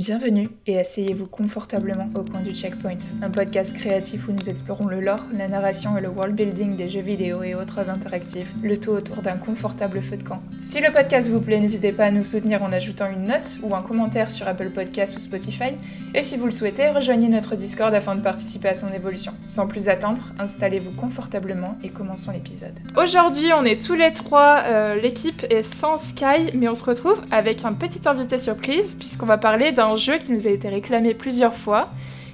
[0.00, 4.98] Bienvenue et asseyez-vous confortablement au coin du Checkpoint, un podcast créatif où nous explorons le
[4.98, 8.92] lore, la narration et le world building des jeux vidéo et autres interactifs, le tout
[8.92, 10.40] autour d'un confortable feu de camp.
[10.58, 13.74] Si le podcast vous plaît, n'hésitez pas à nous soutenir en ajoutant une note ou
[13.74, 15.74] un commentaire sur Apple Podcasts ou Spotify,
[16.14, 19.32] et si vous le souhaitez, rejoignez notre Discord afin de participer à son évolution.
[19.46, 22.72] Sans plus attendre, installez-vous confortablement et commençons l'épisode.
[22.96, 27.20] Aujourd'hui, on est tous les trois, euh, l'équipe est sans Sky, mais on se retrouve
[27.30, 31.14] avec un petit invité surprise puisqu'on va parler d'un jeu qui nous a été réclamé
[31.14, 31.90] plusieurs fois.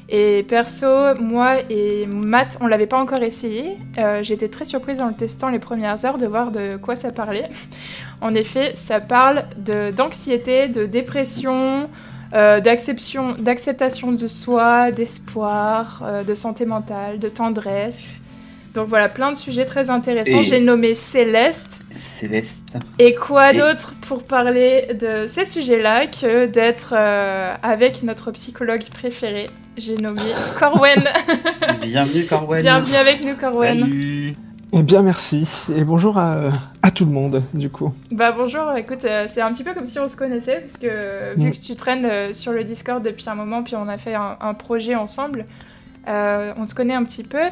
[0.09, 0.87] Et perso,
[1.21, 3.77] moi et Matt, on l'avait pas encore essayé.
[3.99, 7.11] Euh, J'étais très surprise en le testant les premières heures de voir de quoi ça
[7.11, 7.49] parlait.
[8.23, 9.45] En effet, ça parle
[9.95, 11.87] d'anxiété, de, dépression,
[12.33, 18.23] euh, d'acceptation de soi, d'espoir, euh, de santé mentale, de tendresse.
[18.77, 20.43] Donc voilà, plein de sujets très intéressants.
[20.43, 21.87] J'ai nommé Céleste.
[21.93, 22.77] Céleste.
[22.99, 29.47] Et quoi d'autre pour parler de ces sujets-là que d'être euh, avec notre psychologue préféré?
[29.79, 30.21] J'ai nommé
[30.59, 31.05] Corwen.
[31.81, 32.61] Bienvenue Corwen.
[32.61, 33.81] Bienvenue avec nous Corwen.
[33.81, 34.35] Salut.
[34.75, 36.53] Eh bien merci et bonjour à,
[36.83, 37.95] à, tout le monde du coup.
[38.11, 41.35] Bah bonjour, écoute, euh, c'est un petit peu comme si on se connaissait parce que
[41.35, 41.53] vu mm.
[41.53, 44.37] que tu traînes euh, sur le Discord depuis un moment puis on a fait un,
[44.39, 45.47] un projet ensemble,
[46.09, 47.43] euh, on te connaît un petit peu.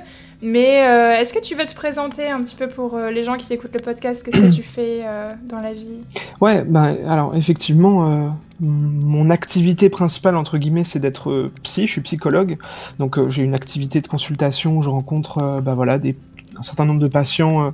[0.43, 3.35] Mais euh, est-ce que tu veux te présenter un petit peu pour euh, les gens
[3.35, 4.25] qui écoutent le podcast?
[4.25, 5.03] Qu'est-ce que tu fais
[5.45, 6.01] dans la vie?
[6.41, 11.87] Ouais, ben alors effectivement, mon activité principale, entre guillemets, c'est d'être psy.
[11.87, 12.59] Je suis psychologue.
[12.99, 16.17] Donc j'ai une activité de consultation où je rencontre bah, voilà, des
[16.57, 17.71] un certain nombre de patients euh,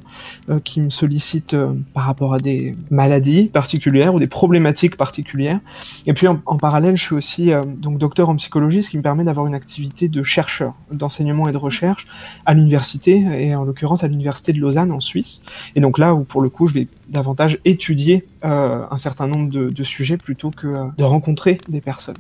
[0.50, 5.61] euh, qui me sollicitent euh, par rapport à des maladies particulières ou des problématiques particulières.
[6.06, 9.25] Et puis en, parallèle, je suis aussi donc docteur en psychologie, ce qui me permet
[9.25, 12.06] d'avoir une activité de chercheur, d'enseignement et de recherche
[12.47, 15.42] à l'université, et en l'occurrence à l'université de Lausanne en Suisse.
[15.75, 19.70] Et donc là où pour le coup, je vais davantage étudier un certain nombre de,
[19.70, 22.17] de sujets plutôt que de rencontrer des personnes.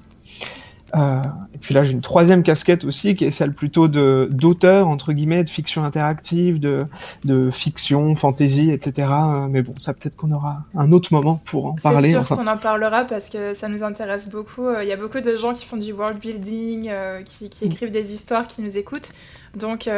[0.96, 1.22] Euh,
[1.54, 5.12] et puis là, j'ai une troisième casquette aussi, qui est celle plutôt de d'auteur entre
[5.12, 6.84] guillemets, de fiction interactive, de
[7.24, 9.08] de fiction, fantasy, etc.
[9.10, 12.12] Euh, mais bon, ça peut-être qu'on aura un autre moment pour en parler.
[12.12, 14.66] C'est sûr qu'on en parlera parce que ça nous intéresse beaucoup.
[14.66, 16.90] Euh, il y a beaucoup de gens qui font du world building,
[17.24, 17.68] qui, qui, mm.
[17.68, 19.10] écrivent des histoires, qui nous écoutent.
[19.56, 19.88] Donc,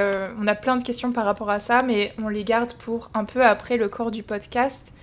[0.41, 3.25] on a plein de questions par rapport à ça, mais on les garde pour un
[3.25, 4.95] peu après le corps du podcast.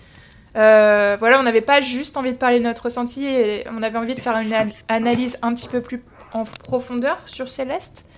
[0.56, 3.28] Euh, voilà, on n'avait pas juste envie de parler de notre ressenti,
[3.72, 4.56] on avait envie de faire une
[4.88, 6.02] analyse un petit peu plus
[6.34, 8.10] en profondeur sur Céleste.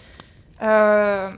[0.62, 1.30] Euh,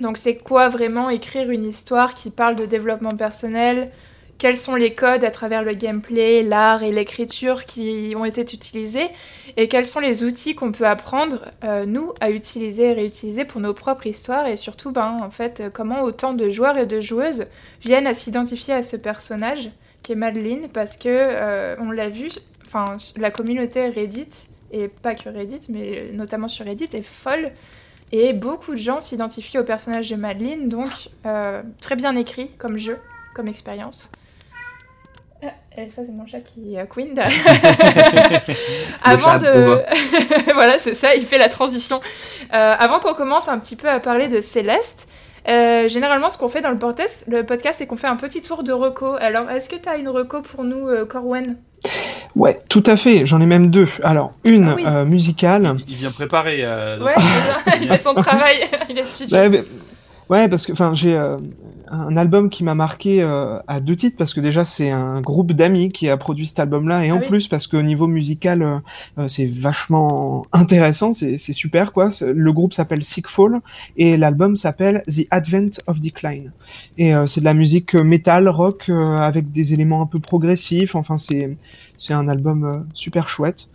[0.00, 3.90] donc c'est quoi vraiment écrire une histoire qui parle de développement personnel?
[4.38, 9.08] Quels sont les codes à travers le gameplay, l'art et l'écriture qui ont été utilisés?
[9.56, 13.60] Et quels sont les outils qu'on peut apprendre, euh, nous, à utiliser et réutiliser pour
[13.60, 14.46] nos propres histoires?
[14.46, 17.46] Et surtout, ben, en fait, comment autant de joueurs et de joueuses
[17.82, 19.70] viennent à s'identifier à ce personnage?
[20.02, 22.30] Qui est Madeline, parce que euh, on l'a vu,
[22.66, 27.52] enfin la communauté Reddit et pas que Reddit, mais notamment sur Reddit est folle
[28.12, 30.88] et beaucoup de gens s'identifient au personnage de Madeline, donc
[31.26, 32.98] euh, très bien écrit comme jeu,
[33.34, 34.10] comme expérience.
[35.42, 35.50] Ah,
[35.90, 37.14] ça c'est mon chat qui a Queen.
[39.02, 39.82] avant de,
[40.54, 42.00] voilà c'est ça, il fait la transition.
[42.52, 45.08] Euh, avant qu'on commence un petit peu à parler de Céleste,
[45.48, 48.42] euh, généralement, ce qu'on fait dans le podcast, le podcast, c'est qu'on fait un petit
[48.42, 49.14] tour de reco.
[49.18, 51.56] Alors, est-ce que tu as une reco pour nous, euh, Corwen?
[52.36, 53.24] Ouais, tout à fait.
[53.24, 53.88] J'en ai même deux.
[54.02, 55.76] Alors, une ah euh, musicale.
[55.86, 56.66] Il vient préparer.
[57.00, 57.14] Ouais,
[57.80, 58.56] il fait son travail.
[58.90, 59.36] il est studio.
[59.36, 59.64] Ouais,
[60.28, 61.18] ouais parce que enfin, j'ai
[61.90, 65.52] un album qui m'a marqué euh, à deux titres parce que déjà c'est un groupe
[65.52, 68.78] d'amis qui a produit cet album-là et ah en plus parce qu'au niveau musical euh,
[69.18, 72.10] euh, c'est vachement intéressant, c'est super quoi.
[72.22, 73.60] Le groupe s'appelle Sickfall
[73.96, 76.52] et l'album s'appelle The Advent of Decline
[76.96, 80.94] et c'est de la musique metal rock avec des éléments un peu progressifs.
[80.94, 81.56] Enfin c'est
[81.96, 83.68] c'est un album super chouette.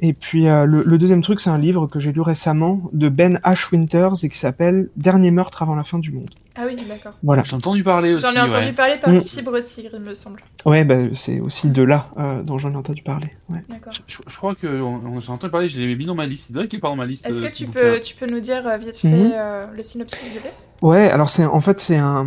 [0.00, 3.40] Et puis euh, le, deuxième truc, c'est un livre que j'ai lu récemment de Ben
[3.42, 6.30] Ash Winters et qui s'appelle Dernier meurtre avant la fin du monde.
[6.56, 7.14] Ah oui, d'accord.
[7.22, 7.42] Voilà.
[7.42, 8.22] J'ai entendu parler aussi.
[8.22, 9.22] J'en ai entendu parler par mm.
[9.22, 10.40] Fibre Tigre, il me semble.
[10.64, 13.28] Ouais, bah, c'est aussi de là euh, dont j'en ai entendu parler.
[13.48, 13.60] Ouais.
[13.68, 13.92] D'accord.
[14.06, 16.48] Je, crois que on, j'ai entendu parler, je l'avais mis dans ma liste.
[16.48, 17.26] C'est vrai qu'il est dans ma liste.
[17.26, 19.32] Est-ce que tu peux, tu peux nous dire vite fait mhm.
[19.74, 20.54] le synopsis du livre
[20.84, 22.26] Ouais, alors c'est en fait c'est un,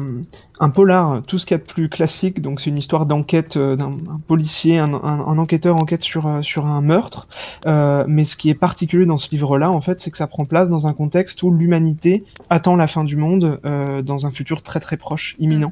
[0.60, 2.42] un polar, tout ce qu'il y a de plus classique.
[2.42, 3.96] Donc c'est une histoire d'enquête euh, d'un
[4.26, 7.28] policier, un, un, enquêteur enquête sur euh, sur un meurtre.
[7.68, 10.44] Euh, mais ce qui est particulier dans ce livre-là, en fait, c'est que ça prend
[10.46, 14.64] place dans un contexte où l'humanité attend la fin du monde euh, dans un futur
[14.64, 15.72] très très proche, imminent.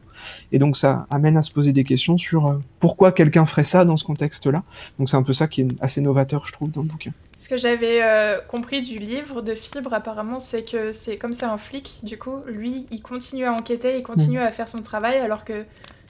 [0.51, 3.83] Et donc ça amène à se poser des questions sur euh, pourquoi quelqu'un ferait ça
[3.83, 4.61] dans ce contexte-là.
[4.99, 7.13] Donc c'est un peu ça qui est assez novateur, je trouve, dans le bouquin.
[7.35, 8.01] Ce que j'avais
[8.47, 12.37] compris du livre de Fibre, apparemment, c'est que c'est comme c'est un flic, du coup,
[12.47, 14.43] lui il continue à enquêter, il continue mm.
[14.43, 15.65] à faire son travail, alors que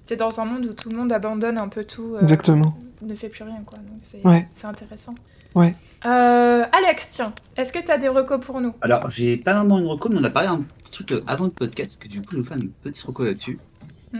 [0.06, 2.16] c'est dans un monde où tout le monde abandonne un peu tout.
[2.16, 2.77] Euh, Exactement.
[3.01, 3.77] Ne fait plus rien, quoi.
[3.80, 5.16] Donc c'est intéressant.
[5.56, 5.74] Ouais.
[6.06, 8.74] Euh, Alex, tiens, est-ce que tu as des recos pour nous?
[8.81, 11.45] Alors, j'ai pas vraiment une reco, mais on a parlé un petit truc euh, avant
[11.45, 13.57] le podcast, que du coup, je vais vous faire une petite reco là-dessus.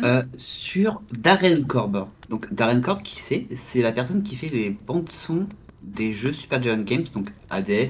[0.04, 2.08] Euh, sur Darren Korb.
[2.30, 3.48] Donc, Darren Korb, qui c'est?
[3.56, 5.48] C'est la personne qui fait les bandes-sons
[5.86, 7.90] des jeux Super Giant Games, donc Hades,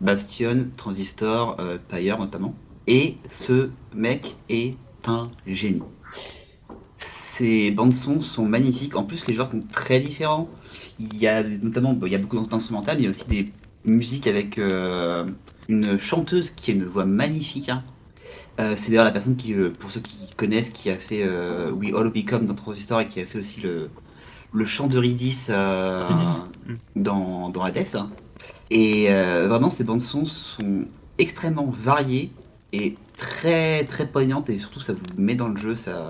[0.00, 2.54] Bastion, Transistor, euh, Pyre notamment.
[2.86, 4.74] Et ce mec est
[5.06, 5.82] un génie.
[6.96, 8.96] Ces bandes-sons sont magnifiques.
[8.96, 10.48] En plus, les genres sont très différents.
[10.98, 13.52] Il y a notamment, il y a beaucoup d'instrumentales, mais il y a aussi des
[13.84, 15.24] musiques avec euh,
[15.68, 17.68] une chanteuse qui a une voix magnifique.
[17.68, 17.84] hein.
[18.60, 21.24] Euh, c'est d'ailleurs la personne qui, euh, pour ceux qui connaissent, qui a fait
[21.70, 23.90] We All Become dans Transistor et qui a fait aussi le,
[24.52, 26.76] le chant de Ridis euh, Ridis.
[26.96, 27.86] Dans, dans Hades.
[28.70, 30.86] Et euh, vraiment, ces bandes son sont
[31.18, 32.32] extrêmement variées
[32.72, 36.06] et très très poignantes et surtout ça vous met dans le jeu, ça,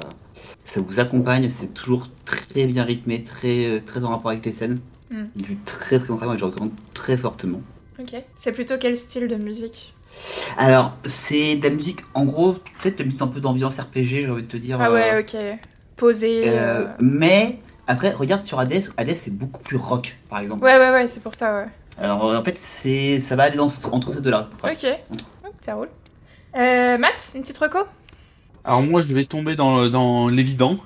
[0.64, 4.80] ça vous accompagne, c'est toujours très bien rythmé, très, très en rapport avec les scènes.
[5.10, 5.24] Mm.
[5.34, 7.60] Du très très bon travail, je recommande très fortement.
[7.98, 8.14] Ok.
[8.34, 9.94] C'est plutôt quel style de musique?
[10.56, 14.06] Alors, c'est de la musique, en gros, peut-être de la musique un peu d'ambiance RPG,
[14.06, 14.78] j'ai envie de te dire.
[14.80, 15.36] Ah euh, ouais, ok.
[15.96, 16.48] Posé.
[16.48, 17.60] euh, euh, mais
[17.92, 20.62] après, regarde sur Hades, Hades c'est beaucoup plus rock, par exemple.
[20.64, 21.66] Ouais, ouais, ouais, c'est pour ça, ouais.
[21.98, 24.48] Alors euh, en fait, c'est ça va aller dans, entre ces deux-là.
[24.64, 24.86] Ok.
[25.12, 25.24] Entre.
[25.60, 25.88] Ça roule.
[26.58, 27.78] Euh, Matt, une petite reco?
[28.64, 30.76] Alors moi, je vais tomber dans, dans l'évident.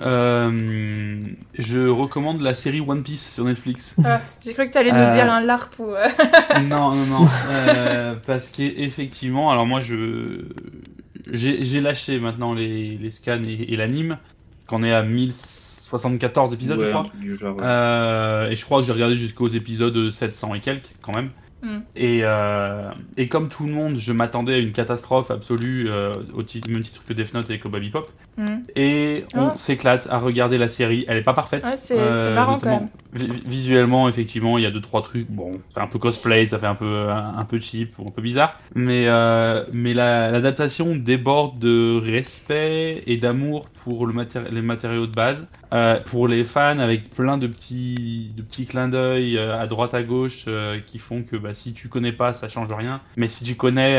[0.00, 1.20] Euh,
[1.58, 3.94] je recommande la série One Piece sur Netflix.
[4.04, 5.04] Ah, J'ai cru que t'allais Euh.
[5.04, 5.86] nous dire un LARP ou.
[6.64, 7.28] non, non, non.
[7.50, 10.44] Euh, parce qu'effectivement, alors moi, je
[11.30, 14.18] j'ai j'ai lâché maintenant les, les scans et, et l'anime,
[14.68, 15.02] qu'on est à
[15.96, 17.04] 1074 épisodes, je crois.
[17.20, 17.56] du genre.
[17.60, 21.30] Euh, et je crois que j'ai regardé jusqu'aux épisodes 700 et quelques, quand même.
[21.64, 21.68] Mm.
[21.94, 26.42] Et, euh, et comme tout le monde, je m'attendais à une catastrophe absolue euh, au
[26.42, 28.08] titre, même titre que Death Note et Cowboy Bebop.
[28.36, 28.46] hmm.
[28.74, 29.52] Et on Oh.
[29.54, 31.04] s'éclate à regarder la série.
[31.06, 31.64] Elle est pas parfaite.
[31.64, 35.30] Ouais, c'est- c'est marrant, quand vi- visuellement, effectivement, il y a deux trois trucs.
[35.30, 38.12] Bon, c'est un peu cosplay, ça fait un peu un, un peu cheap ou un
[38.12, 38.58] peu bizarre.
[38.74, 45.06] Mais euh, mais la- l'adaptation déborde de respect et d'amour pour le matéri- les matériaux
[45.06, 45.48] de base.
[45.72, 49.94] Euh, pour les fans, avec plein de petits de petits clins d'œil euh, à droite
[49.94, 53.00] à gauche euh, qui font que bah, si tu connais pas, ça change rien.
[53.16, 53.98] Mais si tu connais,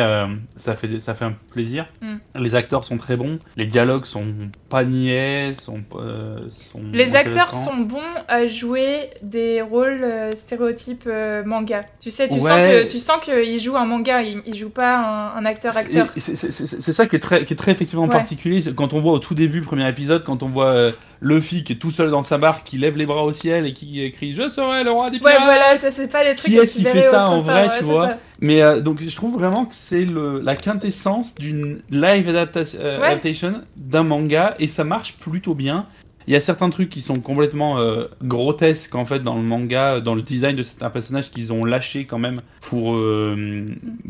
[0.58, 1.88] ça fait ça fait un plaisir.
[2.02, 2.16] Mm.
[2.40, 4.25] Les acteurs sont très bons, les dialogues sont
[4.70, 10.06] pas niais, sont, sont Les acteurs sont bons à jouer des rôles
[10.36, 11.10] stéréotypes
[11.46, 11.84] manga.
[12.00, 12.42] Tu sais, tu Ouais.
[12.42, 15.75] sens que tu sens qu'il joue un manga, il, il joue pas un, un acteur
[15.78, 16.08] acteur.
[16.18, 18.10] C'est- ça qui est très, qui est très effectivement Ouais.
[18.10, 18.62] particulier.
[18.75, 20.90] Quand on voit au tout début, premier épisode, quand on voit
[21.22, 23.74] Luffy qui est tout seul dans sa barque, qui lève les bras au ciel et
[23.74, 26.51] qui crie Je serai le roi des Ouais, pirates voilà, ça c'est pas les trucs
[26.51, 28.18] Qui est-ce qui fait ça en vrai, ouais, tu vois ça.
[28.39, 33.07] Mais euh, donc je trouve vraiment que c'est le- la quintessence d'une live euh, Ouais.
[33.07, 35.86] adaptation d'un manga et ça marche plutôt bien.
[36.28, 40.00] Il y a certains trucs qui sont complètement euh, grotesques en fait dans le manga,
[40.00, 43.66] dans le design de certains personnages qu'ils ont lâché quand même pour euh,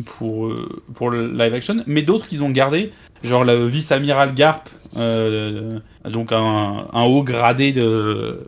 [0.06, 2.92] pour euh, pour le live action, mais d'autres qu'ils ont gardé,
[3.24, 8.39] genre le vice-amiral Garp, donc un haut gradé de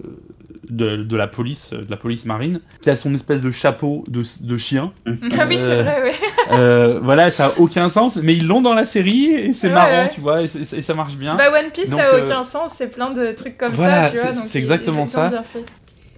[0.69, 4.23] de, de la police, de la police marine, qui a son espèce de chapeau de,
[4.41, 4.91] de chien.
[5.37, 6.11] Ah oui, c'est Euh, vrai, ouais.
[6.51, 9.73] Euh, voilà, ça a aucun sens, mais ils l'ont dans la série et c'est Ouais,
[9.73, 10.09] marrant, ouais.
[10.13, 11.35] tu vois, et, ça marche bien.
[11.35, 14.05] Bah One Piece Donc, ça a euh, aucun sens, c'est plein de trucs comme voilà,
[14.05, 14.33] ça, tu vois.
[14.33, 15.31] c'est- exactement ça.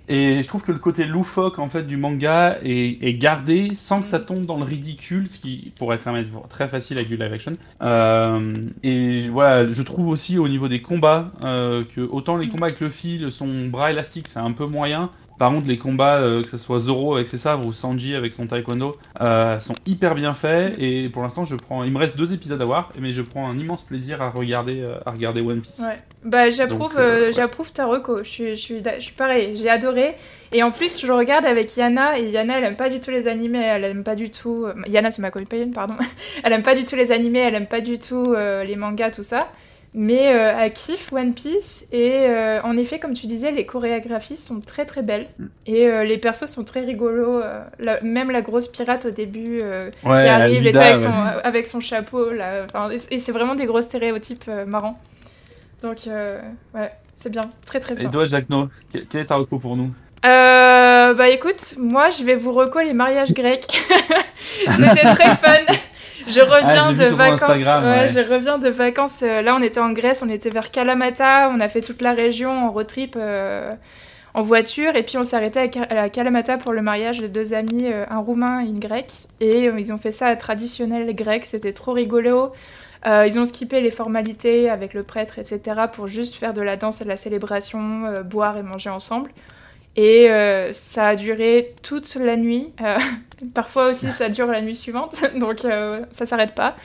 [0.09, 4.07] Et je trouve que le côté loufoque en fait du manga est, gardé sans que
[4.07, 7.58] ça tombe dans le ridicule, ce qui pourrait être très facile avec du live action.
[7.82, 8.53] Euh,
[8.84, 12.79] et voilà, je trouve aussi au niveau des combats euh, que autant les combats avec
[12.79, 15.10] le fil, son bras élastique, c'est un peu moyen.
[15.38, 18.34] Par contre, les combats, euh, que ce soit Zoro avec ses sabres ou Sanji avec
[18.34, 20.75] son taekwondo, euh, sont hyper bien faits.
[20.79, 21.84] Et pour l'instant, je prends.
[21.84, 24.82] Il me reste deux épisodes à voir, mais je prends un immense plaisir à regarder,
[24.82, 25.79] euh, à regarder One Piece.
[25.79, 25.98] Ouais.
[26.24, 27.32] Bah j'approuve, ouais.
[27.32, 28.24] j'approuve ta reco.
[28.24, 29.56] Je suis, je suis, je suis pareil.
[29.56, 30.15] J'ai adoré.
[30.51, 33.27] Et en plus, je regarde avec Yana et Yana, elle aime pas du tout les
[33.27, 33.63] animés.
[33.63, 34.65] Elle aime pas du tout.
[34.88, 35.96] Yana, c'est ma copine, pardon.
[36.44, 37.39] elle aime pas du tout les animés.
[37.39, 39.48] Elle aime pas du tout les mangas, tout ça.
[39.94, 44.38] Mais euh, elle kiffe One Piece et euh, en effet, comme tu disais, les chorégraphies
[44.38, 45.46] sont très très belles Mm.
[45.65, 47.41] et euh, les persos sont très rigolos.
[47.41, 51.01] euh, la- même la grosse pirate au début euh, Ouais, qui arrive et avec, ouais.
[51.01, 51.12] son,
[51.44, 52.65] avec son chapeau là.
[52.65, 55.00] Enfin, et et c'est vraiment des gros stéréotypes euh, marrants.
[55.82, 56.39] Donc euh,
[56.75, 58.10] ouais, c'est bien, très très Et bien.
[58.10, 59.91] toi, Jack No, quel est ta reco pour nous?
[60.25, 63.65] Euh, bah écoute, moi je vais vous reco les mariages grecs.
[64.75, 65.65] C'était très fun.
[66.27, 67.41] Je reviens Ah, j'ai vu de vacances.
[67.50, 68.07] Instagram, ouais, ouais.
[68.07, 69.22] je reviens de vacances.
[69.22, 71.50] Là, on était en Grèce, on était vers Kalamata.
[71.53, 73.67] On a fait toute la région en road trip euh,
[74.34, 74.96] en voiture.
[74.96, 77.88] Et puis, on s'est arrêté à, Ka- à Kalamata pour le mariage de deux amis,
[77.91, 79.13] euh, un roumain et une grecque.
[79.39, 81.46] Et euh, ils ont fait ça à traditionnel grec.
[81.46, 82.51] C'était trop rigolo.
[83.05, 85.62] Euh, ils ont skippé les formalités avec le prêtre, etc.
[85.93, 89.29] pour juste faire de la danse et de la célébration, euh, boire et manger ensemble.
[89.96, 92.74] Et euh, ça a duré toute la nuit.
[93.41, 96.75] Euh, parfois aussi, ça dure la nuit suivante, donc euh, ça s'arrête pas.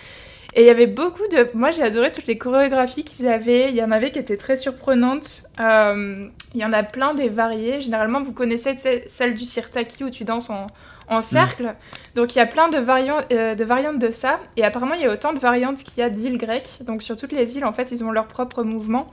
[0.54, 1.49] Et il y avait beaucoup de...
[1.54, 3.71] Moi, j'ai adoré toutes les chorégraphies qu'ils avaient.
[3.71, 5.44] Il y en avait qui étaient très surprenantes.
[5.59, 7.80] il y en a plein des variées.
[7.80, 10.66] Généralement, vous connaissez celle du sirtaki où tu danses en,
[11.09, 11.75] en cercle.
[12.14, 14.40] Donc il y a plein de, variantes, de variantes de ça.
[14.59, 16.80] Et apparemment, il y a autant de variantes qu'il y a d'îles grecques.
[16.82, 19.11] Donc sur toutes les îles, en fait, ils ont leur propre mouvement.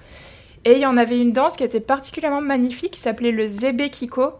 [0.65, 3.89] Et il y en avait une danse qui était particulièrement magnifique, qui s'appelait le Zebe
[3.89, 4.33] Kiko,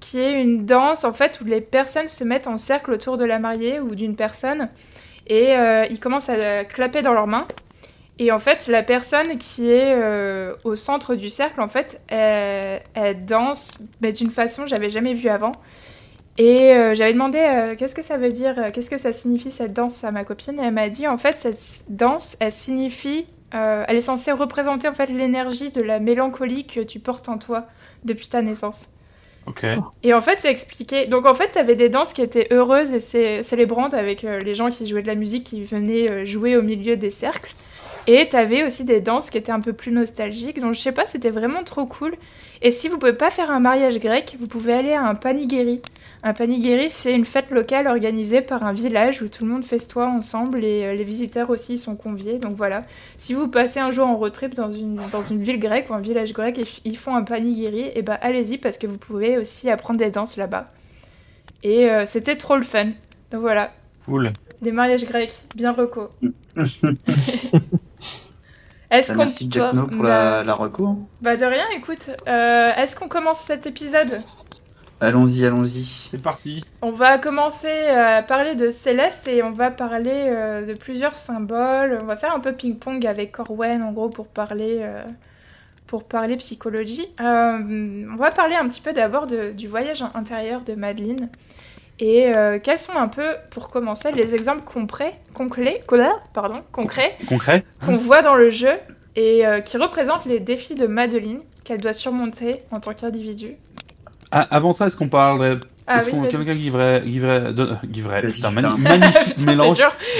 [0.00, 3.24] qui est une danse en fait où les personnes se mettent en cercle autour de
[3.24, 4.68] la mariée ou d'une personne
[5.30, 7.46] et euh, ils commencent à clapper dans leurs mains.
[8.18, 13.24] Et en fait, la personne qui est euh, au centre du cercle, en fait, elle,
[13.24, 15.52] danse, mais d'une façon que j'avais jamais vue avant.
[16.36, 17.38] Et euh, j'avais demandé
[17.78, 20.58] qu'est-ce que ça veut dire, qu'est-ce que ça signifie cette danse à ma copine?
[20.58, 24.94] Et elle m'a dit en fait cette danse, elle signifie elle est censée représenter en
[24.94, 27.66] fait l'énergie de la mélancolie que tu portes en toi
[28.04, 28.90] depuis ta naissance.
[30.02, 31.06] Et en fait, c'est expliqué.
[31.06, 34.54] Donc en fait, tu avais des danses qui étaient heureuses et célébrantes avec euh, les
[34.54, 37.52] gens qui jouaient de la musique qui venaient euh, jouer au milieu des cercles.
[38.12, 40.58] Et tu avais aussi des danses qui étaient un peu plus nostalgiques.
[40.58, 42.16] Donc je sais pas, c'était vraiment trop cool.
[42.60, 45.80] Et si vous pouvez pas faire un mariage grec, vous pouvez aller à un panigiri.
[46.24, 50.08] Un panigiri, c'est une fête locale organisée par un village où tout le monde festoie
[50.08, 52.38] ensemble et euh, les visiteurs aussi sont conviés.
[52.38, 52.82] Donc voilà,
[53.16, 55.94] si vous passez un jour en road trip dans une, dans une ville grecque ou
[55.94, 58.88] un village grec et ils font un panigiri, et eh bah ben, allez-y parce que
[58.88, 60.64] vous pouvez aussi apprendre des danses là-bas.
[61.62, 62.86] Et euh, c'était trop le fun.
[63.30, 63.70] Donc voilà.
[64.04, 64.32] Cool.
[64.62, 66.10] Les mariages grecs, bien reco.
[68.90, 70.98] Est-ce bah, Merci Jack No pour la, la reco.
[71.22, 72.10] Bah de rien, écoute.
[72.26, 74.20] Euh, est-ce qu'on commence cet épisode?
[75.00, 75.84] Allons-y, allons-y.
[76.10, 76.62] C'est parti.
[76.82, 81.98] On va commencer à parler de Céleste et on va parler euh, de plusieurs symboles.
[82.02, 85.02] On va faire un peu ping-pong avec Corwen en gros pour parler, euh,
[85.86, 87.06] pour parler psychologie.
[87.18, 91.30] Euh, on va parler un petit peu d'abord du voyage intérieur de Madeleine.
[92.00, 95.82] Et quels sont un peu, pour commencer, les exemples concrets, concrets,
[96.32, 98.72] pardon, concrets, concrets qu'on voit dans le jeu
[99.16, 103.56] et qui représentent les défis de Madeleine qu'elle doit surmonter en tant qu'individu?
[104.32, 107.52] Ah, avant ça, est-ce qu'on parlerait ah, Est-ce qu'on quelqu'un qui giverait, giverait,
[107.92, 109.76] giverait putain, magnifique mélange.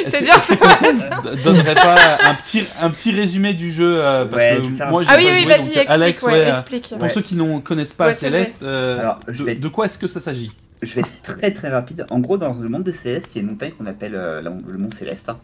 [0.07, 1.23] C'est dur, c'est dur.
[1.45, 5.15] Donnerait pas un petit, un petit résumé du jeu euh, parce ouais, que moi, Ah
[5.17, 5.91] oui, oui, vas-y, explique.
[5.91, 6.95] Alex, ouais, explique.
[6.99, 9.55] Pour ceux qui ne connaissent pas Céleste, euh, Alors, je vais...
[9.55, 10.51] de, quoi est-ce que ça s'agit?
[10.83, 12.07] Je vais être très très rapide.
[12.11, 14.41] En gros, dans le monde de Céleste, il y a une montagne qu'on appelle euh,
[14.41, 15.39] le Mont Céleste, hein,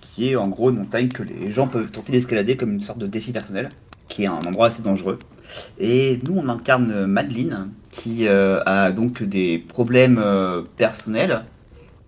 [0.00, 2.98] qui est en gros une montagne que les gens peuvent tenter d'escalader comme une sorte
[2.98, 3.68] de défi personnel
[4.08, 5.18] qui est un endroit assez dangereux.
[5.78, 11.40] Et nous, on incarne Madeline, qui euh, a donc des problèmes euh, personnels,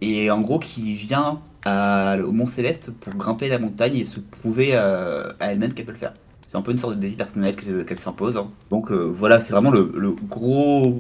[0.03, 4.77] et en gros qui vient au Mont Céleste pour grimper la montagne et se prouver
[4.77, 6.13] à elle-même qu'elle peut le faire.
[6.47, 8.37] C'est un peu une sorte de défi personnel qu'elle s'impose.
[8.37, 8.49] Hein.
[8.71, 10.97] Donc euh, voilà, c'est vraiment le, gros,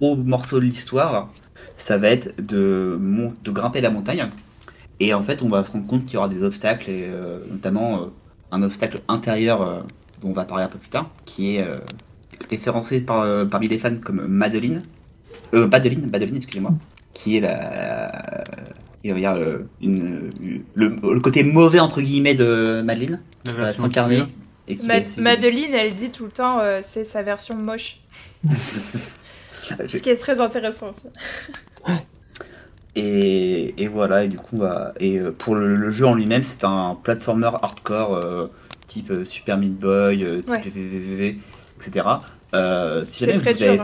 [0.00, 1.28] gros morceau de l'histoire.
[1.76, 2.98] Ça va être de,
[3.44, 4.30] de grimper la montagne.
[4.98, 7.08] Et en fait, on va se rendre compte qu'il y aura des obstacles, et
[7.50, 8.10] notamment
[8.50, 9.84] un obstacle intérieur
[10.20, 11.78] dont on va parler un peu plus tard, qui est euh,
[12.50, 14.82] référencé par, euh, parmi les fans comme Madeline,
[15.54, 16.72] euh, Madeline, Madeline, excusez-moi,
[17.14, 18.44] qui est la,
[19.02, 19.68] le,
[20.74, 23.20] le, côté mauvais entre guillemets de Madeline,
[23.72, 24.22] s'incarner.
[25.18, 28.00] Madeline, elle dit tout le temps, c'est sa version moche.
[29.88, 31.08] Ce qui est très intéressant aussi.
[32.96, 36.98] Et, et, voilà, et du coup, bah, et pour le, jeu en lui-même, c'est un
[37.00, 38.50] platformer hardcore
[38.90, 41.38] type euh, Super Meat Boy, euh, type VVVV,
[41.76, 42.06] etc.
[42.54, 43.68] Euh, si jamais très vous dur.
[43.68, 43.82] Avez,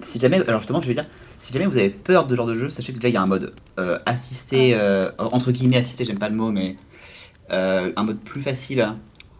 [0.00, 1.06] si jamais, alors justement, je vais dire,
[1.38, 3.16] si jamais vous avez peur de ce genre de jeu, sachez que là il y
[3.16, 4.76] a un mode euh, assisté,
[5.18, 6.76] entre guillemets assisté, j'aime pas le mot, mais
[7.50, 8.92] un mode plus facile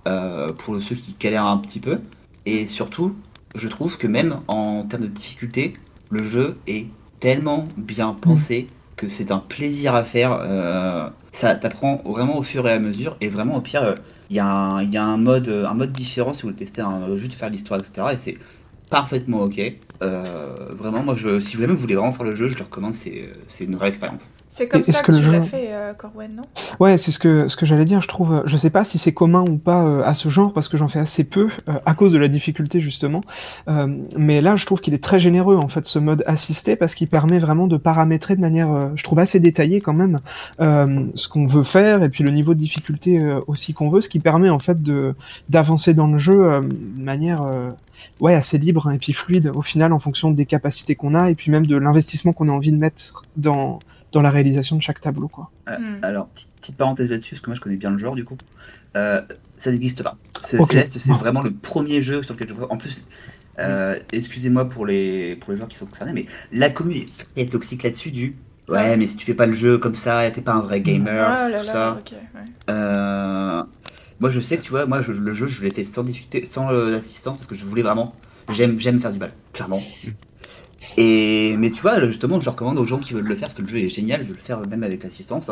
[0.04, 1.98] pour ceux qui galèrent un petit peu.
[2.46, 3.16] Et surtout,
[3.54, 5.72] je trouve que même en termes de difficulté,
[6.10, 6.86] le jeu est
[7.20, 10.40] tellement bien pensé que c'est un plaisir à faire.
[11.32, 13.94] ça t'apprend vraiment au fur et à mesure, et vraiment au pire
[14.30, 16.80] il y, a un, y a un mode, un mode différent si vous le testez
[16.80, 18.08] un, juste faire l'histoire, etc.
[18.12, 18.38] Et c'est
[18.90, 19.60] parfaitement ok.
[20.02, 22.64] Euh, vraiment, moi, je, si vous, même, vous voulez vraiment faire le jeu, je le
[22.64, 24.30] recommande, c'est une vraie expérience.
[24.56, 26.44] C'est comme ça que, tu l'as fait, euh, Corwen, non?
[26.78, 28.00] Ouais, c'est ce que, ce que j'allais dire.
[28.00, 30.68] Je trouve, je sais pas si c'est commun ou pas euh, à ce genre, parce
[30.68, 33.20] que j'en fais assez peu, euh, à cause de la difficulté, justement.
[34.16, 37.08] mais là, je trouve qu'il est très généreux, en fait, ce mode assisté, parce qu'il
[37.08, 40.18] permet vraiment de paramétrer de manière, je trouve, assez détaillée quand même,
[40.60, 44.20] ce qu'on veut faire, et puis le niveau de difficulté aussi qu'on veut, ce qui
[44.20, 45.16] permet, en fait, de
[45.48, 47.42] d'avancer dans le jeu de manière
[48.20, 51.30] ouais assez libre hein, et puis fluide au final en fonction des capacités qu'on a
[51.30, 53.78] et puis même de l'investissement qu'on a envie de mettre dans
[54.14, 55.28] dans la réalisation de chaque tableau.
[55.28, 55.50] Quoi.
[55.68, 55.98] Euh, hmm.
[56.02, 56.28] Alors,
[56.60, 58.36] petite, parenthèse là-dessus, parce que moi je connais bien le genre du coup.
[58.96, 59.20] Euh,
[59.58, 60.16] ça n'existe pas.
[60.42, 62.72] Céleste, c'est vraiment le premier jeu sur lequel je vois.
[62.72, 63.00] En plus,
[63.60, 67.84] Euh, excusez-moi pour les, pour les joueurs qui sont concernés, mais la communauté est toxique
[67.84, 68.34] là-dessus du
[68.68, 71.28] ouais, mais si tu fais pas le jeu comme ça, t'es pas un vrai gamer,
[71.36, 71.94] Oh là tout là, ça.
[71.94, 72.44] ouais.
[72.70, 73.62] Euh,
[74.18, 76.72] moi, je sais tu vois, moi, je- le jeu, je l'ai fait sans discuter, sans
[76.72, 78.14] euh, l'assistance, parce que je voulais vraiment.
[78.50, 79.80] J'aime, j'aime faire du bal, clairement.
[80.96, 83.62] Et mais tu vois, justement, je recommande aux gens qui veulent le faire, parce que
[83.62, 85.50] le jeu est génial, de le faire même avec l'assistance.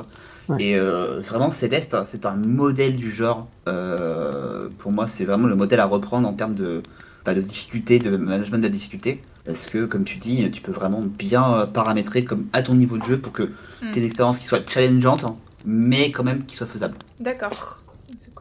[0.48, 0.62] Ouais.
[0.62, 3.48] Et euh, vraiment, Céleste, c'est un modèle du genre.
[3.68, 6.82] Euh, pour moi, c'est vraiment le modèle à reprendre en termes de,
[7.24, 9.20] bah, de difficulté, de management de la difficulté.
[9.44, 12.96] Parce que, comme tu dis, tu peux vraiment bien euh, paramétrer comme à ton niveau
[12.98, 13.42] de jeu pour que
[13.82, 13.90] Hmm.
[13.90, 15.24] tu aies une expérience qui soit challengeante,
[15.64, 16.96] mais quand même qui soit faisable.
[17.18, 17.82] D'accord.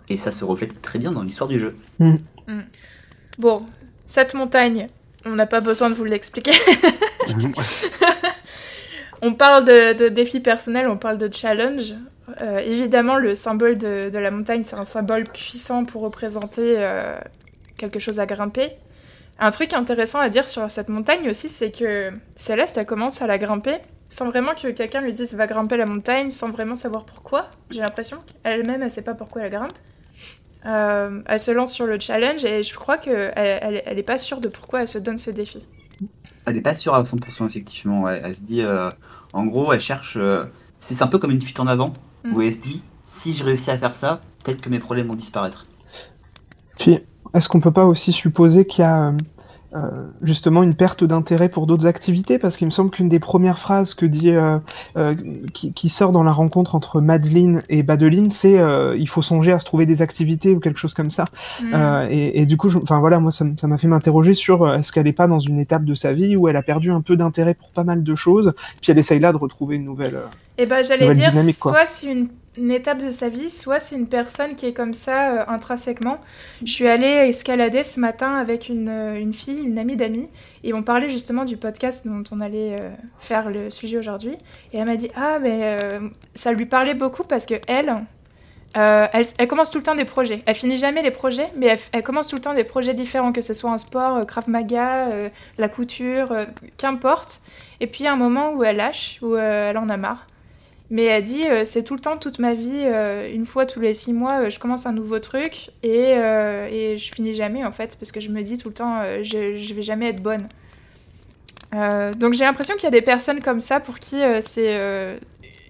[0.08, 1.76] Et ça se reflète très bien dans l'histoire du jeu.
[3.40, 3.62] Bon,
[4.06, 4.88] cette montagne,
[5.26, 6.52] on n'a pas besoin de vous l'expliquer.
[9.24, 11.94] On parle de, de défis personnels, on parle de challenge.
[12.42, 17.20] Euh, évidemment, le symbole de, de la montagne, c'est un symbole puissant pour représenter euh,
[17.78, 18.72] quelque chose à grimper.
[19.38, 23.28] Un truc intéressant à dire sur cette montagne aussi, c'est que Céleste, elle commence à
[23.28, 23.78] la grimper
[24.12, 27.50] sans vraiment que quelqu'un lui dise va grimper la montagne, sans vraiment savoir pourquoi.
[27.70, 29.74] J'ai l'impression qu'elle-même, elle sait pas pourquoi elle grimpe.
[30.66, 34.18] Euh, elle se lance sur le challenge et je crois qu'elle elle, elle est pas
[34.20, 35.66] sûre de pourquoi elle se donne ce défi.
[36.46, 38.04] Elle n'est pas sûre à 100% effectivement.
[38.04, 38.22] ouais.
[38.24, 38.90] Elle se dit, euh,
[39.34, 40.18] en gros, elle cherche.
[40.18, 40.46] euh,
[40.80, 42.36] c'est c'est un peu comme une fuite en avant Mm.
[42.36, 45.16] où elle se dit, si je réussis à faire ça, peut-être que mes problèmes vont
[45.16, 45.66] disparaître.
[46.78, 47.00] Puis,
[47.34, 49.12] est-ce qu'on peut pas aussi supposer qu'il y a
[49.76, 53.58] euh, justement une perte d'intérêt pour d'autres activités Parce qu'il me semble qu'une des premières
[53.60, 54.58] phrases que dit, euh,
[54.98, 55.16] euh,
[55.54, 59.52] qui, qui sort dans la rencontre entre Madeline et Badeline, c'est euh, il faut songer
[59.52, 61.26] à se trouver des activités ou quelque chose comme ça.
[61.62, 61.66] Mm.
[61.74, 64.92] Euh, et, et du coup, enfin voilà, moi ça m'a fait m'interroger sur euh, est-ce
[64.92, 67.16] qu'elle est pas dans une étape de sa vie où elle a perdu un peu
[67.16, 70.16] d'intérêt pour pas mal de choses, puis elle essaye là de retrouver une nouvelle.
[70.16, 70.26] euh,
[70.58, 72.28] Et ben j'allais dire, soit c'est une,
[72.58, 76.18] une étape de sa vie, soit c'est une personne qui est comme ça euh, intrinsèquement.
[76.66, 80.28] Je suis allée escalader ce matin avec une, euh, une fille, une amie d'amis,
[80.64, 82.90] et on parlait justement du podcast dont on allait euh,
[83.20, 84.38] faire le sujet aujourd'hui.
[84.74, 85.78] Et elle m'a dit ah mais
[86.36, 87.96] ça lui parlait beaucoup parce que elle,
[88.74, 90.40] elle, commence tout le temps des projets.
[90.46, 93.42] Elle finit jamais les projets, mais elle, commence tout le temps des projets différents, que
[93.42, 95.10] ce soit un sport, Krav Maga,
[95.58, 96.34] la couture,
[96.78, 97.42] qu'importe.
[97.80, 100.28] Et puis il y a un moment où elle lâche, où elle en a marre.
[100.92, 103.80] Mais elle dit, euh, c'est tout le temps, toute ma vie, euh, une fois tous
[103.80, 107.72] les six mois, euh, je commence un nouveau truc et, et je finis jamais en
[107.72, 110.48] fait, parce que je me dis tout le temps, je, je vais jamais être bonne.
[112.20, 115.18] Donc j'ai l'impression qu'il y a des personnes comme ça pour qui c'est,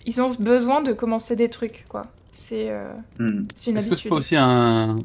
[0.08, 2.08] ils ont besoin de commencer des trucs, quoi.
[2.34, 3.46] C'est euh, Hmm.
[3.56, 4.96] c'est une Est-ce que c'est pas aussi un,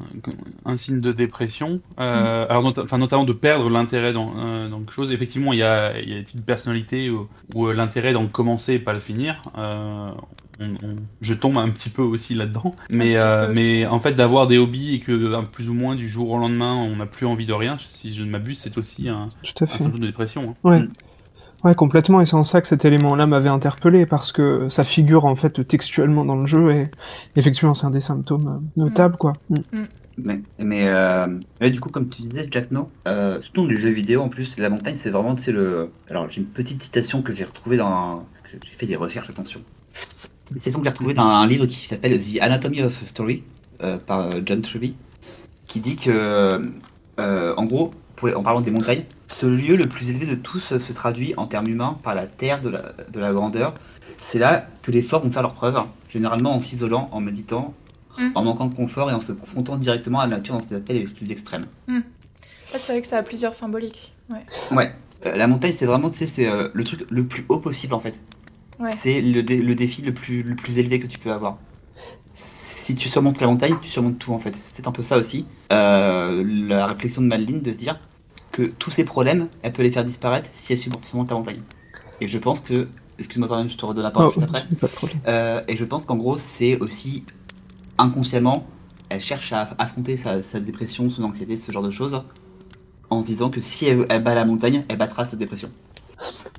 [0.65, 4.79] un signe de dépression euh, alors, nota- enfin, Notamment de perdre l'intérêt dans, euh, dans
[4.79, 5.11] quelque chose.
[5.11, 8.21] Effectivement, il y a, y a des types de personnalités où, où, euh, l'intérêt dans
[8.21, 9.41] le commencer et pas le finir.
[9.57, 10.07] euh,
[10.59, 12.73] on- on- je tombe un petit peu aussi là-dedans.
[12.89, 15.95] Mais, petit euh, peu mais en fait, d'avoir des hobbies et que plus ou moins
[15.95, 18.75] du jour au lendemain, on n'a plus envie de rien, si je ne m'abuse, c'est
[18.77, 20.49] aussi un, Tout à un symptôme de dépression.
[20.51, 20.53] hein.
[20.63, 20.79] Ouais.
[20.79, 20.89] Mm.
[21.63, 22.21] Ouais, complètement.
[22.21, 25.67] Et c'est en ça que cet élément-là m'avait interpellé parce que ça figure en fait
[25.67, 26.87] textuellement dans le jeu et
[27.35, 29.33] effectivement c'est un des symptômes euh, notables quoi.
[29.49, 29.55] Mm.
[30.17, 31.27] Mais, mais, euh,
[31.61, 34.57] mais du coup, comme tu disais, Jack No, euh, surtout du jeu vidéo en plus,
[34.57, 35.91] la montagne, c'est vraiment, tu sais, le.
[36.09, 38.25] Alors, j'ai une petite citation que j'ai retrouvée dans.
[38.51, 39.61] J'ai fait des recherches, attention.
[40.49, 43.43] Une citation que j'ai retrouvée dans un livre qui s'appelle The Anatomy of a Story
[43.83, 44.95] euh, par John Truby,
[45.67, 46.65] qui dit que,
[47.19, 50.35] euh, en gros, pour les- en parlant des montagnes, ce lieu le plus élevé de
[50.35, 53.73] tous euh, se traduit en termes humains par la terre de la, de la grandeur.
[54.17, 57.73] C'est là que les forts vont faire leurs preuves, généralement en s'isolant, en méditant,
[58.17, 58.31] Mhm.
[58.35, 60.89] en manquant de confort et en se confrontant directement à la nature dans ses aspects
[60.89, 61.65] les plus extrêmes.
[61.87, 61.93] Ah,
[62.77, 64.11] c'est vrai que ça a plusieurs symboliques.
[64.29, 64.43] Ouais.
[64.75, 64.91] Ouais,
[65.25, 68.19] euh, la montagne c'est vraiment, c'est euh, le truc le plus haut possible en fait.
[68.79, 68.89] Ouais.
[68.91, 71.57] C'est le, dé- le défi le plus, le plus élevé que tu peux avoir.
[72.87, 74.57] Si tu surmontes la montagne, tu surmontes tout en fait.
[74.65, 75.45] C'est un peu ça aussi.
[75.73, 77.99] Euh, la réflexion de Madeline de se dire
[78.53, 81.59] que tous ces problèmes, elle peut les faire disparaître si elle surmonte la montagne.
[82.21, 82.87] Et je pense que,
[83.19, 84.65] excuse-moi quand même, je te redonne la parole Oh, juste après.
[85.27, 87.25] Euh, et je pense qu'en gros, c'est aussi
[87.97, 88.65] inconsciemment,
[89.09, 92.23] elle cherche à affronter sa, sa dépression, son anxiété, ce genre de choses,
[93.09, 95.71] en se disant que si elle, elle bat la montagne, elle battra sa dépression.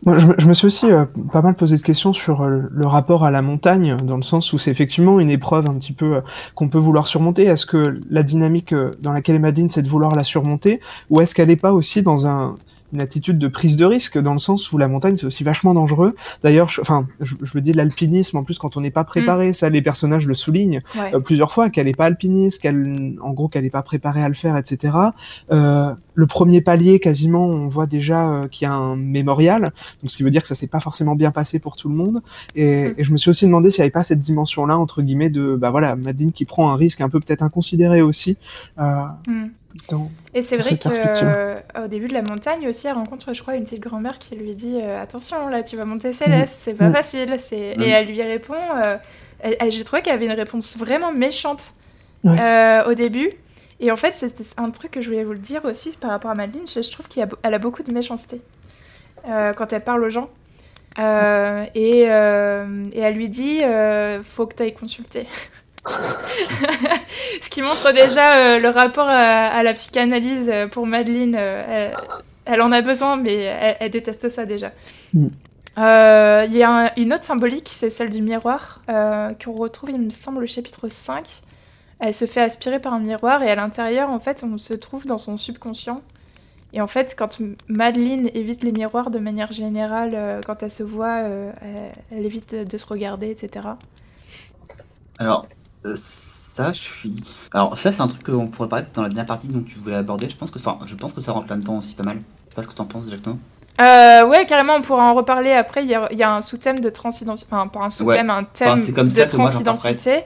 [0.07, 3.31] Je, me- suis aussi euh, pas mal posé de questions sur euh, le rapport à
[3.31, 6.21] la montagne, dans le sens où c'est effectivement une épreuve un petit peu euh,
[6.55, 7.45] qu'on peut vouloir surmonter.
[7.45, 11.35] Est-ce que la dynamique dans laquelle est Madeleine, c'est de vouloir la surmonter, ou est-ce
[11.35, 12.55] qu'elle n'est pas aussi dans un,
[12.93, 15.75] une attitude de prise de risque, dans le sens où la montagne, c'est aussi vachement
[15.75, 16.15] dangereux.
[16.43, 19.53] D'ailleurs, je- enfin, je, je me dis l'alpinisme, en plus, quand on n'est pas préparé,
[19.53, 21.15] ça, les personnages le soulignent Ouais.
[21.15, 24.29] euh, plusieurs fois qu'elle n'est pas alpiniste, qu'elle, en gros, qu'elle n'est pas préparée à
[24.29, 24.95] le faire, etc.
[25.53, 29.63] Euh, le premier palier, quasiment, on voit déjà euh, qu'il y a un mémorial,
[30.03, 31.95] donc ce qui veut dire que ça s'est pas forcément bien passé pour tout le
[31.95, 32.21] monde.
[32.57, 32.95] Et, Hmm.
[32.99, 35.57] et je me suis aussi demandé s'il n'y avait pas cette dimension-là entre guillemets de,
[35.57, 38.37] bah voilà, Madeleine qui prend un risque un peu peut-être inconsidéré aussi.
[38.79, 39.49] Euh, Hmm.
[39.89, 43.65] Dans, Et c'est vrai qu'au début de la montagne aussi, elle rencontre, je crois, une
[43.65, 46.93] petite grand-mère qui lui dit euh, Attention, là, tu vas monter Céleste, c'est pas Mm.
[46.93, 47.35] facile.
[47.39, 47.83] c'est- Mm.
[47.83, 48.97] Et elle lui répond euh,
[49.41, 51.73] elle- elle- J'ai trouvé qu'elle avait une réponse vraiment méchante
[52.25, 52.39] Ouais.
[52.41, 53.31] euh, au début.
[53.81, 56.31] Et en fait, c'était un truc que je voulais vous le dire aussi par rapport
[56.33, 56.67] à Madeleine.
[56.67, 58.41] Je, je trouve qu'elle a, a beaucoup de méchanceté
[59.29, 60.29] euh, quand elle parle aux gens.
[60.99, 65.27] Euh, et, euh, et elle lui dit euh, Faut que tu ailles consulter.
[67.43, 71.35] Ce qui montre déjà euh, le rapport à, à la psychanalyse euh, pour Madeleine.
[71.37, 71.97] euh, elle,
[72.45, 74.73] elle en a besoin, mais elle, elle déteste ça déjà.
[75.15, 75.27] Mm.
[75.79, 79.91] Euh, Il y a un- une autre symbolique, c'est celle du miroir, euh, qu'on retrouve,
[79.91, 81.25] il me semble, au chapitre 5.
[82.01, 85.05] Elle se fait aspirer par un miroir et à l'intérieur, en fait, on se trouve
[85.07, 86.01] dans son subconscient.
[86.73, 90.83] Et en fait, quand Madeleine évite les miroirs de manière générale, euh, quand elle se
[90.83, 93.67] voit, euh, elle, elle évite de se regarder, etc.
[95.19, 95.47] Alors,
[95.85, 97.17] euh, ça, je suis.
[97.53, 99.97] Alors, ça, c'est un truc qu'on pourrait parler dans la dernière partie dont tu voulais
[99.97, 100.29] aborder.
[100.29, 102.17] Je pense que, enfin, je pense que ça rentre là-dedans aussi pas mal.
[102.17, 103.39] Je sais pas ce que t'en penses exactement.
[103.81, 105.85] Euh, ouais, carrément, on pourra en reparler après.
[105.85, 107.49] Il y a, il y a un sous-thème de transidentité.
[107.53, 110.25] Enfin, pas un sous-thème, un thème Enfin, c'est comme de transidentité.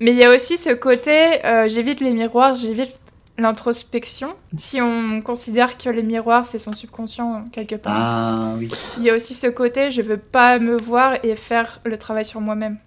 [0.00, 2.98] Mais il y a aussi ce côté euh, j'évite les miroirs, j'évite
[3.36, 4.28] l'introspection.
[4.56, 7.94] Si on considère que les miroirs, c'est son subconscient quelque part.
[7.96, 8.68] Ah oui.
[8.98, 12.24] Il y a aussi ce côté je veux pas me voir et faire le travail
[12.24, 12.78] sur moi-même.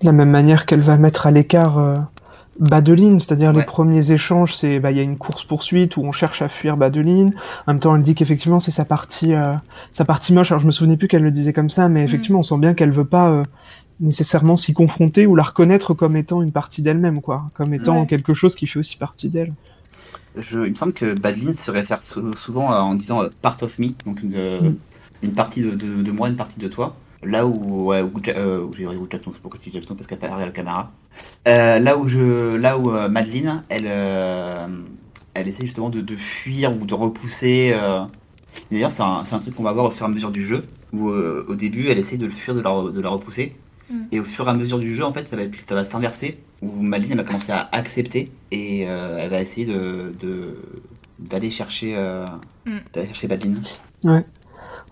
[0.00, 1.96] De la même manière qu'elle va mettre à l'écart euh,
[2.60, 6.12] Badeline, c'est-à-dire les premiers échanges, c'est bah il y a une course poursuite où on
[6.12, 7.32] cherche à fuir Badeline.
[7.66, 9.54] En même temps, elle dit qu'effectivement c'est sa partie euh,
[9.92, 10.50] sa partie moche.
[10.52, 12.74] Alors je me souvenais plus qu'elle le disait comme ça, mais effectivement on sent bien
[12.74, 13.44] qu'elle veut pas euh,
[14.00, 18.06] nécessairement s'y confronter ou la reconnaître comme étant une partie d'elle-même, quoi, comme étant Ouais.
[18.06, 19.54] quelque chose qui fait aussi partie d'elle.
[20.36, 23.88] Je, il me semble que Badlin se réfère sou- souvent en disant part of me,
[24.04, 24.76] donc une, Mm.
[25.22, 26.94] une partie de, de, de moi, une partie de toi.
[27.24, 29.94] Là où, ouais, où, euh, où j'ai où Jack Snow, pourquoi tu dis Jack Snow
[29.94, 30.90] parce qu'elle parle à la caméra.
[31.46, 34.66] Euh, là où je, là où euh, Madeleine, elle, euh,
[35.34, 37.72] elle essaie justement de, de fuir ou de repousser.
[37.74, 38.04] euh.
[38.70, 40.44] D'ailleurs, c'est un, c'est un truc qu'on va voir au fur et à mesure du
[40.44, 43.54] jeu, où euh, au début, elle essaie de le fuir, de la, de la repousser.
[43.90, 43.94] Mm.
[44.10, 46.38] Et au fur et à mesure du jeu, en fait, ça va, ça va s'inverser,
[46.60, 50.58] où Madeleine elle va commencer à accepter et euh, elle va essayer de de-
[51.20, 52.26] d'aller chercher euh,
[52.66, 52.78] Mm.
[52.92, 53.60] d'aller chercher Madeline.
[54.04, 54.24] Ouais,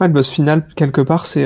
[0.01, 1.45] le boss final, quelque part, c'est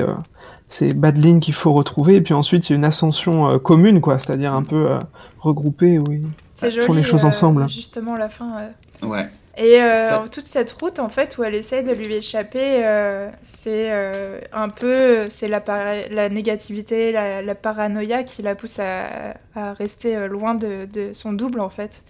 [0.64, 3.58] euh, c'est Badeline qu'il faut retrouver, et puis ensuite il y a une ascension euh,
[3.58, 4.98] commune, quoi, c'est-à-dire un peu euh,
[5.38, 6.22] regroupée, oui.
[6.54, 7.68] C'est Font les choses euh, ensemble.
[7.68, 8.58] Justement, la fin.
[8.58, 9.26] euh, Ouais.
[9.56, 13.86] Et euh, toute cette route, en fait, où elle essaie de lui échapper, euh, c'est
[13.88, 15.62] euh, un peu c'est la,
[16.10, 21.32] la négativité, la, la paranoïa qui la pousse à, à rester loin de, de son
[21.32, 22.02] double, en fait.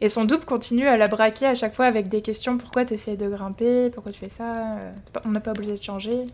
[0.00, 2.56] Et son double continue à la braquer à chaque fois avec des questions.
[2.56, 3.90] Pourquoi tu essayes de grimper?
[3.90, 4.70] Pourquoi tu fais ça?
[5.26, 6.24] On n'a pas obligé de changer.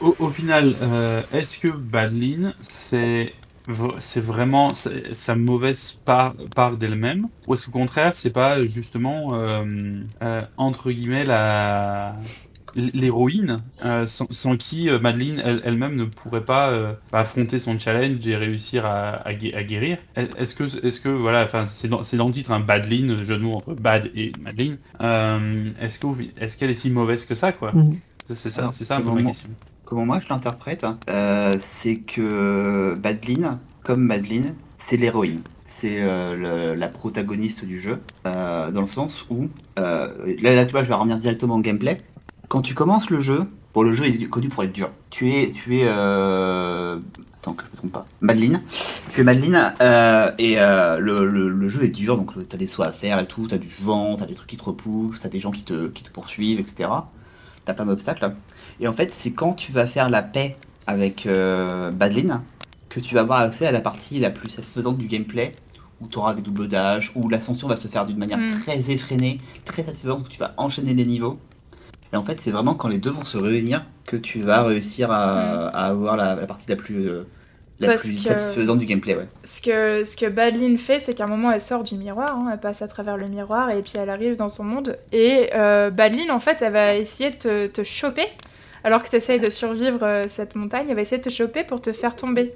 [0.00, 3.36] Au, au final, euh, est-ce que Badeline, c'est
[4.00, 4.90] c'est vraiment sa-
[5.36, 7.28] mauvaise part, part d'elle-même?
[7.46, 9.62] Ou est-ce qu'au contraire, c'est pas justement, euh,
[10.22, 12.16] euh, entre guillemets, la
[12.76, 17.76] l'héroïne euh, sans, sans qui euh, Madeleine elle- elle-même ne pourrait pas euh, affronter son
[17.78, 19.98] challenge et réussir à, à gue- à guérir?
[20.14, 23.42] Est- Est-ce que, est-ce que voilà, enfin c'est dans, le titre, un Badeline, jeu de
[23.42, 24.78] mots entre Bad et Madeleine.
[25.00, 26.06] Euh, est-ce que
[26.40, 27.72] est-ce qu'elle est si mauvaise que ça quoi?
[27.72, 28.00] Mhm.
[28.28, 29.50] C'est- C'est ça, c'est ça ma question.
[29.90, 35.42] Comment moi je l'interprète, euh, c'est que Madeline, comme Madeline, c'est l'héroïne.
[35.64, 40.06] C'est euh, la protagoniste du jeu, euh, dans le sens où, là,
[40.42, 41.98] là tu vois, je vais revenir directement au gameplay.
[42.46, 44.92] Quand tu commences le jeu, bon le jeu est connu pour être dur.
[45.10, 48.62] Tu es, tu es, attends que je me trompe pas, Madeline.
[49.12, 49.74] Tu es Madeline
[50.38, 53.58] et le, le, jeu est dur, donc t'as des sauts à faire et tout, t'as
[53.58, 56.10] du vent, t'as des trucs qui te repoussent, t'as des gens qui te, qui te
[56.10, 56.90] poursuivent, etc.
[57.64, 58.34] T'as plein d'obstacles.
[58.80, 62.42] Et en fait, c'est quand tu vas faire la paix avec euh, Badlin
[62.88, 65.54] que tu vas avoir accès à la partie la plus satisfaisante du gameplay,
[66.00, 68.60] où tu auras des doubles dash, où l'ascension va se faire d'une manière Mm.
[68.62, 71.38] très effrénée, très satisfaisante, où tu vas enchaîner les niveaux.
[72.12, 75.12] Et en fait, c'est vraiment quand les deux vont se réunir que tu vas réussir
[75.12, 77.22] à, à avoir la, la partie la plus, euh,
[77.78, 79.14] la Parce plus que- satisfaisante du gameplay.
[79.14, 79.28] Ouais.
[79.44, 82.58] Ce que, ce que fait, c'est qu'à un moment, elle sort du miroir, hein, elle
[82.58, 84.98] passe à travers le miroir et puis elle arrive dans son monde.
[85.12, 88.26] Et euh, Badeline, en fait, elle va essayer de te, te choper.
[88.84, 91.64] Alors que tu essayes de survivre euh, cette montagne, elle va essayer de te choper
[91.64, 92.52] pour te faire tomber.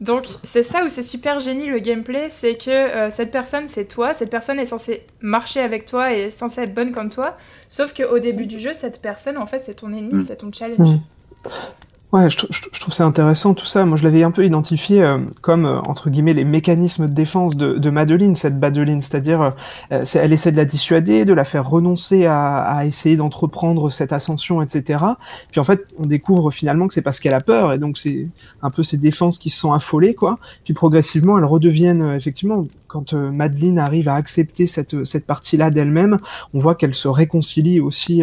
[0.00, 3.86] Donc, c'est ça où c'est super génie le gameplay, c'est que euh, cette personne, c'est
[3.86, 7.36] toi, cette personne est censée marcher avec toi et est censée être bonne comme toi.
[7.68, 10.20] Sauf qu'au début du jeu, cette personne, en fait, c'est ton ennemi, Mm.
[10.20, 10.78] c'est ton challenge.
[10.88, 11.00] Mm.
[12.14, 13.84] Ouais, je, je, trouve ça intéressant tout ça.
[13.84, 17.56] Moi, je l'avais un peu identifié euh, comme euh, entre guillemets les mécanismes de défense
[17.56, 19.50] de, de Madeline, cette Madeline, c'est-à-dire
[19.90, 24.12] euh, elle essaie de la dissuader, de la faire renoncer à, à essayer d'entreprendre cette
[24.12, 25.04] ascension, etc.
[25.50, 28.28] Puis en fait, on découvre finalement que c'est parce qu'elle a peur et donc c'est
[28.62, 30.38] un peu ses défenses qui se sont affolées, quoi.
[30.62, 36.18] Puis progressivement, elles redeviennent effectivement quand Madeline arrive à accepter cette cette partie-là d'elle-même,
[36.52, 38.22] on voit qu'elle se réconcilie aussi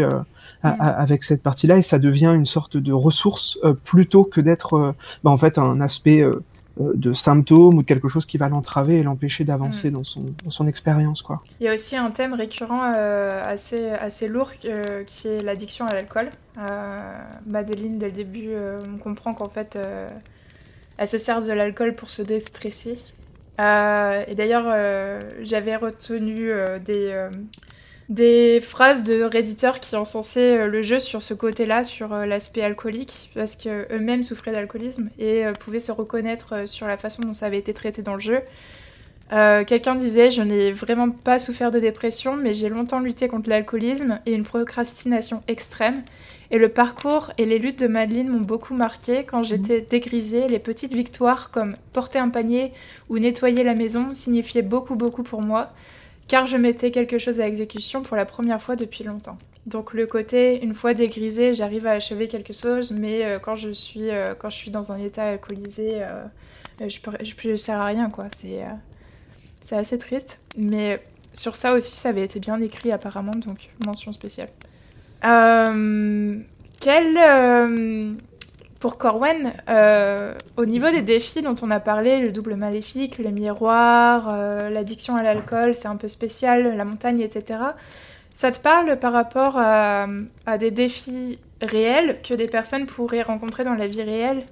[0.64, 4.96] avec cette partie-là et ça devient une sorte de ressource euh, plutôt que d'être euh,
[5.24, 6.32] bah, en fait un aspect euh,
[6.78, 9.94] de symptômes ou de quelque chose qui va l'entraver et l'empêcher d'avancer mm.
[9.94, 11.22] dans son, dans son expérience.
[11.22, 11.44] Quoi.
[11.60, 16.30] Il y a aussi un thème récurrent assez, assez lourd qui est l'addiction à l'alcool.
[17.46, 18.50] Madeline, dès le début,
[18.94, 19.78] on comprend qu'en fait,
[20.98, 22.98] elle se sert de l'alcool pour se déstresser.
[23.60, 24.74] et d'ailleurs,
[25.42, 26.52] j'avais retenu
[26.86, 27.30] des
[28.10, 32.62] des phrases de réditeurs qui encensaient euh, le jeu sur ce côté-là, sur euh, l'aspect
[32.62, 37.46] alcoolique, parce qu'eux-mêmes souffraient d'alcoolisme et euh, pouvaient se reconnaître sur la façon dont ça
[37.46, 38.42] avait été traité dans le jeu.
[39.30, 44.20] Quelqu'un disait Je n'ai vraiment pas souffert de dépression, mais j'ai longtemps lutté contre l'alcoolisme
[44.26, 46.04] et une procrastination extrême.
[46.54, 49.24] Et le parcours et les luttes de Madeleine m'ont beaucoup marqué.
[49.24, 49.86] Quand j'étais mmh.
[49.90, 52.74] dégrisée, les petites victoires comme porter un panier
[53.08, 55.72] ou nettoyer la maison signifiaient beaucoup, beaucoup pour moi
[56.32, 59.38] car je mettais quelque chose à exécution pour la première fois depuis longtemps.
[59.66, 63.72] Donc le côté, une fois dégrisé, j'arrive à achever quelque chose, mais euh, quand, je
[63.72, 66.24] suis, euh, quand je suis dans un état alcoolisé, euh,
[66.80, 68.28] je, ne sers à rien, quoi.
[68.34, 68.62] C'est
[69.60, 70.40] c'est assez triste.
[70.56, 74.48] Mais sur ça aussi, ça avait été bien écrit apparemment, donc mention spéciale.
[76.80, 77.18] quel
[78.82, 83.30] pour Corwen, euh, au niveau des défis dont on a parlé, le double maléfique, le
[83.30, 87.60] miroir, euh, l'addiction à l'alcool, c'est un peu spécial, la montagne, etc.
[88.34, 90.08] Ça te parle par rapport à,
[90.60, 94.44] des défis réels que des personnes pourraient rencontrer dans la vie réelle?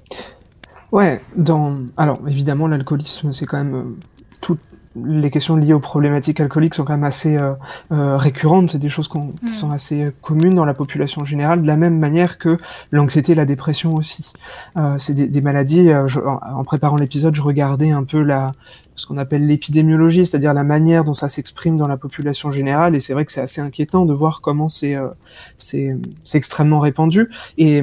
[0.91, 1.79] Ouais, dans...
[1.97, 3.83] alors évidemment l'alcoolisme c'est quand même euh,
[4.41, 4.57] tout,
[4.95, 7.53] les questions liées aux problématiques alcooliques sont quand même assez euh,
[7.91, 8.69] euh, récurrentes.
[8.71, 9.49] C'est des choses qui mm.
[9.49, 12.57] sont assez euh, communes dans la population générale, de la même manière que
[12.91, 14.31] l'anxiété et la dépression aussi.
[14.97, 15.91] c'est des, maladies.
[15.93, 18.51] en, préparant l'épisode, je regardais un peu la
[18.95, 22.95] ce qu'on appelle l'épidémiologie, c'est-à-dire la manière dont ça s'exprime dans la population générale.
[22.95, 24.97] Et c'est vrai que c'est assez inquiétant de voir comment c'est
[25.57, 25.97] c'est
[26.33, 27.29] extrêmement répandu.
[27.57, 27.81] Et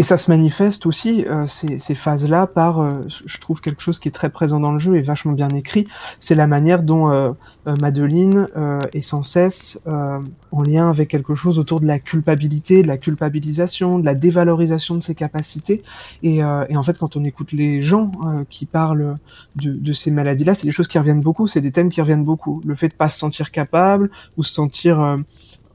[0.00, 3.98] et ça se manifeste aussi, euh, ces, ces phases-là, par, euh, je trouve, quelque chose
[3.98, 5.86] qui est très présent dans le jeu et vachement bien écrit.
[6.18, 7.32] C'est la manière dont euh,
[7.66, 8.48] euh Madeline
[8.94, 13.98] est sans cesse en lien avec quelque chose autour de la culpabilité, de la culpabilisation,
[13.98, 15.82] de la dévalorisation de ses capacités.
[16.22, 18.10] Et, et en fait, quand on écoute les gens
[18.48, 19.16] qui parlent
[19.56, 22.24] de, de ces maladies-là, c'est des choses qui reviennent beaucoup, c'est des thèmes qui reviennent
[22.24, 22.62] beaucoup.
[22.64, 25.18] Le fait de pas se sentir capable ou se sentir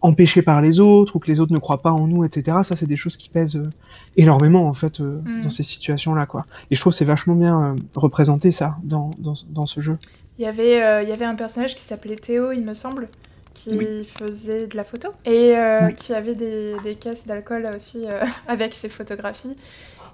[0.05, 2.57] empêché par les autres ou que les autres ne croient pas en nous, etc.
[2.63, 3.69] Ça, c'est des choses qui pèsent euh,
[4.17, 5.41] énormément en fait euh, mm.
[5.41, 6.45] dans ces situations-là, quoi.
[6.69, 9.97] Et je trouve c'est vachement bien euh, représenté ça dans, dans, dans, ce jeu.
[10.37, 13.07] Il y avait il y avait un personnage qui s'appelait Théo, il me semble,
[13.55, 15.55] qui faisait de la photo et
[15.97, 18.05] qui avait des, des caisses d'alcool aussi
[18.47, 19.55] avec ses photographies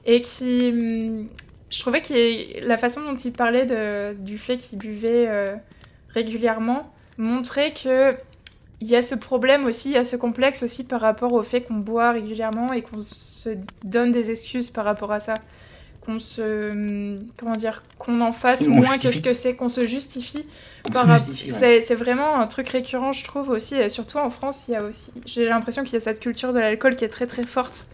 [0.06, 1.28] et qui hum,
[1.70, 5.28] je trouvais que la façon dont il parlait de, du fait qu'il buvait
[6.14, 8.12] régulièrement montrait que
[8.82, 11.44] il y a ce problème aussi, il y a ce complexe aussi par rapport au
[11.44, 13.50] fait qu'on boit régulièrement et qu'on se
[13.86, 15.36] donne des excuses par rapport à ça.
[16.04, 17.16] Qu'on se.
[17.38, 20.44] Comment dire Qu'on en fasse moins que ce que c'est, qu'on se justifie.
[21.48, 23.76] C'est vraiment un truc récurrent, je trouve aussi.
[23.76, 25.14] Et surtout en France, il y a aussi.
[25.28, 27.86] J'ai l'impression qu'il y a cette culture de l'alcool qui est très très forte.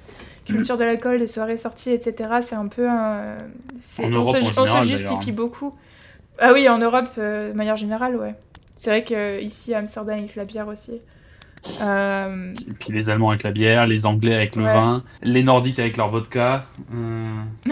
[0.46, 2.30] Culture de l'alcool, des soirées sorties, etc.
[2.40, 3.36] C'est un peu un.
[3.76, 5.74] On, se, on se justifie beaucoup.
[6.40, 8.36] Ah oui, en Europe, euh, de manière générale, ouais.
[8.78, 11.02] C'est vrai qu'ici, à Amsterdam, avec la bière aussi.
[11.82, 12.54] Euh...
[12.70, 15.98] Et puis les Allemands avec la bière, les Anglais avec le vin, les Nordiques avec
[15.98, 16.66] leur vodka.
[16.94, 17.44] Euh.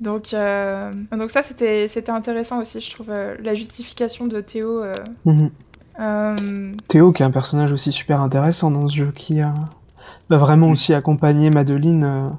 [0.00, 0.92] donc, euh...
[1.16, 4.82] donc ça, c'était intéressant aussi, je trouve, euh, la justification de Théo.
[4.82, 4.92] Euh.
[5.24, 6.76] Mhm.
[6.88, 9.54] Théo, qui est un personnage aussi super intéressant dans ce jeu, qui a
[10.30, 12.32] vraiment aussi accompagné Madeline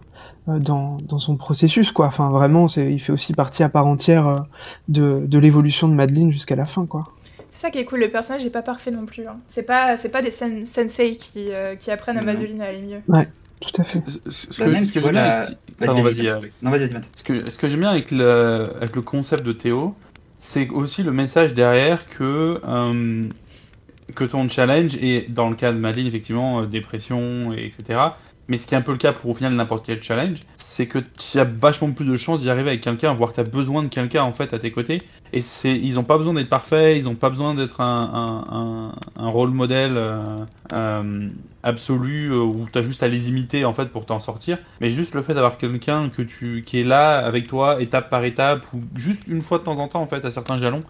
[0.48, 2.08] dans, dans, son processus, quoi.
[2.08, 4.44] Enfin, vraiment, il fait aussi partie à part entière
[4.88, 7.10] de, de l'évolution de Madeline jusqu'à la fin, quoi.
[7.52, 9.28] C'est ça qui est cool, le personnage n'est pas parfait non plus.
[9.28, 9.42] Hein.
[9.46, 13.02] C'est pas, c'est pas des sensei qui, euh, qui apprennent à Madeline à aller mieux.
[13.10, 13.28] Ouais,
[13.60, 14.02] tout à fait.
[14.30, 16.54] Ce, que, j'aime bien avec...
[17.14, 19.94] Ce que, ce que j'aime bien avec le, avec le concept de Théo,
[20.40, 23.24] c'est aussi le message derrière que, euh,
[24.16, 28.00] que ton challenge est, dans le cas de Madeline, effectivement, euh, dépression, et etc.,
[28.52, 30.86] mais ce qui est un peu le cas pour au final n'importe quel challenge, c'est
[30.86, 33.82] que tu as vachement plus de chances d'y arriver avec quelqu'un, voire tu as besoin
[33.82, 34.98] de quelqu'un en fait à tes côtés.
[35.32, 39.52] Et c'est, ils n'ont pas besoin d'être parfaits, ils n'ont pas besoin d'être un, rôle
[39.52, 40.20] modèle euh,
[40.74, 41.30] euh,
[41.64, 44.58] absolu euh, où tu as juste à les imiter en fait pour t'en sortir.
[44.82, 48.26] Mais juste le fait d'avoir quelqu'un que tu, qui est là avec toi étape par
[48.26, 50.84] étape ou juste une fois de temps en temps en fait à certains jalons,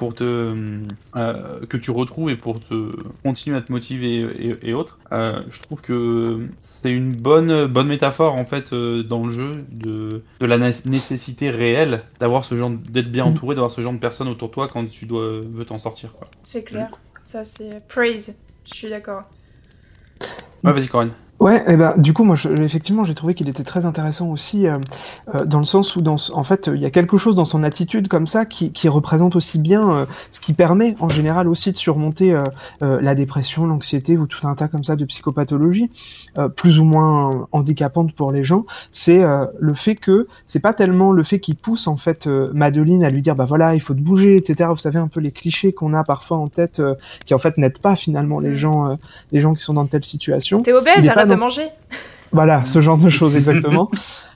[0.00, 2.90] pour te euh, que tu retrouves et pour te
[3.22, 4.98] continuer à te motiver et, autres.
[5.12, 9.52] Euh, je trouve que c'est une bonne bonne métaphore en fait euh, dans le jeu
[9.68, 13.28] de, de la nécessité réelle d'avoir ce genre d'être bien mm.
[13.28, 16.14] entouré, d'avoir ce genre de personnes autour de toi quand tu dois veux t'en sortir.
[16.44, 16.88] C'est clair.
[17.24, 18.38] Ça c'est praise.
[18.64, 19.24] Je suis d'accord.
[20.64, 21.12] Ouais, vas-y Corinne.
[21.40, 24.28] Ouais, et eh ben du coup moi je, effectivement j'ai trouvé qu'il était très intéressant
[24.28, 24.76] aussi euh,
[25.34, 27.62] euh, dans le sens où dans en fait il y a quelque chose dans son
[27.62, 31.72] attitude comme ça qui, qui représente aussi bien euh, ce qui permet en général aussi
[31.72, 32.38] de surmonter
[32.80, 35.90] la dépression, l'anxiété ou tout un tas comme ça de psychopathologies
[36.56, 39.22] plus ou moins handicapantes pour les gens, c'est
[39.58, 43.22] le fait que c'est pas tellement le fait qu'il pousse en fait Madeline à lui
[43.22, 44.68] dire bah voilà il faut te bouger etc.
[44.70, 46.82] Vous savez un peu les clichés qu'on a parfois en tête
[47.24, 48.56] qui en fait n'aident pas finalement les mm.
[48.56, 48.98] gens
[49.32, 50.60] les gens qui sont dans telle situation.
[50.60, 51.68] T'es obèse, de manger.
[52.32, 53.90] Voilà, ce genre de choses exactement.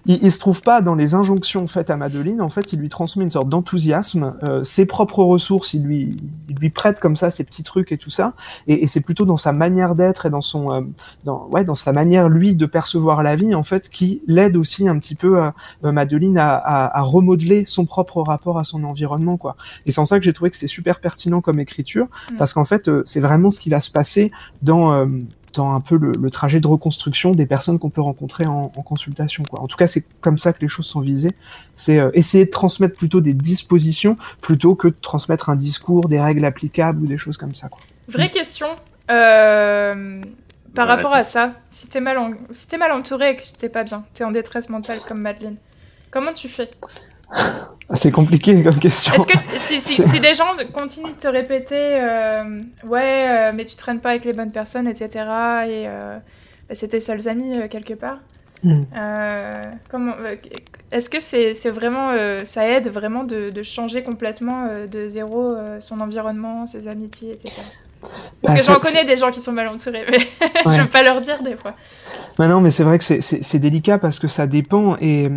[0.06, 2.42] il, il, se trouve pas dans les injonctions faites à Madeline.
[2.42, 6.16] En fait, il lui transmet une sorte d'enthousiasme, euh, ses propres ressources, il lui,
[6.48, 8.34] il lui prête comme ça ses petits trucs et tout ça.
[8.66, 10.80] Et, et c'est plutôt dans sa manière d'être et dans son, euh,
[11.24, 14.88] dans, ouais, dans sa manière lui de percevoir la vie en fait, qui l'aide aussi
[14.88, 15.54] un petit peu à,
[15.84, 19.56] euh, Madeline à, à, à, remodeler son propre rapport à son environnement, quoi.
[19.86, 22.36] Et c'est en ça que j'ai trouvé que c'était super pertinent comme écriture, mm.
[22.36, 25.06] parce qu'en fait, c'est vraiment ce qui va se passer dans
[25.54, 29.44] dans un peu le, trajet de reconstruction des personnes qu'on peut rencontrer en, consultation.
[29.44, 29.60] Quoi.
[29.60, 31.32] En tout cas, c'est comme ça que les choses sont visées.
[31.76, 36.20] C'est euh, essayer de transmettre plutôt des dispositions plutôt que de transmettre un discours, des
[36.20, 37.68] règles applicables ou des choses comme ça.
[37.68, 37.80] Quoi.
[38.08, 38.68] Vraie question.
[39.10, 40.22] Euh,
[40.74, 42.18] par rapport à ça, si t'es mal,
[42.50, 45.56] si es mal entouré et que t'es pas bien, t'es en détresse mentale comme Madeleine,
[46.10, 46.68] comment tu fais?
[47.94, 49.12] C'est compliqué comme question.
[49.14, 53.76] Est-ce que si, si, des gens continuent de te répéter euh, ouais euh, mais tu
[53.76, 56.18] traînes pas avec les bonnes personnes etc et euh,
[56.68, 58.18] bah, c'est tes seuls amis quelque part
[58.62, 58.84] hmm.
[59.90, 60.14] comment
[60.90, 62.12] est-ce que c'est vraiment
[62.44, 67.62] ça aide vraiment de, de changer complètement de zéro son environnement ses amitiés etc
[68.42, 70.18] parce que bah, j'en connais des gens qui sont mal entourés, mais
[70.66, 71.74] je veux pas leur dire des fois.
[72.38, 75.28] Bah non, mais c'est vrai que c'est délicat parce que ça dépend et,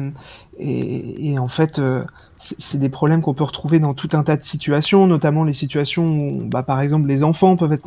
[0.60, 2.04] et, en fait, euh,
[2.38, 6.06] c'est des problèmes qu'on peut retrouver dans tout un tas de situations, notamment les situations
[6.06, 7.84] où, bah, par exemple, les enfants peuvent être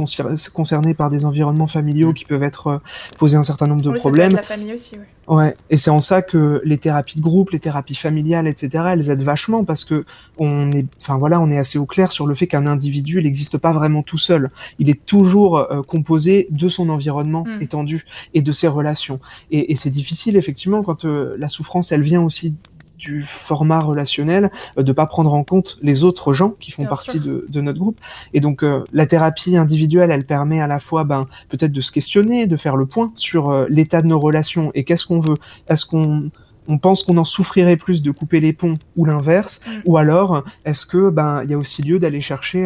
[0.53, 2.15] concernés par des environnements familiaux mm.
[2.15, 2.79] qui peuvent être euh,
[3.17, 4.33] poser un certain nombre de problèmes.
[4.33, 5.05] La famille aussi, oui.
[5.29, 9.11] Ouais, et c'est en ça que les thérapies de groupe, les thérapies familiales, etc., elles
[9.11, 10.05] aident vachement parce que
[10.39, 13.25] on est, enfin voilà, on est assez au clair sur le fait qu'un individu, il
[13.25, 14.51] n'existe pas vraiment tout seul.
[14.81, 17.63] Il est toujours euh, composé de son environnement mm.
[17.63, 19.21] étendu et de ses relations.
[19.53, 22.57] Et, et c'est difficile effectivement quand euh, la souffrance, elle vient aussi
[23.01, 27.19] du format relationnel, euh, de pas prendre en compte les autres gens qui font partie
[27.19, 27.99] de, de, notre groupe.
[28.35, 31.91] Et donc euh, la thérapie individuelle, elle permet à la fois ben, peut-être de se
[31.91, 35.37] questionner, de faire le point sur euh, l'état de nos relations et qu'est-ce qu'on veut.
[35.69, 36.31] Est-ce qu'on
[36.69, 39.71] on pense qu'on en souffrirait plus de couper les ponts ou l'inverse, mm.
[39.87, 42.63] ou alors est-ce que ben il y a aussi lieu d'aller chercher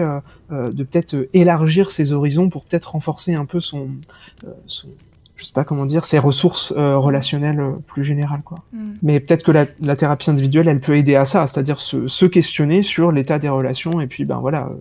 [0.51, 3.89] de peut-être élargir ses horizons pour peut-être renforcer un peu son,
[4.67, 4.89] son
[5.37, 8.59] je sais pas comment dire, ses ressources euh, relationnelles euh, plus générales, quoi.
[8.73, 8.93] Mm.
[9.03, 12.25] Mais peut-être que la, la, thérapie individuelle, elle peut aider à ça, c'est-à-dire se, se,
[12.27, 14.75] questionner sur l'état des relations et puis ben voilà, euh,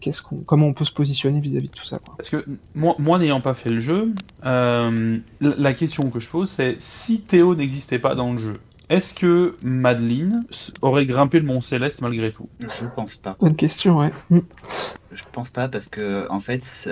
[0.00, 1.98] qu'est-ce qu'on, comment on peut se positionner vis-à-vis de tout ça.
[1.98, 2.14] Quoi.
[2.16, 2.44] Parce que
[2.74, 4.12] moi, moi n'ayant pas fait le jeu,
[4.44, 8.54] euh, la question que je pose, c'est si Théo n'existait pas dans le jeu,
[8.88, 10.44] est-ce que Madeline
[10.82, 12.48] aurait grimpé le Mont Céleste malgré tout?
[12.58, 13.36] Je pense pas.
[13.38, 14.10] Bonne question, ouais.
[14.30, 16.88] Je pense pas parce que en fait,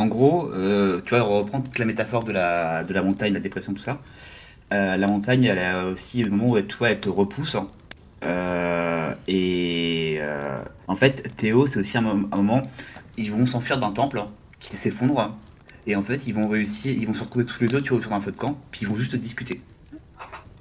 [0.00, 3.74] en gros, euh, tu vois, on reprend toute la métaphore de la, montagne, la dépression,
[3.74, 4.00] tout ça.
[4.72, 7.54] Euh, la montagne, elle a aussi le moment où toi, elle te repousse.
[7.54, 7.66] Hein.
[8.24, 10.20] Euh, et
[10.86, 12.62] en fait, Théo, c'est aussi un, moment,
[13.18, 15.36] ils vont s'enfuir d'un temple hein, qui s'effondre.
[15.86, 17.98] Et en fait, ils vont réussir, ils vont se retrouver tous les deux tu vois,
[17.98, 19.60] autour d'un feu de camp, puis ils vont juste discuter.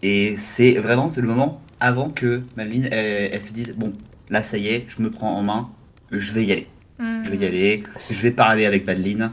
[0.01, 3.93] Et c'est vraiment le moment avant que Madeline, elle se dise, bon,
[4.29, 5.69] là, ça y est, je me prends en main,
[6.11, 6.67] je vais y aller.
[6.99, 9.31] Je vais y aller, je vais parler avec Madeline.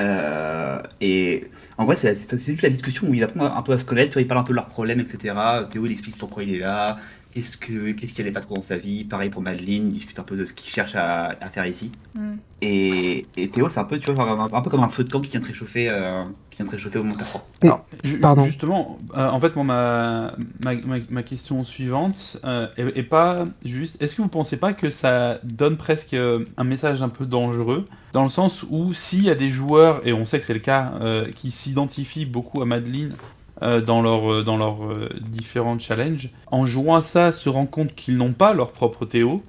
[0.00, 1.48] Euh, et
[1.78, 4.14] en vrai, c'est juste la discussion où ils apprennent un peu à se connaître, tu
[4.14, 5.34] vois, ils parlent un peu de leurs problèmes, etc.
[5.70, 6.96] Théo, il explique pourquoi il est là,
[7.34, 9.04] qu'est-ce que qu'est-ce qu'il n'allait pas trop dans sa vie?
[9.04, 11.90] Pareil pour Madeline, il discute un peu de ce qu'il cherche à, faire ici.
[12.14, 12.34] Mm.
[12.62, 15.20] Et, et, Théo, c'est un peu, tu vois, un, peu comme un feu de camp
[15.20, 17.26] qui vient de réchauffer, euh, qui vient de réchauffer au montage
[17.60, 17.84] Alors,
[18.22, 18.44] Pardon.
[18.44, 24.00] Justement, euh, en fait, moi, ma, ma, ma, question suivante euh, est, pas juste.
[24.00, 28.24] Est-ce que vous pensez pas que ça donne presque un message un peu dangereux, dans
[28.24, 30.92] le sens où s'il y a des joueurs, et on sait que c'est le cas,
[31.36, 33.14] qui s'identifient beaucoup à Madeline
[33.64, 37.70] euh, dans leurs euh, dans leurs euh, différents challenges, en jouant à ça, se rendent
[37.70, 39.42] compte qu'ils n'ont pas leur propre Théo.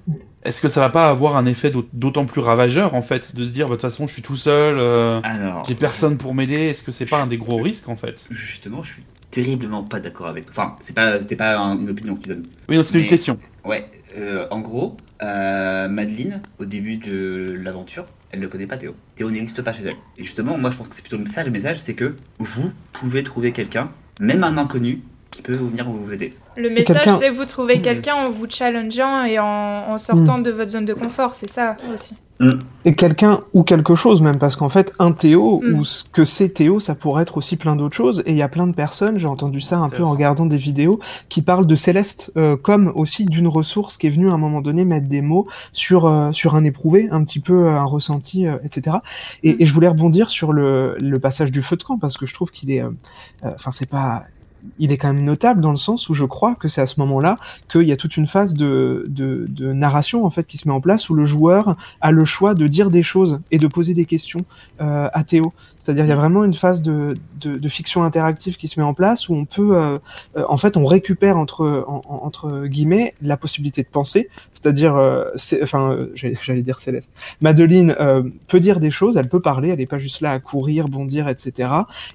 [0.44, 3.44] Est-ce que ça va pas avoir un effet d'aut- d'autant plus ravageur en fait, de
[3.46, 5.20] se dire bah, de toute façon je suis tout seul, euh,
[5.68, 6.68] j'ai personne pour m'aider.
[6.70, 8.24] Est-ce que c'est pas un des gros risques en fait?
[8.30, 10.50] Justement, je suis terriblement pas d'accord avec.
[10.50, 12.44] Enfin, c'est pas, pas un- une opinion que tu donnes.
[12.70, 13.38] Oui, non, c'est une question.
[13.66, 18.94] Ouais, euh, en gros, euh, Madeleine, au début de l'aventure, elle ne connaît pas Théo.
[19.16, 19.96] Théo n'existe pas chez elle.
[20.18, 21.46] Et justement, moi je pense que c'est plutôt message.
[21.46, 23.90] Le message, c'est que vous pouvez trouver quelqu'un,
[24.20, 25.04] même un inconnu,
[25.36, 26.34] qui peut venir vous aider.
[26.58, 27.82] Le message, c'est vous trouvez Hmm.
[27.82, 31.76] quelqu'un en vous challengeant et en, en sortant de votre zone de confort, c'est ça
[31.94, 32.16] aussi.
[32.84, 35.74] Et quelqu'un ou quelque chose même, parce qu'en fait, un Théo Mm.
[35.80, 38.24] ou ce que c'est Théo, ça pourrait être aussi plein d'autres choses.
[38.26, 40.58] Et il y a plein de personnes, j'ai entendu ça un peu en regardant des
[40.58, 44.38] vidéos, qui parlent de Céleste euh, comme aussi d'une ressource qui est venue à un
[44.38, 47.86] moment donné mettre des mots sur euh, sur un éprouvé, un petit peu euh, un
[47.86, 48.98] ressenti, euh, etc.
[49.44, 52.26] Et, et je voulais rebondir sur le, le passage du feu de camp parce que
[52.26, 52.90] je trouve qu'il est, euh,
[53.46, 54.24] euh, enfin c'est pas
[54.80, 57.00] il est quand même notable dans le sens où je crois que c'est à ce
[57.00, 57.38] moment-là
[57.70, 60.82] qu'il y a toute une phase de, de, narration en fait qui se met en
[60.82, 64.06] place où le joueur a le choix de dire des choses et de poser des
[64.06, 64.42] questions
[64.82, 65.54] euh, à Théo.
[65.86, 68.96] C'est-à-dire il y a vraiment une phase de, de, fiction interactive qui se met en
[68.96, 70.00] place où on peut, euh,
[70.36, 74.30] euh, en fait, on récupère entre en- en- entre guillemets la possibilité de penser.
[74.52, 75.26] C'est-à-dire, euh,
[75.62, 77.12] enfin, j'allais dire Céleste.
[77.42, 77.96] Madeline
[78.48, 81.28] peut dire des choses, elle peut parler, elle n'est pas juste là à courir, bondir,
[81.28, 81.70] etc.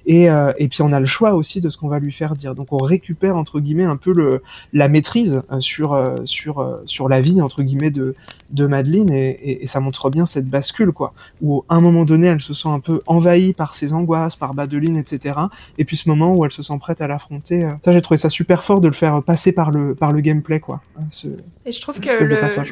[0.05, 2.55] Et, et puis on a le choix aussi de ce qu'on va lui faire dire.
[2.55, 4.41] Donc on récupère entre guillemets un peu le
[4.73, 8.15] la maîtrise euh, sur euh, sur euh, sur la vie entre guillemets de
[8.49, 11.13] de Madeleine et, et, et ça montre bien cette bascule quoi.
[11.41, 14.53] Où à un moment donné elle se sent un peu envahie par ses angoisses par
[14.53, 15.35] Madeline etc
[15.77, 18.29] et puis ce moment où elle se sent prête à l'affronter ça j'ai trouvé ça
[18.29, 20.81] super fort de le faire passer par le par le gameplay quoi.
[21.11, 21.27] Ce-
[21.65, 22.09] Et je trouve que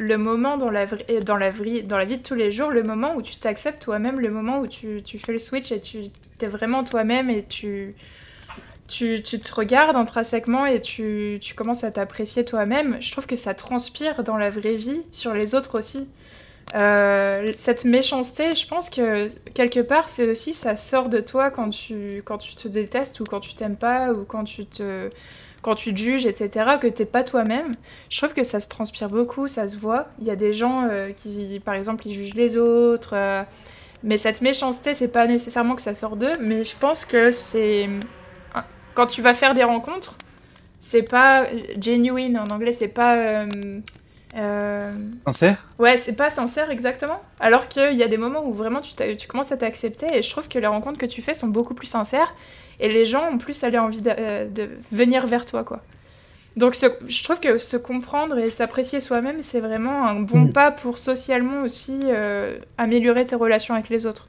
[0.02, 0.84] le, moment dans la,
[1.24, 3.82] dans, la vri- dans la vie de tous les jours, le moment où tu t'acceptes
[3.82, 5.98] toi-même, le moment où tu, tu fais le switch et tu
[6.42, 7.94] es vraiment toi-même et tu,
[8.90, 13.36] tu, tu te regardes intrinsèquement et tu, tu commences à t'apprécier toi-même, je trouve que
[13.36, 16.08] ça transpire dans la vraie vie sur les autres aussi.
[16.74, 21.70] Euh, cette méchanceté, je pense que quelque part, c'est aussi ça sort de toi quand
[21.70, 25.08] tu, quand tu te détestes ou quand tu t'aimes pas ou quand tu te,
[25.62, 27.72] quand tu juges, etc., que t'es pas toi-même.
[28.08, 30.08] Je trouve que ça se transpire beaucoup, ça se voit.
[30.20, 33.10] Il y a des gens euh, qui, par exemple, ils jugent les autres.
[33.14, 33.42] euh,
[34.02, 37.88] mais cette méchanceté, c'est pas nécessairement que ça sort d'eux, mais je pense que c'est.
[38.94, 40.16] Quand tu vas faire des rencontres,
[40.78, 41.46] c'est pas
[41.80, 43.16] genuine en anglais, c'est pas.
[43.16, 43.46] euh,
[44.36, 44.92] euh,
[45.26, 45.66] Sincère?
[45.78, 47.20] Ouais, c'est pas sincère exactement.
[47.40, 50.48] Alors qu'il y a des moments où vraiment tu, commences à t'accepter et je trouve
[50.48, 52.34] que les rencontres que tu fais sont beaucoup plus sincères
[52.78, 55.80] et les gens ont plus aller envie de, euh, de venir vers toi, quoi.
[56.56, 60.52] Donc ce- je trouve que se comprendre et s'apprécier soi-même, c'est vraiment un bon Mm.
[60.52, 62.00] pas pour socialement aussi
[62.78, 64.28] améliorer tes relations avec les autres.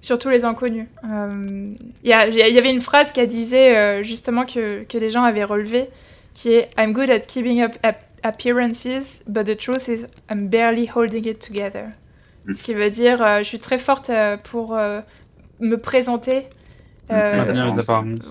[0.00, 0.86] Surtout les inconnus.
[1.04, 4.98] Euh, Il y, a- il y avait une phrase qui disait euh, justement que, que
[4.98, 5.88] des gens avaient relevé,
[6.34, 10.88] qui est I'm good at keeping up ap- appearances, but the truth is I'm barely
[10.92, 11.84] holding it together.
[12.46, 12.52] Mm.
[12.52, 15.00] Ce qui veut dire euh, je suis très forte euh, pour euh,
[15.60, 16.48] me présenter.
[17.12, 17.60] euh, les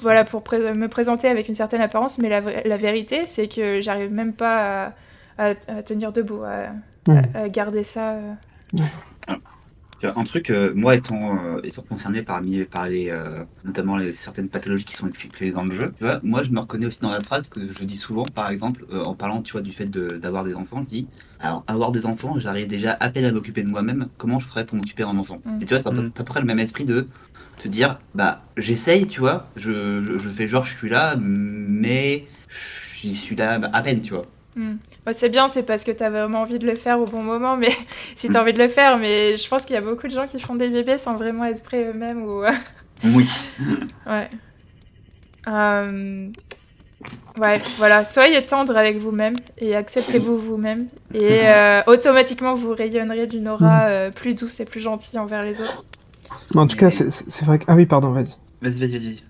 [0.01, 3.79] voilà, pour pré- me présenter avec une certaine apparence, mais la, la vérité, c'est que
[3.79, 4.93] j'arrive même pas
[5.37, 6.67] à, à- à tenir debout, à,
[7.07, 7.17] Mm.
[7.35, 8.17] à- à garder ça.
[10.15, 14.49] Un truc, euh, moi étant, euh, étant concerné parmi, par les, euh, notamment les, certaines
[14.49, 17.09] pathologies qui sont expliquées dans le jeu, tu vois, moi je me reconnais aussi dans
[17.09, 19.85] la phrase que je dis souvent, par exemple, euh, en parlant tu vois, du fait
[19.85, 21.07] de- d'avoir des enfants, je dis,
[21.39, 24.65] alors avoir des enfants, j'arrive déjà à peine à m'occuper de moi-même, comment je ferais
[24.65, 25.39] pour m'occuper d'un enfant?
[25.45, 25.57] Mm.
[25.61, 26.07] Et tu vois, c'est à peu, Mm.
[26.07, 27.07] à peu près le même esprit de
[27.57, 29.69] te dire, bah j'essaye, tu vois, je,
[30.03, 32.25] je, je fais genre je suis là, mais
[33.03, 34.23] je suis là à peine, tu vois.
[34.55, 34.75] Hmm.
[35.05, 37.57] Bah, c'est bien, c'est parce que t'as vraiment envie de le faire au bon moment,
[37.57, 37.69] mais
[38.15, 40.27] si t'as envie de le faire, mais je pense qu'il y a beaucoup de gens
[40.27, 42.43] qui font des bébés sans vraiment être prêts eux-mêmes ou.
[43.03, 43.27] Oui.
[44.07, 44.29] ouais.
[45.47, 46.29] Euh,
[47.39, 53.47] Ouais, voilà, soyez tendre avec vous-même et acceptez-vous vous-même et euh, automatiquement vous rayonnerez d'une
[53.47, 55.85] aura euh, plus douce et plus gentille envers les autres.
[56.53, 59.23] Mais en tout cas c'est vrai que ah oui pardon vas-y Vas-y, vas-y, vas-y,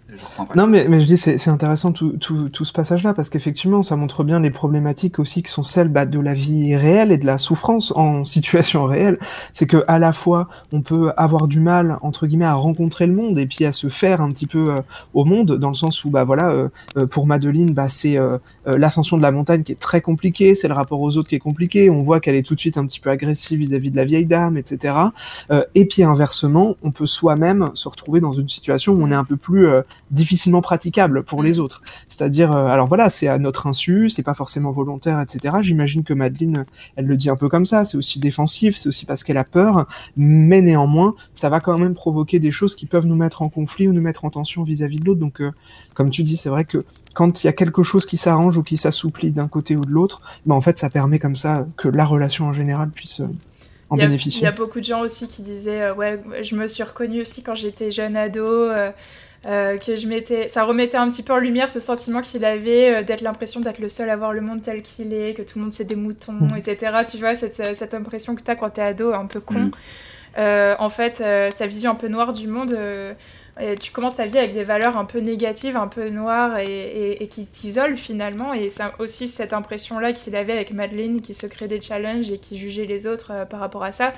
[0.55, 3.95] Non, mais, mais je dis, c'est intéressant tout, tout, tout ce passage-là, parce qu'effectivement, ça
[3.95, 7.25] montre bien les problématiques aussi qui sont celles bah, de la vie réelle et de
[7.25, 9.19] la souffrance en situation réelle.
[9.53, 13.13] C'est que à la fois, on peut avoir du mal, entre guillemets, à rencontrer le
[13.13, 14.81] monde et puis à se faire un petit peu euh,
[15.13, 18.37] au monde, dans le sens où, bah voilà, euh, euh, pour Madeline, bah, c'est euh,
[18.67, 21.35] euh, l'ascension de la montagne qui est très compliquée, c'est le rapport aux autres qui
[21.35, 23.97] est compliqué, on voit qu'elle est tout de suite un petit peu agressive vis-à-vis de
[23.97, 24.95] la vieille dame, etc.
[25.75, 29.23] Et puis inversement, on peut soi-même se retrouver dans une situation où on est un
[29.23, 29.67] peu plus
[30.11, 31.81] difficilement praticable pour les autres.
[32.07, 35.55] C'est-à-dire, euh, alors voilà, c'est à notre insu, c'est pas forcément volontaire, etc.
[35.61, 39.05] J'imagine que Madeleine, elle le dit un peu comme ça, c'est aussi défensif, c'est aussi
[39.05, 39.87] parce qu'elle a peur,
[40.17, 43.87] mais néanmoins, ça va quand même provoquer des choses qui peuvent nous mettre en conflit
[43.87, 45.19] ou nous mettre en tension vis-à-vis de l'autre.
[45.19, 45.51] Donc, euh,
[45.93, 46.83] comme tu dis, c'est vrai que
[47.13, 49.91] quand il y a quelque chose qui s'arrange ou qui s'assouplit d'un côté ou de
[49.91, 53.27] l'autre, ben en fait, ça permet comme ça que la relation en général puisse euh,
[53.89, 54.41] en bénéficier.
[54.41, 57.21] Il y a beaucoup de gens aussi qui disaient, euh, ouais, je me suis reconnue
[57.21, 58.45] aussi quand j'étais jeune ado.
[58.45, 58.91] Euh,
[59.43, 63.21] que je m'étais, ça remettait un petit peu en lumière ce sentiment qu'il avait d'être
[63.21, 65.73] l'impression d'être le seul à voir le monde tel qu'il est, que tout le monde
[65.73, 66.57] c'est des moutons, mm.
[66.57, 66.97] etc.
[67.09, 69.71] Tu vois cette, cette impression que tu as quand t'es ado, un peu con.
[70.37, 70.75] Mm.
[70.77, 72.77] en fait, sa vision un peu noire du monde,
[73.59, 77.27] et tu commences ta vie avec des valeurs un peu négatives, un peu noires et,
[77.29, 78.53] qui t'isolent finalement.
[78.53, 82.37] Et c'est aussi cette impression-là qu'il avait avec Madeleine qui se crée des challenges et
[82.37, 84.13] qui jugeait les autres euh, par rapport à ça.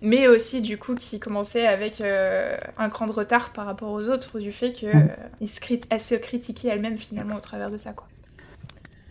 [0.00, 4.04] Mais aussi du coup qui commençait avec euh, un cran de retard par rapport aux
[4.04, 5.08] autres du fait qu'elle mm.
[5.42, 7.92] euh, se, critiquait elle-même finalement au travers de ça.
[7.92, 8.06] quoi.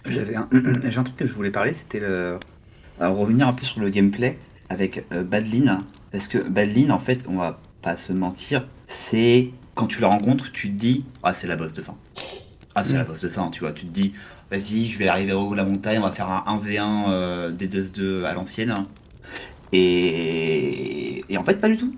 [0.06, 2.40] J'avais un, un, truc que je voulais parler, c'était le...
[3.00, 4.38] revenir un peu sur le gameplay
[4.70, 5.80] avec Badline.
[6.12, 10.52] Parce que Badline, en fait, on va pas se mentir, c'est quand tu la rencontres,
[10.52, 11.96] tu te dis Ah, c'est la boss de fin.
[12.76, 13.08] Ah, c'est la mm.
[13.08, 13.74] boss de fin, tu vois.
[13.74, 14.14] Tu te dis
[14.50, 17.52] Vas-y, je vais arriver au haut de la montagne, on va faire un 1v1 euh,
[17.52, 18.74] des 2 à l'ancienne.
[19.74, 21.24] Et...
[21.30, 21.94] et en fait, pas du tout.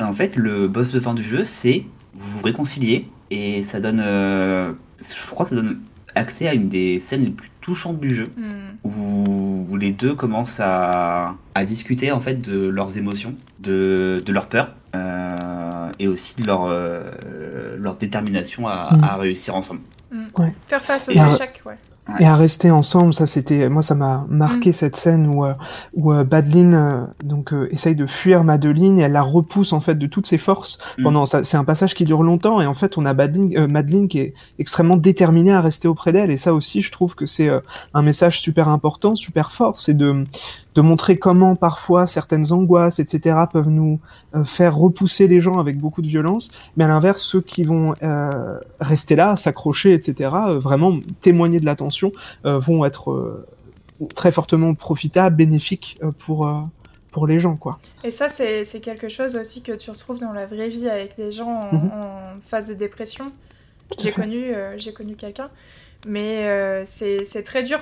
[0.00, 1.84] En fait, le boss de fin du jeu, c'est
[2.14, 4.00] vous vous réconciliez et ça donne.
[4.00, 5.80] Euh, je crois que ça donne
[6.14, 8.86] accès à une des scènes les plus touchantes du jeu mm.
[8.88, 14.48] où, les deux commencent à, à, discuter en fait de leurs émotions, de, de leur
[14.48, 14.74] peur.
[14.94, 19.04] Euh, et aussi leur, euh, leur détermination à, mm.
[19.04, 19.80] à, réussir ensemble.
[20.10, 20.26] Mm.
[20.66, 21.76] Faire face aux échecs, ouais.
[22.18, 24.72] Et à rester ensemble, ça c'était, moi ça m'a marqué mm.
[24.72, 25.52] cette scène où euh,
[25.94, 30.06] où euh, Badeline donc essaye de fuir Madeline et elle la repousse en fait de
[30.06, 31.44] toutes ses forces pendant ça.
[31.44, 34.34] C'est un passage qui dure longtemps et en fait on a Badeline, Madeline qui est
[34.58, 37.50] extrêmement déterminée à rester auprès d'elle et ça aussi je trouve que c'est
[37.94, 40.24] un message super important, super fort, c'est de
[40.78, 43.98] de montrer comment parfois certaines angoisses, etc., peuvent nous
[44.36, 47.96] euh, faire repousser les gens avec beaucoup de violence, mais à l'inverse, ceux qui vont
[48.04, 52.12] euh, rester là, s'accrocher, etc., euh, vraiment témoigner de l'attention,
[52.44, 53.44] vont être
[54.14, 56.48] très fortement profitables, bénéfiques pour
[57.10, 57.80] pour les gens, quoi.
[58.04, 61.32] Et ça, c'est quelque chose aussi que tu retrouves dans la vraie vie avec les
[61.32, 61.90] gens en, mhm.
[62.46, 63.32] phase de dépression.
[63.98, 65.48] J'ai connu, j'ai connu quelqu'un,
[66.06, 67.80] mais c'est très dur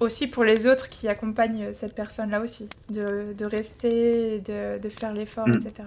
[0.00, 5.12] aussi pour les autres qui accompagnent cette personne-là aussi, de, de rester, de, de faire
[5.12, 5.84] l'effort, etc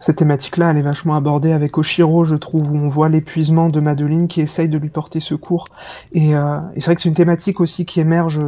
[0.00, 3.80] cette thématique-là, elle est vachement abordée avec Oshiro, je trouve, où on voit l'épuisement de
[3.80, 5.66] Madeline qui essaye de lui porter secours.
[6.12, 8.40] Et, euh, et c'est vrai que c'est une thématique aussi qui émerge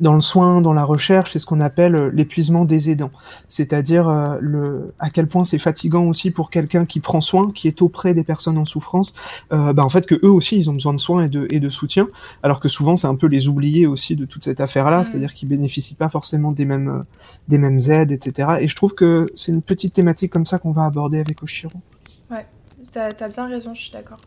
[0.00, 3.10] dans le soin, dans la recherche, c'est ce qu'on appelle euh, l'épuisement des aidants.
[3.48, 7.68] C'est-à-dire euh, le, à quel point c'est fatigant aussi pour quelqu'un qui prend soin, qui
[7.68, 9.14] est auprès des personnes en souffrance,
[9.52, 11.60] euh, bah en fait que eux aussi ils ont besoin de soins et de, et
[11.60, 12.08] de soutien,
[12.42, 15.04] alors que souvent c'est un peu les oubliés aussi de toute cette affaire-là, mmh.
[15.04, 17.04] c'est-à-dire qu'ils bénéficient pas forcément des mêmes
[17.48, 18.56] des mêmes aides, etc.
[18.60, 21.78] Et je trouve que c'est une petite thématique comme ça qu'on va avec Oshiro.
[22.30, 22.46] Ouais,
[22.92, 24.20] t'as as bien raison, je suis d'accord.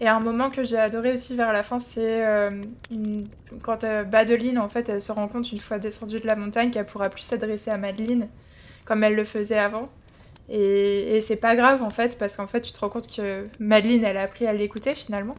[0.00, 2.50] Et un moment que j'ai adoré aussi vers la fin, c'est euh,
[3.62, 6.70] quand euh, Badeline, en fait, elle se rend compte une fois descendue de la montagne
[6.70, 8.28] qu'elle pourra plus s'adresser à Madeline
[8.84, 9.88] comme elle le faisait avant.
[10.48, 13.44] Et, et c'est pas grave, en fait, parce qu'en fait, tu te rends compte que
[13.60, 15.36] Madeline, elle a appris à l'écouter finalement.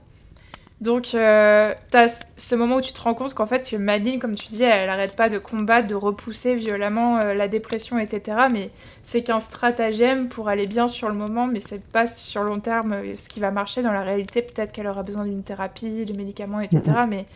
[0.83, 4.49] Donc, euh, t'as ce moment où tu te rends compte qu'en fait, Madeline, comme tu
[4.49, 8.47] dis, elle arrête pas de combattre, de repousser violemment euh, la dépression, etc.
[8.51, 8.69] Mais
[9.01, 12.91] c'est qu'un stratagème pour aller bien sur le moment, mais c'est pas sur long terme
[12.91, 14.41] euh, ce qui va marcher dans la réalité.
[14.41, 16.81] Peut-être qu'elle aura besoin d'une thérapie, de médicaments, etc.
[17.07, 17.27] Mais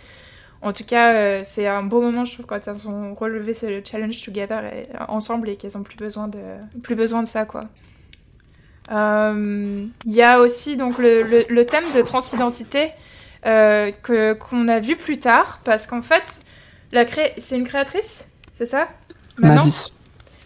[0.62, 4.24] en tout cas, c'est un beau moment, je trouve, quand elles ont relevé ce challenge
[4.24, 4.62] together
[5.08, 6.40] ensemble et qu'elles ont plus besoin de,
[6.84, 7.62] plus besoin de ça, quoi.
[8.90, 12.92] Il y a aussi donc le, le thème de transidentité.
[13.46, 16.40] Euh, que qu'on a vu plus tard, parce qu'en fait,
[16.92, 17.34] la cré...
[17.38, 18.88] c'est une créatrice, c'est ça?
[19.38, 19.62] Maintenant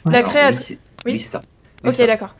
[0.05, 0.77] La créatrice.
[1.05, 1.41] Oui, c'est ça.
[1.85, 2.35] ok, d'accord.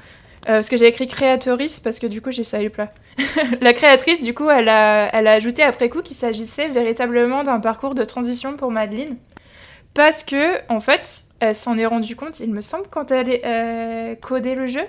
[0.49, 2.91] Euh, parce que j'ai écrit créatrice parce que du coup j'ai ça plat.
[3.61, 7.59] la créatrice, du coup, elle a, elle a ajouté après coup qu'il s'agissait véritablement d'un
[7.59, 9.17] parcours de transition pour Madeleine.
[9.93, 13.47] Parce que, en fait, elle s'en est rendue compte, il me semble, quand elle a
[13.47, 14.85] euh, codé le jeu.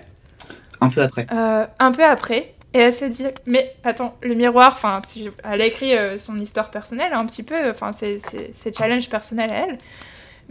[0.81, 1.27] Un peu après.
[1.31, 2.55] un peu après.
[2.75, 5.03] Et elle s'est dit, mais attends, le miroir, enfin,
[5.45, 9.67] elle a écrit euh, son histoire personnelle un petit peu, enfin, c'est challenge personnel à
[9.67, 9.79] elle.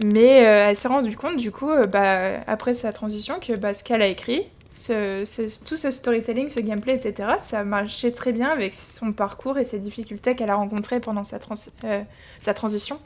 [0.05, 3.73] Mais euh, elle s'est rendue compte, du coup, euh, bah, après sa transition, que bah,
[3.73, 4.43] ce qu'elle a écrit,
[5.65, 9.79] tout ce storytelling, ce gameplay, etc., ça marchait très bien avec son parcours et ses
[9.79, 11.39] difficultés qu'elle a rencontrées pendant sa,
[12.39, 12.99] sa transition.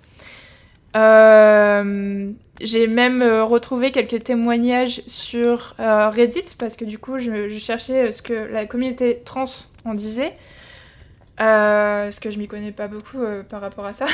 [2.61, 8.33] J'ai même retrouvé quelques témoignages sur Reddit parce que du coup je, cherchais ce que
[8.33, 9.43] la communauté trans
[9.83, 10.33] en disait.
[11.37, 13.19] parce que je m'y connais pas beaucoup
[13.49, 14.05] par rapport à ça.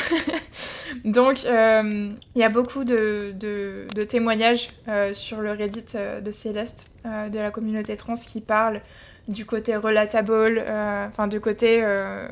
[1.06, 4.70] Donc, il y a beaucoup de, de, de témoignages
[5.14, 5.86] sur le Reddit
[6.24, 8.82] de Céleste, de la communauté trans, qui parlent
[9.28, 12.28] du côté relatable, euh, enfin du côté, euh,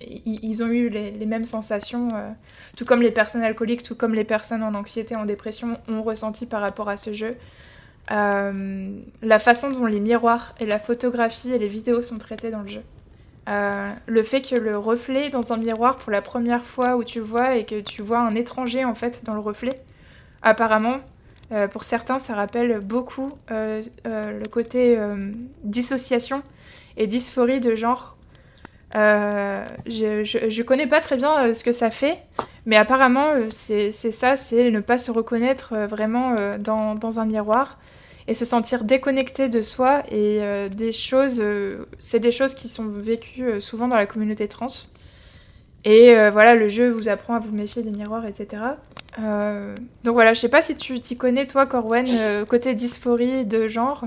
[0.00, 2.30] ils ont eu les, mêmes sensations, euh,
[2.76, 6.46] tout comme les personnes alcooliques, tout comme les personnes en anxiété, en dépression ont ressenti
[6.46, 7.36] par rapport à ce jeu.
[8.10, 12.68] la façon dont les miroirs et la photographie et les vidéos sont traités dans le
[12.68, 12.82] jeu.
[14.06, 17.24] le fait que le reflet dans un miroir pour la première fois où tu le
[17.24, 19.80] vois et que tu vois un étranger en fait dans le reflet,
[20.42, 20.98] apparemment
[21.52, 24.98] euh, pour certains, ça rappelle beaucoup euh, euh, le côté
[25.62, 26.42] dissociation
[26.96, 28.16] et dysphorie de genre.
[28.94, 29.68] je,
[30.24, 32.18] je, connais pas très bien ce que ça fait,
[32.64, 37.78] mais apparemment, c'est ça, c'est ne pas se reconnaître vraiment dans, dans, un miroir
[38.26, 40.02] et se sentir déconnecté de soi.
[40.10, 40.40] Et
[40.70, 41.42] des choses,
[41.98, 44.68] c'est des choses qui sont vécues souvent dans la communauté trans.
[45.86, 48.60] Et voilà, le jeu vous apprend à vous méfier des miroirs, etc.
[49.18, 49.74] Euh,
[50.04, 53.68] donc voilà, je sais pas si tu t'y connais, toi, Corwen, euh, côté dysphorie de
[53.68, 54.04] genre.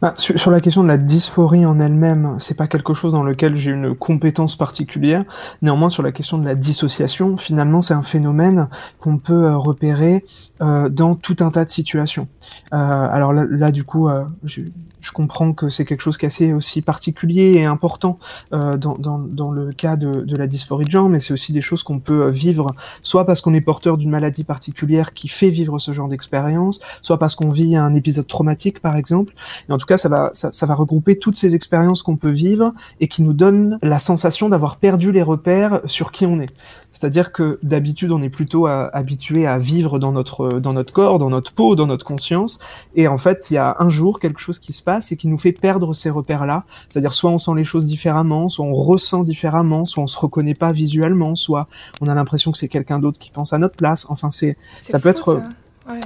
[0.00, 3.56] Bah, sur, la question de la dysphorie en elle-même, c'est pas quelque chose dans lequel
[3.56, 5.24] j'ai une compétence particulière.
[5.62, 8.68] Néanmoins, sur la question de la dissociation, finalement, c'est un phénomène
[8.98, 10.24] qu'on peut euh, repérer
[10.60, 12.28] dans tout un tas de situations.
[12.70, 14.08] alors là, du coup,
[14.44, 14.62] je,
[15.00, 18.18] je comprends que c'est quelque chose qui est assez aussi particulier et important
[18.52, 21.52] euh, dans, dans, dans, le cas de, de, la dysphorie de genre, mais c'est aussi
[21.52, 25.50] des choses qu'on peut vivre soit parce qu'on est porteur d'une maladie particulière qui fait
[25.50, 29.34] vivre ce genre d'expérience, soit parce qu'on vit un épisode traumatique par exemple.
[29.68, 32.30] Et en tout cas, ça va, ça, ça va regrouper toutes ces expériences qu'on peut
[32.30, 36.50] vivre et qui nous donnent la sensation d'avoir perdu les repères sur qui on est.
[36.92, 41.30] C'est-à-dire que d'habitude, on est plutôt habitué à vivre dans notre, dans notre corps, dans
[41.30, 42.58] notre peau, dans notre conscience.
[42.94, 45.28] Et en fait, il y a un jour quelque chose qui se passe et qui
[45.28, 46.64] nous fait perdre ces repères-là.
[46.88, 50.54] C'est-à-dire soit on sent les choses différemment, soit on ressent différemment, soit on se reconnaît
[50.54, 51.68] pas visuellement, soit
[52.00, 54.06] on a l'impression que c'est quelqu'un d'autre qui pense à notre place.
[54.08, 55.42] Enfin, c'est, ça peut être,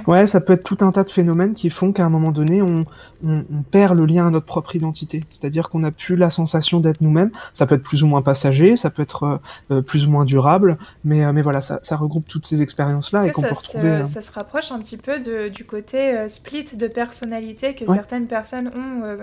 [0.07, 0.25] Ouais.
[0.25, 2.83] ça peut être tout un tas de phénomènes qui font qu'à un moment donné, on,
[3.23, 5.23] on, perd le lien à notre propre identité.
[5.29, 7.31] C'est-à-dire qu'on n'a plus la sensation d'être nous-mêmes.
[7.53, 9.37] Ça peut être plus ou moins passager, ça peut être euh,
[9.71, 13.25] euh, plus ou moins durable, mais, euh, mais voilà, ça, ça, regroupe toutes ces expériences-là
[13.27, 14.05] et qu'on peut retrouver.
[14.05, 18.69] Ça se rapproche un petit peu de, du côté split de personnalité que certaines personnes
[18.75, 19.17] ont,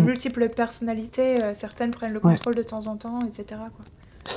[0.00, 3.60] multiples personnalités, certaines prennent le contrôle de temps en temps, etc.
[3.76, 3.84] Quoi.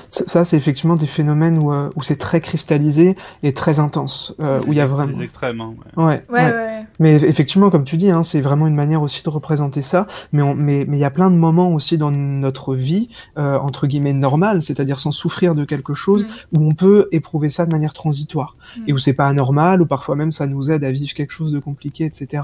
[0.09, 4.59] Ça, c'est effectivement des phénomènes où, euh, où c'est très cristallisé et très intense, euh,
[4.67, 5.17] où il y a vraiment.
[5.17, 5.61] des extrêmes.
[5.61, 6.23] Hein, ouais.
[6.29, 6.85] Ouais, ouais.
[6.99, 10.07] Mais effectivement, comme tu dis, hein, c'est vraiment une manière aussi de représenter ça.
[10.31, 13.87] Mais il mais, mais y a plein de moments aussi dans notre vie, euh, entre
[13.87, 16.57] guillemets, normale, c'est-à-dire sans souffrir de quelque chose, mm.
[16.57, 18.55] où on peut éprouver ça de manière transitoire.
[18.77, 18.81] Mm.
[18.87, 21.51] Et où c'est pas anormal, ou parfois même ça nous aide à vivre quelque chose
[21.51, 22.43] de compliqué, etc.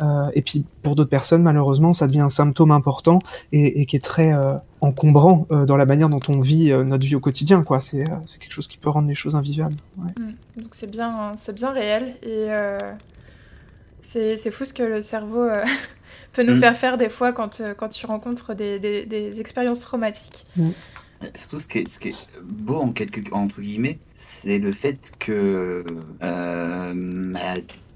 [0.00, 3.18] Euh, et puis pour d'autres personnes, malheureusement, ça devient un symptôme important
[3.52, 6.84] et, et qui est très euh, encombrant euh, dans la manière dont on vit euh,
[6.84, 7.62] notre vie au quotidien.
[7.62, 7.80] quoi.
[7.80, 9.76] C'est quelque chose qui peut rendre les choses invivables.
[9.96, 10.62] Mm.
[10.62, 12.48] Donc c'est bien, c'est bien réel et
[14.02, 15.48] c'est fou ce que le cerveau
[16.32, 16.60] peut nous mm.
[16.60, 20.46] faire faire des fois quand, quand tu rencontres des, des, expériences traumatiques.
[20.56, 20.70] Mm.
[21.34, 25.12] Surtout, ce qui, est, ce qui est beau, en quelques, entre guillemets, c'est le fait
[25.18, 25.84] que.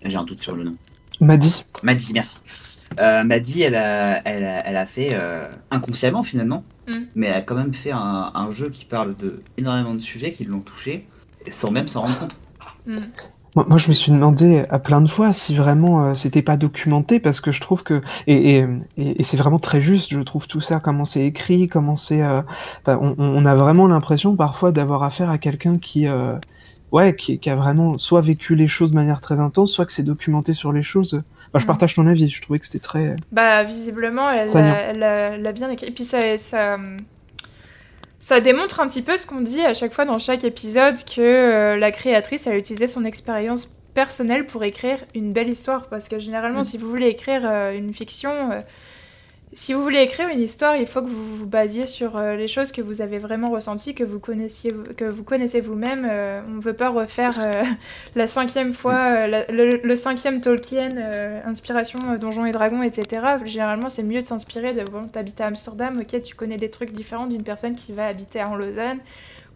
[0.05, 0.77] J'ai un doute sur le nom.
[1.21, 1.65] Maddy.
[1.83, 2.39] Maddy, merci.
[3.01, 6.95] Euh, Maddy, elle a, elle a, elle a fait euh, inconsciemment finalement, mm.
[7.15, 10.33] mais elle a quand même fait un, un, jeu qui parle de énormément de sujets
[10.33, 11.07] qui l'ont touché
[11.51, 12.37] sans même s'en rendre compte.
[12.87, 12.97] Mm.
[13.55, 16.57] Moi, moi, je me suis demandé à plein de fois si vraiment euh, c'était pas
[16.57, 20.47] documenté parce que je trouve que et, et, et, c'est vraiment très juste, je trouve
[20.47, 22.41] tout ça comment c'est écrit, comment c'est, euh,
[22.87, 26.35] on, on, a vraiment l'impression parfois d'avoir affaire à quelqu'un qui euh,
[26.93, 29.93] ouais, qui, qui, a vraiment soit vécu les choses de manière très intense, soit que
[29.93, 31.23] c'est documenté sur les choses.
[31.53, 33.17] Bah, je partage ton avis, je trouvais que c'était très.
[33.33, 35.87] Bah, visiblement, elle l'a bien écrit.
[35.87, 36.79] Et puis, ça, ça,
[38.19, 41.21] ça, démontre un petit peu ce qu'on dit à chaque fois dans chaque épisode que
[41.21, 45.87] euh, la créatrice, elle a utilisé son expérience personnelle pour écrire une belle histoire.
[45.89, 48.63] Parce que généralement, si vous voulez écrire euh, une fiction.
[49.61, 52.47] Si vous voulez écrire une histoire, il faut que vous vous basiez sur euh, les
[52.47, 56.07] choses que vous avez vraiment ressenties, que vous connaissiez, que vous connaissez vous-même.
[56.09, 57.65] Euh, on ne veut pas refaire euh,
[58.15, 60.91] la cinquième fois, le, cinquième Tolkien,
[61.45, 63.21] inspiration Donjons et Dragons, etc.
[63.47, 66.93] Généralement, c'est mieux de s'inspirer de bon, t'habites à Amsterdam, ok, tu connais des trucs
[66.93, 69.01] différents d'une personne qui va habiter en Lausanne.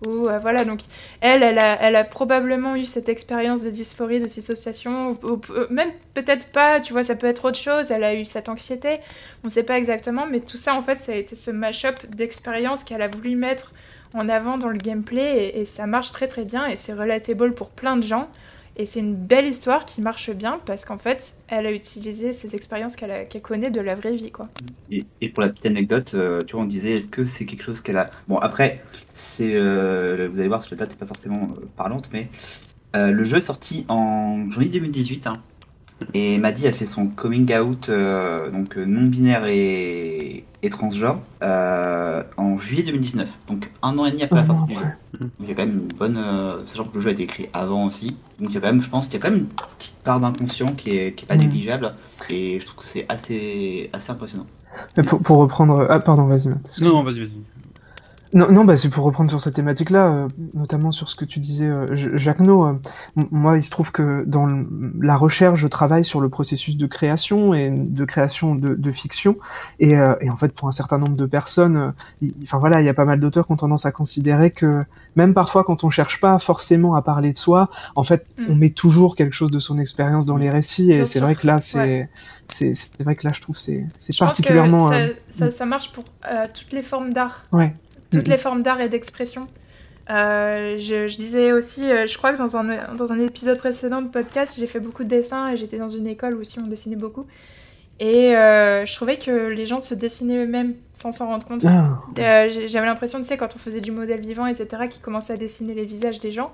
[0.06, 0.80] Ou voilà, donc
[1.20, 5.40] elle, elle a, probablement eu cette expérience de dysphorie, de dissociation, ou,
[5.70, 8.98] même peut-être pas, tu vois, ça peut être autre chose, elle a eu cette anxiété,
[9.44, 12.82] on sait pas exactement, mais tout ça en fait, ça a été ce mash-up d'expériences
[12.84, 13.72] qu'elle a voulu mettre
[14.14, 17.70] en avant dans le gameplay et ça marche très très bien et c'est relatable pour
[17.70, 18.28] plein de gens.
[18.76, 22.56] Et c'est une belle histoire qui marche bien parce qu'en fait, elle a utilisé ces
[22.56, 24.48] expériences qu'elle connaît de la vraie vie, quoi.
[24.90, 27.80] Et, pour la petite anecdote, euh, tu vois, on disait, est-ce que c'est quelque chose
[27.80, 28.10] qu'elle a.
[28.28, 28.82] Bon, après,
[29.14, 29.54] c'est.
[29.54, 32.30] euh, vous allez voir, la date n'est pas forcément euh, parlante, mais
[32.96, 35.26] euh, le jeu est sorti en janvier 2018.
[35.26, 35.42] hein.
[36.14, 42.22] Et Maddy a fait son coming out, euh, donc euh, non-binaire et, et transgenre, euh,
[42.36, 43.28] en juillet 2019.
[43.48, 44.86] Donc un an et demi après la sortie du jeu.
[45.20, 46.16] Donc il y a quand même une bonne.
[46.16, 48.16] euh, sachant que le jeu a été écrit avant aussi.
[48.40, 49.46] Donc il y a quand même, je pense, qu'il y a quand même une
[49.78, 51.94] petite part d'inconscient qui est, qui est pas négligeable.
[52.30, 54.46] Et je trouve que c'est assez, assez impressionnant.
[54.96, 55.86] Mais pour, pour reprendre.
[55.90, 56.78] Ah, pardon, vas-y, Matt.
[56.80, 57.36] Non, non, vas-y, vas-y.
[58.34, 61.38] Non, non bah, c'est pour reprendre sur cette thématique-là, euh, notamment sur ce que tu
[61.38, 62.66] disais, euh, Jacques No.
[62.66, 62.72] euh,
[63.30, 64.64] moi, il se trouve que dans le-
[65.02, 69.36] la recherche, je travaille sur le processus de création et de création de, de fiction.
[69.80, 71.76] Et, euh, et en fait, pour un certain nombre de personnes,
[72.22, 74.82] euh, enfin voilà, il y a pas mal d'auteurs qui ont tendance à considérer que
[75.14, 78.44] même parfois, quand on cherche pas forcément à parler de soi, en fait, Mm.
[78.48, 80.90] on met toujours quelque chose de son expérience dans les récits.
[80.90, 82.08] Et c'est vrai que là, c'est Ouais.
[82.48, 83.86] c'est c'est vrai que là, je trouve c'est
[84.18, 84.90] particulièrement.
[84.90, 86.04] euh, ça, ça, ça marche pour
[86.54, 87.44] toutes les formes d'art.
[87.52, 87.74] ouais.
[88.12, 89.46] Toutes les formes d'art et d'expression.
[90.10, 94.02] Euh, je, je disais aussi, euh, je crois que dans un, dans un épisode précédent
[94.02, 96.66] de podcast, j'ai fait beaucoup de dessins et j'étais dans une école où aussi on
[96.66, 97.26] dessinait beaucoup.
[98.00, 101.62] Et euh, je trouvais que les gens se dessinaient eux-mêmes sans s'en rendre compte.
[101.64, 105.34] Ah, Euh, J'avais l'impression, tu sais, quand on faisait du modèle vivant, etc., qui commençaient
[105.34, 106.52] à dessiner les visages des gens.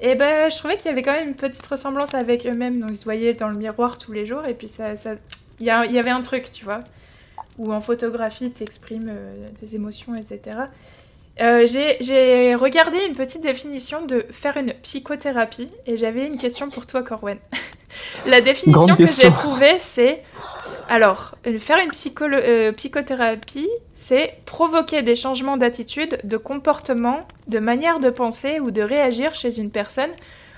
[0.00, 2.78] Et ben, je trouvais qu'il y avait quand même une petite ressemblance avec eux-mêmes.
[2.78, 4.44] Donc, ils se voyaient dans le miroir tous les jours.
[4.46, 5.14] Et puis, ça, ça...
[5.58, 6.80] Il, y y avait un truc, tu vois,
[7.58, 9.12] où en photographie, tu exprimes
[9.60, 10.58] tes émotions, etc.
[11.40, 15.70] Euh, j'ai- regardé une petite définition de faire une psychothérapie.
[15.86, 17.38] Et j'avais une question pour toi, Corwen.
[18.26, 20.22] La définition que j'ai trouvée, c'est
[20.90, 21.90] alors, euh, faire une
[22.32, 28.80] euh, psychothérapie, c'est provoquer des changements d'attitude, de comportement, de manière de penser ou de
[28.80, 30.10] réagir chez une personne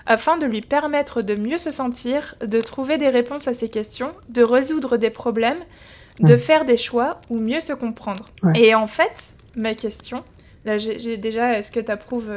[0.06, 4.12] afin de lui permettre de mieux se sentir, de trouver des réponses à ses questions,
[4.28, 5.58] de résoudre des problèmes,
[6.20, 8.26] de faire des choix ou mieux se comprendre.
[8.42, 8.52] Ouais.
[8.56, 10.22] Et en fait, ma question,
[10.64, 12.30] là j'ai déjà, est-ce que tu approuves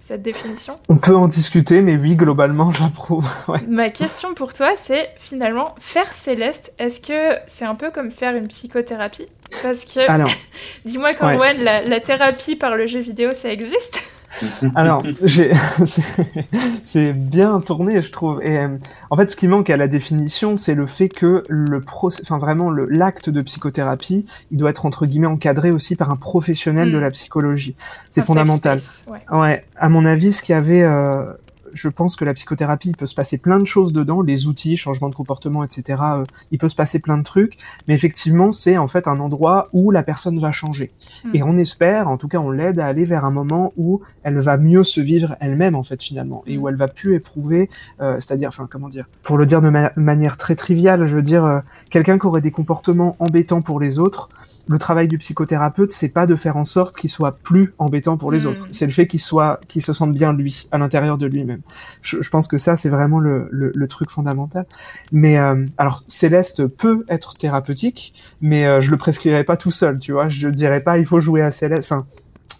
[0.00, 0.78] cette définition?
[0.88, 3.28] On peut en discuter, mais oui, globalement, j'approuve.
[3.48, 3.60] Ouais.
[3.68, 6.74] Ma question pour toi, c'est finalement faire Céleste.
[6.78, 9.26] Est-ce que c'est un peu comme faire une psychothérapie?
[9.62, 10.00] Parce que,
[10.84, 14.02] dis-moi, Corwen, la, la thérapie par le jeu vidéo, ça existe?
[14.74, 15.02] alors,
[16.84, 18.40] c'est- bien tourné, je trouve.
[18.42, 18.68] Et euh,
[19.10, 22.38] en fait, ce qui manque à la définition, c'est le fait que le procès, enfin
[22.38, 26.92] vraiment, le, l'acte de psychothérapie, il doit être entre guillemets encadré aussi par un professionnel
[26.92, 27.74] de la psychologie.
[28.10, 28.78] C'est fondamental.
[28.78, 29.38] space, ouais.
[29.38, 31.24] Ouais, à mon avis, ce qu'il y avait, euh,
[31.72, 34.76] je pense que la psychothérapie, il peut se passer plein de choses dedans, les outils,
[34.76, 36.02] changement de comportement, etc.
[36.02, 39.68] euh, il peut se passer plein de trucs, mais effectivement, c'est en fait un endroit
[39.72, 40.90] où la personne va changer.
[41.24, 41.30] Mm.
[41.34, 44.38] Et on espère, en tout cas, on l'aide à aller vers un moment où elle
[44.38, 47.68] va mieux se vivre elle-même, en fait, finalement, et où elle va plus éprouver,
[48.00, 51.22] euh, c'est-à-dire, enfin, comment dire, pour le dire de ma- manière très triviale, je veux
[51.22, 51.60] dire, euh,
[51.90, 54.28] quelqu'un qui aurait des comportements embêtants pour les autres,
[54.66, 58.30] le travail du psychothérapeute, c'est pas de faire en sorte qu'il soit plus embêtant pour
[58.30, 58.46] les Mm.
[58.46, 58.66] autres.
[58.70, 61.57] C'est le fait qu'il soit, qu'il se sente bien lui, à l'intérieur de lui-même.
[62.02, 64.66] Je, pense que ça, c'est vraiment le, truc fondamental.
[65.12, 69.98] Mais euh, alors, Céleste peut être thérapeutique, mais euh, je le prescrirais pas tout seul,
[69.98, 70.28] tu vois.
[70.28, 71.90] Je dirais pas, il faut jouer à Céleste.
[71.90, 72.06] Enfin,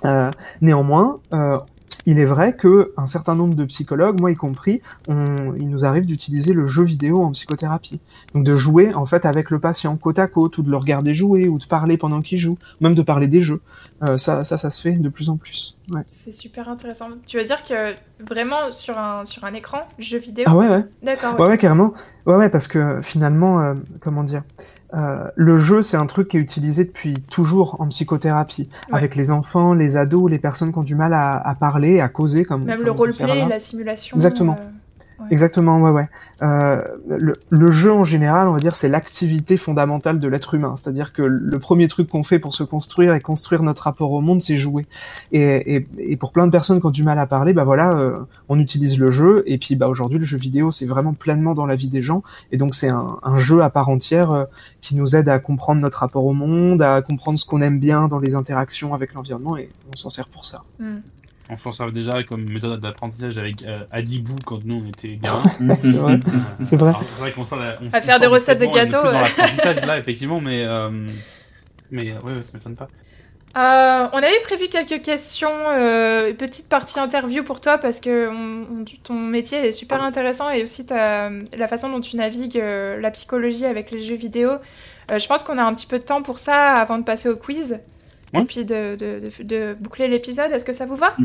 [0.05, 0.30] euh,
[0.61, 1.20] néanmoins.
[1.32, 1.59] Euh,
[2.07, 6.07] il est vrai que un certain nombre de psychologues, moi y compris, il nous arrive
[6.07, 8.01] d'utiliser le jeu vidéo en psychothérapie.
[8.34, 11.12] Donc de jouer en fait avec le patient côte à côte, ou de le regarder
[11.12, 13.61] jouer, ou de parler pendant qu'il joue, même de parler des jeux.
[14.09, 15.78] Euh, ça, ça, ça se fait de plus en plus.
[15.90, 16.03] Ouais.
[16.07, 17.09] C'est super intéressant.
[17.26, 17.94] Tu veux dire que
[18.24, 20.44] vraiment sur un, sur un écran, jeu vidéo?
[20.46, 20.84] Ah ouais, ouais.
[21.03, 21.38] D'accord.
[21.40, 21.92] Ouais, ouais, carrément.
[22.24, 24.44] Ouais, ouais, parce que finalement, euh, comment dire,
[24.94, 28.99] euh, le jeu, c'est un truc qui est utilisé depuis toujours en psychothérapie, Ouais.
[28.99, 32.09] avec les enfants, les ados, les personnes qui ont du mal à, à parler, à
[32.09, 34.16] causer, comme Même comme le roleplay, la simulation.
[34.16, 34.57] Exactement.
[35.31, 36.09] Exactement, ouais, ouais.
[36.43, 40.75] Euh, le, le jeu en général, on va dire, c'est l'activité fondamentale de l'être humain.
[40.77, 44.21] C'est-à-dire que le premier truc qu'on fait pour se construire et construire notre rapport au
[44.21, 44.87] monde, c'est jouer.
[45.33, 47.99] Et, et, et pour plein de personnes qui ont du mal à parler, bah voilà,
[47.99, 48.16] euh,
[48.49, 49.43] on utilise le jeu.
[49.47, 52.23] Et puis, bah aujourd'hui, le jeu vidéo, c'est vraiment pleinement dans la vie des gens.
[52.53, 54.45] Et donc, c'est un, un jeu à part entière euh,
[54.81, 58.09] qui nous aide à comprendre notre rapport au monde, à comprendre ce qu'on aime bien
[58.09, 59.57] dans les interactions avec l'environnement.
[59.57, 60.62] Et on s'en sert pour ça.
[60.79, 61.01] hmm.
[61.51, 65.74] On s'en servait déjà comme méthode d'apprentissage avec euh, Adibou quand nous on était gamins.
[65.82, 66.20] C'est vrai.
[66.62, 66.92] C'est vrai.
[67.18, 69.12] Vrai qu'on sort la- on À faire des recettes de gâteaux, ouais.
[69.12, 70.64] l'apprentissage, là, effectivement, mais.
[70.64, 70.88] euh,
[71.90, 72.88] Mais euh, ouais, ouais, ça m'étonne pas.
[73.57, 78.28] Euh, on avait prévu quelques questions, euh, une petite partie interview pour toi parce que
[78.28, 82.59] on- on- ton métier est super intéressant et aussi ta- la façon dont tu navigues
[82.61, 84.51] euh, la psychologie avec les jeux vidéo.
[85.11, 87.30] Euh, je pense qu'on a un petit peu de temps pour ça avant de passer
[87.30, 87.80] au quiz.
[88.35, 90.51] Et puis de, de, de, boucler l'épisode.
[90.53, 91.16] Est-ce que ça vous va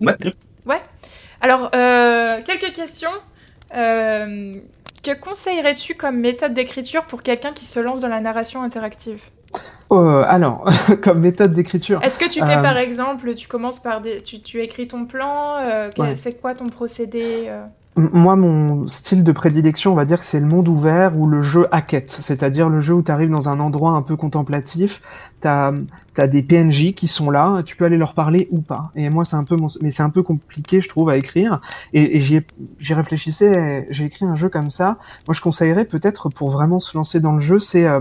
[0.00, 0.16] Ouais.
[0.66, 0.80] Ouais.
[1.40, 3.10] Alors, euh, quelques questions.
[3.74, 4.54] Euh,
[5.02, 9.22] que conseillerais-tu comme méthode d'écriture pour quelqu'un qui se lance dans la narration interactive?
[9.90, 10.64] Euh, alors,
[11.02, 12.00] comme méthode d'écriture.
[12.02, 15.56] Est-ce que tu fais par exemple, tu commences par des, tu, tu écris ton plan,
[16.14, 17.50] c'est quoi ton procédé
[17.96, 21.42] moi, mon style de prédilection, on va dire que c'est le monde ouvert ou le
[21.42, 25.02] jeu hackett, c'est-à-dire le jeu où tu arrives dans un endroit un peu contemplatif,
[25.42, 25.72] tu as,
[26.26, 28.90] des PNJ qui sont là, tu peux aller leur parler ou pas.
[28.94, 29.66] Et moi, c'est un peu mon...
[29.82, 31.60] mais c'est un peu compliqué, je trouve, à écrire.
[31.92, 34.96] Et, et j'y réfléchissais, j'ai écrit un jeu comme ça.
[35.28, 38.00] Moi, je conseillerais peut-être pour vraiment se lancer dans le jeu, c'est euh,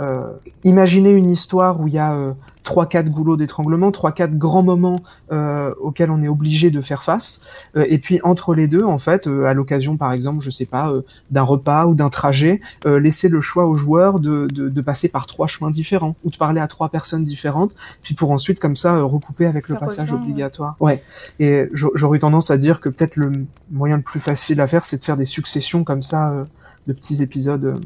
[0.00, 0.32] euh,
[0.64, 2.32] imaginer une histoire où il y a euh,
[2.68, 5.00] trois quatre goulots d'étranglement, trois quatre grands moments
[5.32, 7.40] euh, auxquels on est obligé de faire face.
[7.78, 10.66] Euh, et puis entre les deux, en fait, euh, à l'occasion, par exemple, je sais
[10.66, 10.92] pas,
[11.30, 15.26] d'un repas ou d'un trajet, laisser le choix aux joueurs de, de, de, passer par
[15.26, 19.00] trois chemins différents ou de parler à trois personnes différentes, puis pour ensuite comme ça
[19.00, 20.76] recouper avec le passage obligatoire.
[20.78, 21.02] Ouais.
[21.40, 23.32] Et j'aurais tendance à dire que peut-être le
[23.70, 26.42] moyen le plus facile à faire, c'est de faire des successions comme ça
[26.86, 27.80] de petits épisodes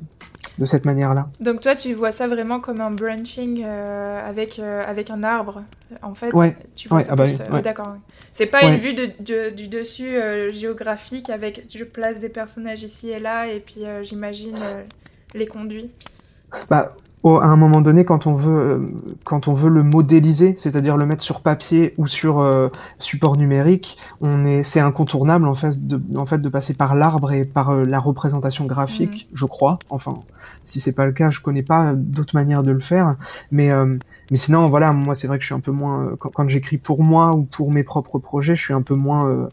[0.59, 1.29] de cette manière-là.
[1.41, 5.63] Donc toi, tu vois ça vraiment comme un branching euh, avec, euh, avec un arbre,
[6.03, 7.97] en fait Ouais, tu vois ah bah euh, D'accord.
[8.33, 10.17] C'est pas une vue de, du dessus
[10.53, 14.57] géographique avec je place des personnages ici et là et puis j'imagine
[15.35, 15.91] les conduits.
[16.69, 16.95] Bah,
[17.25, 18.79] à un moment donné, quand on veut, euh,
[19.25, 22.69] quand on veut le modéliser, c'est-à-dire le mettre sur papier ou sur euh,
[22.99, 27.33] support numérique, on est, c'est incontournable en fait de, en fait de passer par l'arbre
[27.33, 29.37] et par euh, la représentation graphique, mhm.
[29.37, 29.79] je crois.
[29.89, 30.15] Enfin,
[30.65, 33.15] si c'est pas le cas, je connais pas d'autres manières de le faire.
[33.53, 33.71] Mais,
[34.31, 36.79] mais sinon, voilà, moi c'est vrai que je suis un peu moins quand, quand j'écris
[36.79, 39.49] pour moi ou pour mes propres projets, je suis un peu moins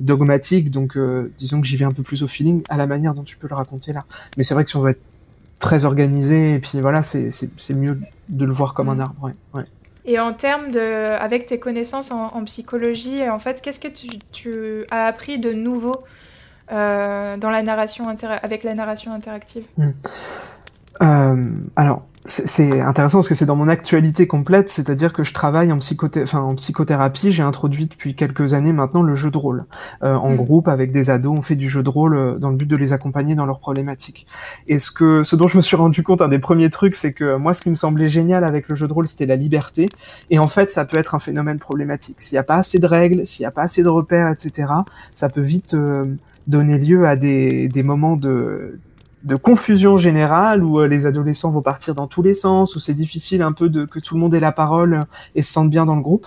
[0.00, 0.70] dogmatique.
[0.70, 0.98] Donc,
[1.38, 3.48] disons que j'y vais un peu plus au feeling, à la manière dont tu peux
[3.48, 4.04] le raconter là.
[4.36, 5.02] Mais c'est vrai que si on veut être
[5.58, 9.30] très organisé et puis voilà, c'est mieux de le voir comme un arbre.
[9.54, 9.64] Ouais,
[10.04, 14.84] Et en termes de, avec tes connaissances en, psychologie, en fait, qu'est-ce que tu, tu,
[14.90, 15.96] as appris de nouveau
[16.70, 18.08] euh, dans la narration
[18.42, 19.64] avec la narration interactive?
[19.76, 19.90] Hmm.
[21.02, 21.44] euh,
[21.76, 25.78] Alors, c'est intéressant parce que c'est dans mon actualité complète, c'est-à-dire que je travaille en,
[25.78, 27.32] enfin, en psychothérapie.
[27.32, 29.64] J'ai introduit depuis quelques années maintenant le jeu de rôle
[30.02, 30.36] euh, en mm.
[30.36, 31.38] groupe avec des ados.
[31.38, 33.60] On fait du jeu de rôle euh, dans le but de les accompagner dans leurs
[33.60, 34.26] problématiques.
[34.66, 37.14] Et ce que, ce dont je me suis rendu compte, un des premiers trucs, c'est
[37.14, 39.88] que moi, ce qui me semblait génial avec le jeu de rôle, c'était la liberté.
[40.28, 42.20] Et en fait, ça peut être un phénomène problématique.
[42.20, 44.70] S'il n'y a pas assez de règles, s'il n'y a pas assez de repères, etc.,
[45.14, 46.04] ça peut vite euh,
[46.46, 48.78] donner lieu à des, des moments de
[49.24, 52.94] de confusion générale où euh, les adolescents vont partir dans tous les sens, où c'est
[52.94, 55.00] difficile un peu de que tout le monde ait la parole
[55.34, 56.26] et se sente bien dans le groupe.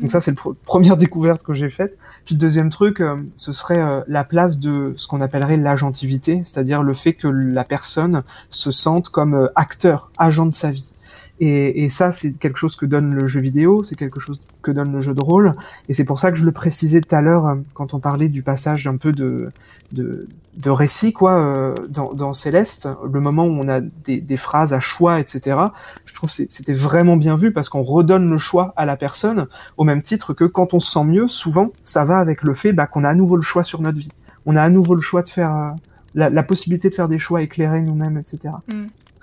[0.00, 1.96] Donc ça, c'est la première découverte que j'ai faite.
[2.24, 6.42] Puis le deuxième truc, euh, ce serait euh, la place de ce qu'on appellerait l'agentivité,
[6.44, 10.93] c'est-à-dire le fait que la personne se sente comme acteur, agent de sa vie.
[11.40, 14.70] Et, et ça, c'est quelque chose que donne le jeu vidéo, c'est quelque chose que
[14.70, 15.54] donne le jeu de rôle.
[15.88, 18.28] Et c'est pour ça que je le précisais tout à l'heure euh, quand on parlait
[18.28, 19.50] du passage un peu de,
[19.90, 24.36] de, de récit, quoi, euh, dans, dans, Céleste, le moment où on a des, des
[24.36, 25.58] phrases à choix, etc.
[26.04, 29.48] Je trouve que c'était vraiment bien vu parce qu'on redonne le choix à la personne,
[29.76, 32.72] au même titre que quand on se sent mieux, souvent, ça va avec le fait
[32.72, 34.12] bah, qu'on a à nouveau le choix sur notre vie.
[34.46, 35.54] On a à nouveau le choix de faire...
[35.54, 35.70] Euh,
[36.16, 38.54] la, la, possibilité de faire des choix éclairés nous-mêmes, etc.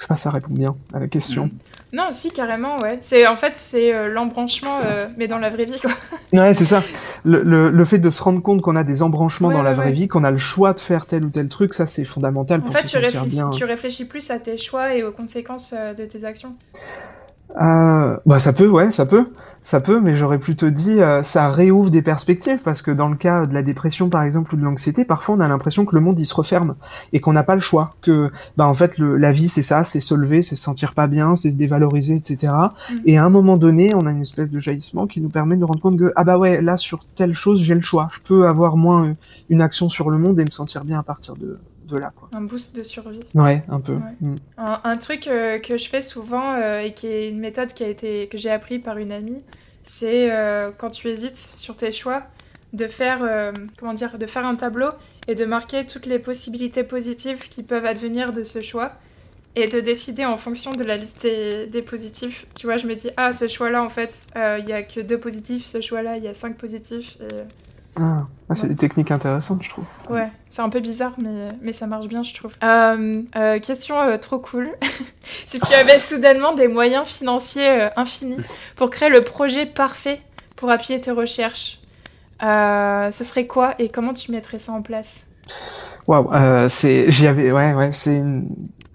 [0.02, 1.45] Je sais pas, ça répond bien à la question.
[1.45, 1.52] Mm.
[1.93, 2.97] Non, si, carrément, ouais.
[3.02, 5.91] C'est, en fait, c'est euh, l'embranchement, euh, mais dans la vraie vie, quoi.
[6.34, 6.82] ouais, c'est ça.
[7.24, 9.91] Le, le, le, fait de se rendre compte qu'on a des embranchements dans la vraie
[9.91, 12.72] vie, qu'on a le choix de faire tel ou tel truc, ça, c'est fondamental pour
[12.72, 13.47] en fait, se sentir bien.
[13.49, 16.56] En fait, tu réfléchis plus à tes choix et aux conséquences euh, de tes actions.
[17.60, 19.28] Euh, bah ça peut, ouais, ça peut,
[19.62, 23.16] ça peut, mais j'aurais plutôt dit euh, ça réouvre des perspectives parce que dans le
[23.16, 26.02] cas de la dépression par exemple ou de l'anxiété, parfois on a l'impression que le
[26.02, 26.76] monde il se referme
[27.12, 29.84] et qu'on n'a pas le choix, que bah en fait le, la vie c'est ça,
[29.84, 32.54] c'est se lever, c'est se sentir pas bien, c'est se dévaloriser, etc.
[32.54, 32.95] Mm.
[33.06, 35.62] Et à un moment donné, on a une espèce de jaillissement qui nous permet de
[35.62, 38.20] nous rendre compte que ah bah ouais là sur telle chose j'ai le choix, je
[38.22, 39.14] peux avoir moins
[39.49, 41.60] une action sur le monde et me sentir bien à partir de
[42.34, 43.22] un boost de survie.
[43.34, 43.98] Ouais, un peu.
[44.22, 44.36] Mm.
[44.58, 47.88] Un, truc euh, que je fais souvent euh, et qui est une méthode qui a
[47.88, 49.44] été que j'ai appris par une amie,
[49.84, 52.24] c'est euh, quand tu hésites sur tes choix,
[52.74, 53.20] de faire
[53.78, 54.89] comment dire, de faire un tableau
[55.28, 58.94] et de marquer toutes les possibilités positives qui peuvent advenir de ce choix
[59.58, 62.48] et de décider en fonction de la liste des, positifs.
[62.56, 65.20] Tu vois, je me dis ah ce choix-là en fait, il y a que deux
[65.20, 67.18] positifs, ce choix-là il y a cinq positifs.
[67.20, 67.44] Et
[68.00, 69.86] ah, ah, c'est des techniques intéressantes, je trouve.
[70.10, 72.52] Ouais, c'est un peu bizarre, mais, mais ça marche bien, je trouve.
[72.64, 74.70] Euh, euh, question euh, trop cool.
[75.46, 78.38] si tu avais soudainement des moyens financiers infinis
[78.76, 80.22] pour créer le projet parfait
[80.56, 81.80] pour appuyer tes recherches,
[82.42, 85.22] ce serait quoi et comment tu mettrais ça en place?
[86.08, 88.50] Waouh, c'est, j'y avais, ouais, ouais, c'est une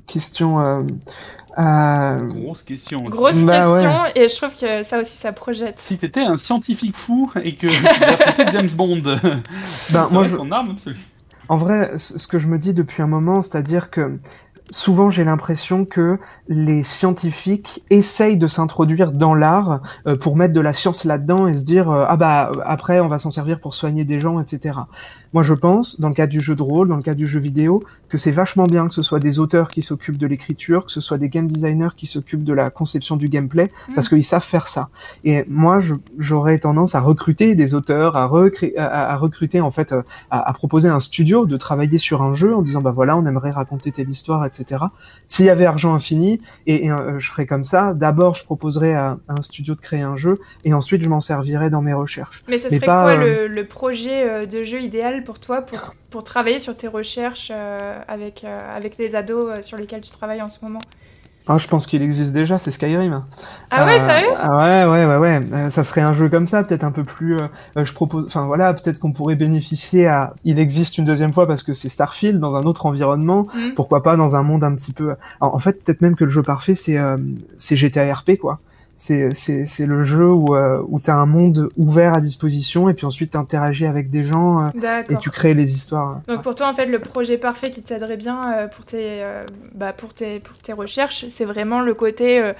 [0.06, 0.86] question
[1.58, 2.98] Euh, Grosse question.
[3.00, 3.08] aussi.
[3.16, 3.80] Grosse Bah ouais.
[3.82, 5.80] question, et je trouve que ça aussi, ça projette.
[5.80, 9.00] Si t'étais un scientifique fou et que tu James Bond,
[9.92, 10.96] Ben, moi, je- ton arme absolue.
[11.48, 14.18] En vrai, ce ce que je me dis depuis un moment, c'est-à-dire que
[14.68, 20.60] souvent j'ai l'impression que les scientifiques essayent de s'introduire dans l'art euh, pour mettre de
[20.60, 23.74] la science là-dedans et se dire euh, ah bah après on va s'en servir pour
[23.74, 24.76] soigner des gens, etc.
[25.36, 27.40] Moi je pense, dans le cadre du jeu de rôle, dans le cadre du jeu
[27.40, 30.92] vidéo, que c'est vachement bien que ce soit des auteurs qui s'occupent de l'écriture, que
[30.92, 34.42] ce soit des game designers qui s'occupent de la conception du gameplay, parce qu'ils savent
[34.42, 34.88] faire ça.
[35.24, 35.78] Et moi,
[36.16, 38.30] j'aurais tendance à recruter des auteurs, à,
[38.78, 42.22] à, à recruter en fait, euh, à, à proposer à un studio de travailler sur
[42.22, 44.84] un jeu en disant bah voilà, on aimerait raconter telle histoire, etc.
[45.28, 47.92] S'il y avait argent infini, et, et, euh, je ferais comme ça.
[47.92, 51.68] D'abord, je proposerais à, un studio de créer un jeu, et ensuite je m'en servirais
[51.68, 52.42] dans mes recherches.
[52.48, 55.60] Mais ce Mais serait pas, quoi euh, le, le projet de jeu idéal pour toi
[55.62, 55.78] pour,
[56.10, 60.10] pour travailler sur tes recherches euh, avec, euh, avec les ados euh, sur lesquels tu
[60.10, 60.78] travailles en ce moment?
[61.48, 63.22] Ah, je pense qu'il existe déjà, c'est Skyrim.
[63.70, 64.26] Ah ouais, Euh, sérieux?
[64.36, 64.58] ah
[64.88, 65.40] ouais, ouais, ouais, ouais.
[65.52, 67.36] Euh, ça serait un jeu comme ça, peut-être un peu plus.
[67.36, 70.34] euh, je propose, enfin voilà, peut-être qu'on pourrait bénéficier à.
[70.44, 73.46] Il existe une deuxième fois parce que c'est Starfield dans un autre environnement.
[73.54, 73.74] Mhm.
[73.74, 75.14] Pourquoi pas dans un monde un petit peu.
[75.40, 76.98] En, en fait, peut-être même que le jeu parfait, c'est
[77.56, 78.58] c'est GTA RP quoi.
[78.96, 82.94] C'est c'est c'est le jeu où euh, où t'as un monde ouvert à disposition et
[82.94, 86.20] puis ensuite t'interagis avec des gens euh, et tu crées les histoires.
[86.28, 89.44] Donc pour toi, en fait, le projet parfait qui t'aiderait bien euh, pour, tes, euh,
[89.74, 92.52] bah, pour, tes, pour tes recherches, c'est vraiment le côté euh,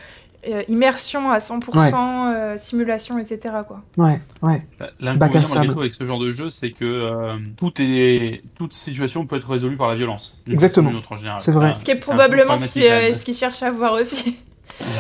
[0.49, 3.55] euh, immersion à 100%, euh, simulation, etc.
[3.67, 3.83] Quoi.
[3.97, 4.63] Ouais, ouais.
[4.79, 9.37] À L'inconvénient avec ce genre de jeu, c'est que euh, tout est, toute situation peut
[9.37, 10.39] être résolue par la violence.
[10.49, 10.93] Exactement.
[11.39, 11.73] C'est vrai.
[11.75, 13.15] C'est Ce qui est probablement ce problématique, qu'il quand même.
[13.15, 14.39] ce qu'il cherche à voir aussi.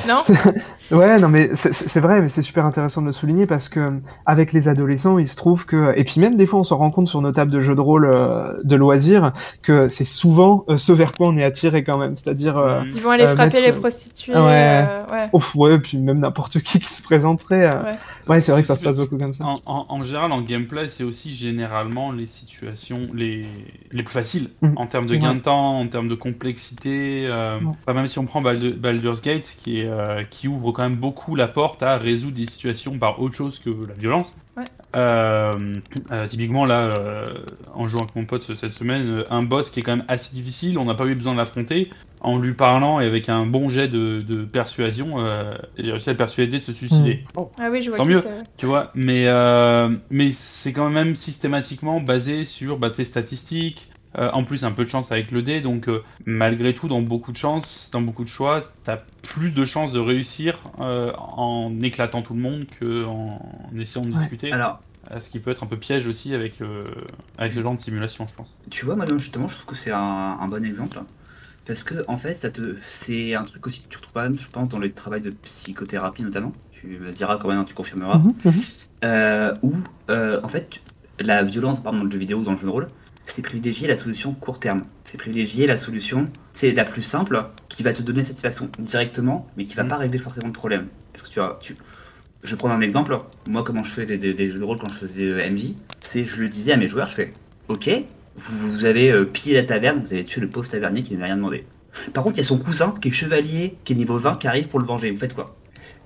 [0.08, 0.18] non
[0.92, 4.52] Ouais, non, mais c'est- vrai, mais c'est super intéressant de le souligner parce que avec
[4.52, 7.08] les adolescents, il se trouve que, et puis même des fois, on s'en rend compte
[7.08, 10.92] sur nos tables de jeux de rôle euh, de loisirs que c'est souvent euh, ce
[10.92, 12.82] vers quoi on est attiré quand même, c'est-à-dire, euh.
[12.94, 14.34] Ils vont aller Euh, frapper mettre- les prostituées.
[14.34, 14.40] Ouais.
[14.88, 15.28] euh, ouais.
[15.32, 17.66] ouf, ouais, puis même n'importe qui qui se présenterait.
[17.66, 17.98] euh, Ouais.
[18.28, 19.44] Ouais, c'est vrai que ça se passe beaucoup comme ça.
[19.44, 23.44] En, en- en général, en gameplay, c'est aussi généralement les situations les,
[23.90, 24.74] les plus faciles Mhm.
[24.76, 27.26] en termes de gain de temps, en termes de complexité.
[27.28, 27.58] euh,
[27.92, 31.34] même si on prend Baldur- Baldur's Gate, qui, est, euh, qui ouvre quand même beaucoup
[31.36, 34.32] la porte à résoudre des situations par autre chose que la violence.
[34.56, 34.64] Ouais.
[34.94, 35.74] Euh,
[36.10, 37.24] euh, typiquement, là, euh,
[37.74, 40.78] en jouant avec mon pote cette semaine, un boss qui est quand même assez difficile,
[40.78, 41.90] on n'a pas eu besoin de l'affronter.
[42.22, 46.12] En lui parlant et avec un bon jet de, de persuasion, euh, j'ai réussi à
[46.12, 47.24] le persuader de se suicider.
[47.34, 48.22] Bon, Ah oui, je vois Tant mieux.
[48.56, 54.30] tu vois, mais, euh, mais c'est quand même systématiquement basé sur bah, tes statistiques, euh,
[54.32, 57.32] en plus un peu de chance avec le dé, donc euh, malgré tout, dans beaucoup
[57.32, 62.22] de chances, dans beaucoup de choix, t'as plus de chances de réussir euh, en éclatant
[62.22, 63.40] tout le monde qu'en
[63.72, 64.18] en essayant de Ouais.
[64.18, 64.52] discuter.
[64.52, 64.80] Alors,
[65.20, 66.82] Ce qui peut être un peu piège aussi avec, euh,
[67.38, 68.54] avec ce genre de simulation, je pense.
[68.70, 69.98] tu vois, moi, justement, je trouve que c'est un,
[70.40, 70.98] un bon exemple.
[71.66, 74.38] Parce que, en fait, ça te, c'est un truc aussi que tu retrouves pas même,
[74.38, 76.52] je pense, dans le travail de psychothérapie notamment.
[76.70, 78.18] Tu me diras quand même, tu confirmeras.
[78.18, 78.52] Mhm, mhm.
[79.04, 79.74] Euh, où,
[80.10, 80.80] euh, en fait,
[81.20, 82.86] la violence, par exemple, dans le jeu vidéo ou dans le jeu de rôle,
[83.26, 84.84] c'est privilégier la solution court terme.
[85.04, 89.64] C'est privilégier la solution, c'est la plus simple, qui va te donner satisfaction directement, mais
[89.64, 89.88] qui va Mhm.
[89.90, 90.86] pas régler forcément le problème.
[91.12, 91.76] Parce que tu vois, tu...
[92.42, 93.18] je vais prendre un exemple.
[93.48, 96.36] Moi, comment je fais des, jeux de rôle quand je faisais euh, MJ, c'est je
[96.36, 97.34] le disais à mes joueurs, je fais,
[97.68, 97.90] ok,
[98.36, 101.24] vous, vous avez euh, pillé la taverne, vous avez tué le pauvre tavernier qui n'avait
[101.26, 101.66] rien demandé.
[102.12, 104.46] Par contre, il y a son cousin qui est chevalier, qui est niveau 20, qui
[104.46, 105.10] arrive pour le venger.
[105.10, 105.56] Vous faites quoi?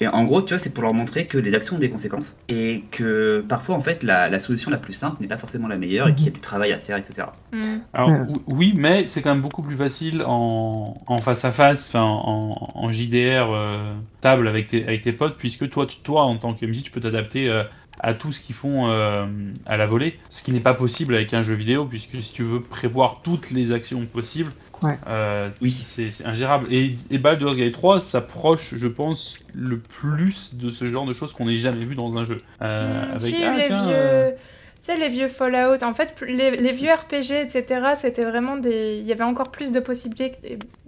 [0.00, 2.34] Et en gros, tu vois, c'est pour leur montrer que les actions ont des conséquences.
[2.48, 5.76] Et que parfois, en fait, la, la solution la plus simple n'est pas forcément la
[5.78, 7.26] meilleure et qu'il y a du travail à faire, etc.
[7.52, 7.78] Mm.
[7.92, 8.10] Alors
[8.46, 12.56] oui, mais c'est quand même beaucoup plus facile en, en face à face, enfin en,
[12.74, 16.54] en JDR euh, table avec tes, avec tes potes, puisque toi, tu- toi en tant
[16.54, 17.62] que MJ, tu peux t'adapter euh,
[18.02, 19.26] à tout ce qu'ils font euh,
[19.66, 22.42] à la volée, ce qui n'est pas possible avec un jeu vidéo, puisque si tu
[22.42, 24.52] veux prévoir toutes les actions possibles,
[24.82, 24.98] Ouais.
[25.06, 25.70] euh, Oui.
[25.70, 26.66] c'est ingérable.
[26.72, 31.32] Et, et Baldur's Gate 3 s'approche, je pense, le plus de ce genre de choses
[31.32, 32.38] qu'on ait jamais vu dans un jeu.
[32.62, 34.34] Euh, Mm, avec, si, ah, les tiens, vieux...
[34.80, 37.64] Tu sais, les vieux Fallout, en fait, les, les vieux RPG, etc.,
[37.96, 38.96] c'était vraiment des...
[38.98, 40.32] Il y avait encore plus de possibilités,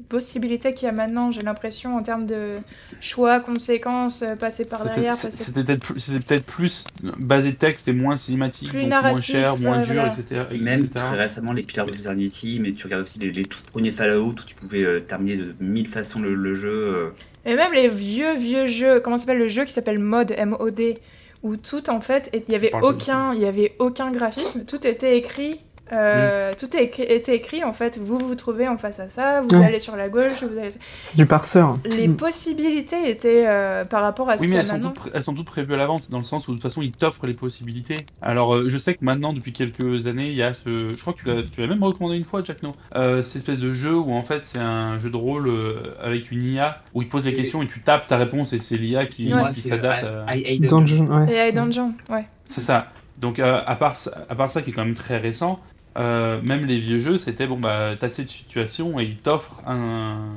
[0.09, 2.57] possibilités qu'il y a maintenant, j'ai l'impression, en termes de
[3.03, 5.15] choix, conséquences, euh, passer par derrière.
[5.15, 6.85] C'était peut-être plus, c'était peut-être plus
[7.19, 10.13] basé texte et moins cinématique, Plus donc moins cher, moins dur, voilà.
[10.19, 10.43] etc.
[10.59, 10.91] Même etc.
[10.95, 14.29] très récemment, les Pillars of Eternity, mais tu regardes aussi les, les tout premiers Fallout
[14.41, 16.71] où tu pouvais euh, terminer de mille façons le, le jeu.
[16.71, 17.11] euh.
[17.45, 20.95] Et même les vieux, vieux jeux, comment s'appelle le jeu qui s'appelle Mod, M-O-D,
[21.43, 25.17] où tout, en fait, il y avait aucun, il y avait aucun graphisme, tout était
[25.19, 25.61] écrit
[25.93, 27.99] Euh, Tout est écrit, était écrit en fait.
[27.99, 29.65] Vous vous trouvez en face à ça, vous Ouais.
[29.67, 30.71] allez sur la gauche, vous allez.
[31.05, 31.77] C'est du parseur.
[31.85, 32.17] Les Mm.
[32.17, 35.11] possibilités étaient euh, par rapport à ce Oui, qu'il mais y a elles sont, toutes,
[35.13, 37.27] elles sont toutes prévues à l'avance, dans le sens où de toute façon ils t'offrent
[37.27, 37.97] les possibilités.
[38.23, 40.91] Alors euh, je sais que maintenant, depuis quelques années, il y a ce.
[40.97, 42.73] Je crois que tu l'as tu l'as même recommandé une fois, Jack No.
[42.97, 46.31] Euh, cette espèce de jeu où en fait c'est un jeu de rôle euh, avec
[46.31, 49.05] une IA où il pose les questions et tu tapes ta réponse et c'est l'IA
[49.07, 50.05] qui, Moi, qui c'est s'adapte.
[50.35, 50.67] I- à-.
[50.69, 51.33] Dungeon, ouais.
[51.33, 52.25] Et I Dungeon, ouais.
[52.47, 52.87] C'est ça.
[53.19, 53.97] Donc euh, à, part,
[54.29, 55.61] à part ça qui est quand même très récent,
[55.99, 60.33] euh, même les vieux jeux, c'était bon bah t'as cette situation et ils t'offrent un,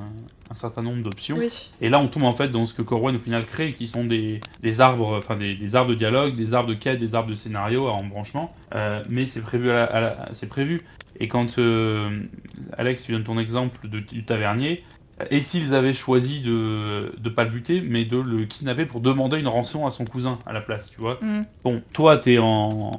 [0.49, 1.37] un certain nombre d'options.
[1.37, 1.71] Oui.
[1.81, 4.03] Et là, on tombe en fait dans ce que Corwen au final crée, qui sont
[4.03, 7.29] des, des arbres, enfin des, des arbres de dialogue, des arbres de quête, des arbres
[7.29, 8.53] de scénario en branchement.
[8.73, 10.81] Euh, mais c'est prévu, à à c'est prévu.
[11.19, 12.09] Et quand euh,
[12.77, 14.83] Alex, tu donnes ton exemple de, du tavernier,
[15.31, 19.39] et s'ils avaient choisi de ne pas le buter, mais de le kidnapper pour demander
[19.39, 21.41] une rançon à son cousin à la place, tu vois Mm.
[21.63, 22.91] Bon, toi, t'es en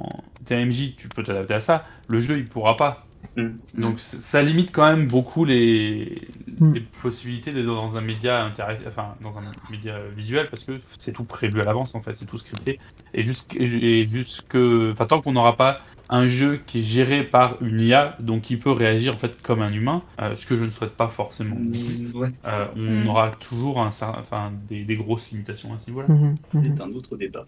[0.47, 1.85] t'es MJ, tu peux t'adapter à ça.
[2.07, 3.05] Le jeu, il pourra pas.
[3.35, 3.49] Mm.
[3.75, 6.27] Donc ça limite quand même beaucoup les,
[6.59, 6.73] Mm.
[6.73, 8.49] les possibilités d'être dans un média
[8.87, 12.25] enfin dans un média visuel parce que c'est tout prévu à l'avance en fait, c'est
[12.25, 12.79] tout scripté
[13.13, 14.55] et jusque et jusque
[14.91, 18.57] enfin tant qu'on n'aura pas un jeu qui est géré par une IA donc qui
[18.57, 21.55] peut réagir en fait comme un humain, euh, ce que je ne souhaite pas forcément.
[21.55, 23.07] Mm, Ouais, Euh, on Mm.
[23.09, 26.07] aura toujours un, cer- enfin des, des grosses limitations à ce niveau-là.
[26.07, 26.77] Mhm, mhm.
[26.77, 27.45] c'est un autre débat.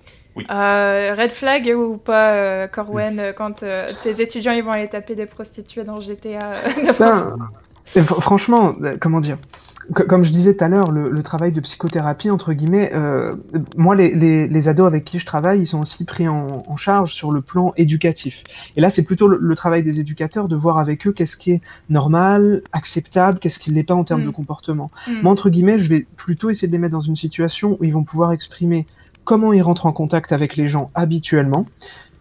[0.52, 5.16] Euh, red flag ou pas, euh, Corwen, quand euh, tes étudiants ils vont aller taper
[5.16, 6.54] des prostituées dans GTA
[6.86, 7.24] de France?
[7.96, 9.38] Ben, franchement, comment dire?
[9.94, 13.36] Comme je disais tout à l'heure, le, le travail de psychothérapie, entre guillemets, euh,
[13.76, 16.76] moi, les, les, les ados avec qui je travaille, ils sont aussi pris en, en
[16.76, 18.44] charge sur le plan éducatif.
[18.76, 21.52] Et là, c'est plutôt le, le travail des éducateurs de voir avec eux qu'est-ce qui
[21.54, 24.26] est normal, acceptable, qu'est-ce qui ne l'est pas en termes Mm.
[24.26, 24.92] de comportement.
[25.08, 25.22] Mm.
[25.24, 27.94] Moi, entre guillemets, je vais plutôt essayer de les mettre dans une situation où ils
[27.94, 28.86] vont pouvoir exprimer
[29.24, 31.66] comment ils rentrent en contact avec les gens habituellement.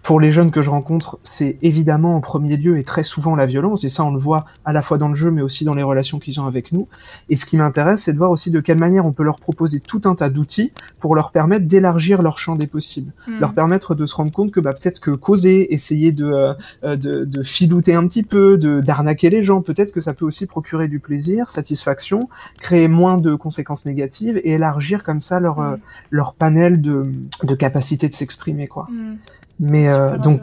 [0.08, 3.44] Pour les jeunes que je rencontre, c'est évidemment en premier lieu et très souvent la
[3.44, 5.74] violence, et ça on le voit à la fois dans le jeu mais aussi dans
[5.74, 6.88] les relations qu'ils ont avec nous.
[7.28, 9.80] Et ce qui m'intéresse, c'est de voir aussi de quelle manière on peut leur proposer
[9.80, 13.38] tout un tas d'outils pour leur permettre d'élargir leur champ des possibles, Mm.
[13.38, 16.54] leur permettre de se rendre compte que bah, peut-être que causer, essayer de, euh,
[16.84, 20.24] euh, de, de filouter un petit peu, de d'arnaquer les gens, peut-être que ça peut
[20.24, 22.30] aussi procurer du plaisir, satisfaction,
[22.62, 25.80] créer moins de conséquences négatives et élargir comme ça leur, euh, Mm.
[26.12, 28.86] leur panel de, de capacité de s'exprimer quoi.
[28.90, 29.16] Mm.
[29.60, 30.42] Mais euh, donc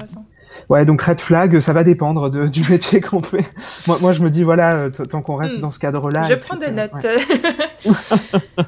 [0.70, 3.46] ouais donc red flag ça va dépendre de, du métier qu'on fait.
[3.88, 5.62] Moi moi je me dis voilà euh, tant qu'on reste Mm.
[5.62, 6.24] dans ce cadre là.
[6.24, 6.92] Je prends des notes.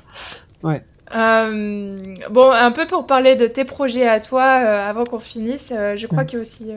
[0.63, 0.83] Ouais.
[1.15, 1.97] Euh,
[2.31, 5.95] bon, un peu pour parler de tes projets à toi, euh, avant qu'on finisse, euh,
[5.95, 6.25] je crois Mm.
[6.25, 6.71] qu'il y a aussi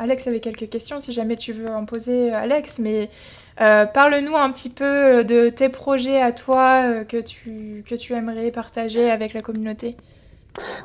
[0.00, 3.08] Alex avait quelques questions, si jamais tu veux en poser, Alex, mais
[3.56, 9.10] parle-nous un petit peu de tes projets à toi que, tu, que tu aimerais partager
[9.10, 9.96] avec la communauté.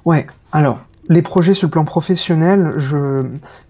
[0.05, 0.79] Ouais, alors,
[1.09, 3.23] les projets sur le plan professionnel, je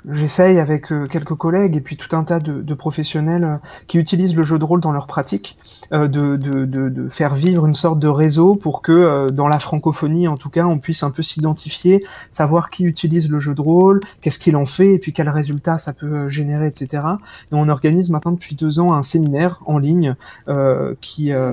[0.09, 3.97] j'essaye avec euh, quelques collègues et puis tout un tas de, de professionnels euh, qui
[3.97, 5.57] utilisent le jeu de rôle dans leur pratique,
[5.91, 10.27] euh, de, de, de, faire vivre une sorte de réseau pour que dans la francophonie,
[10.27, 13.99] en tout cas, on puisse un peu s'identifier, savoir qui utilise le jeu de rôle,
[14.21, 17.03] qu'est-ce qu'il en fait et puis quels résultats ça peut générer, etc.
[17.51, 20.15] Et on organise maintenant depuis deux ans un séminaire en ligne
[20.47, 21.51] euh, qui, euh,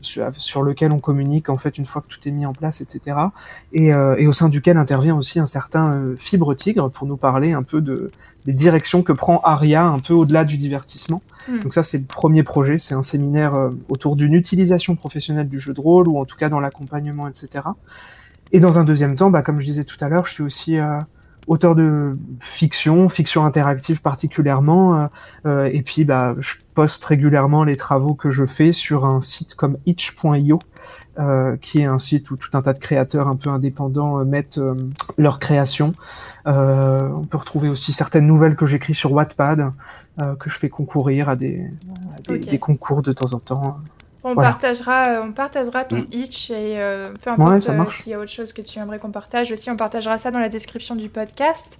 [0.00, 3.18] sur, lequel on communique en fait une fois que tout est mis en place, etc
[3.72, 7.52] et, euh, et au sein duquel intervient aussi un certain Fibre Tigre pour nous parler
[7.52, 8.10] un peu de
[8.44, 11.22] des directions que prend Aria un peu au-delà du divertissement.
[11.48, 11.60] Mm.
[11.60, 15.60] Donc ça c'est le premier projet, c'est un séminaire euh, autour d'une utilisation professionnelle du
[15.60, 17.64] jeu de rôle ou en tout cas dans l'accompagnement, etc.
[18.52, 20.78] Et dans un deuxième temps, bah, comme je disais tout à l'heure, je suis aussi
[20.78, 20.98] euh,
[21.46, 25.06] auteur de fiction, fiction interactive particulièrement, euh,
[25.46, 29.54] euh, et puis bah, je poste régulièrement les travaux que je fais sur un site
[29.54, 30.58] comme itch.io,
[31.18, 34.24] euh, qui est un site où tout un tas de créateurs un peu indépendants euh,
[34.24, 34.74] mettent euh,
[35.16, 35.94] leurs créations.
[36.46, 39.72] Euh, on peut retrouver aussi certaines nouvelles que j'écris sur Wattpad,
[40.20, 41.70] euh, que je fais concourir à des,
[42.16, 42.48] à des, Ok.
[42.48, 43.78] des concours de temps en temps.
[44.28, 44.50] On, Voilà.
[44.50, 46.06] partagera, euh, on partagera ton Mm.
[46.10, 48.98] itch et euh, peu importe Ouais, euh, s'il y a autre chose que tu aimerais
[48.98, 51.78] qu'on partage aussi, on partagera ça dans la description du podcast.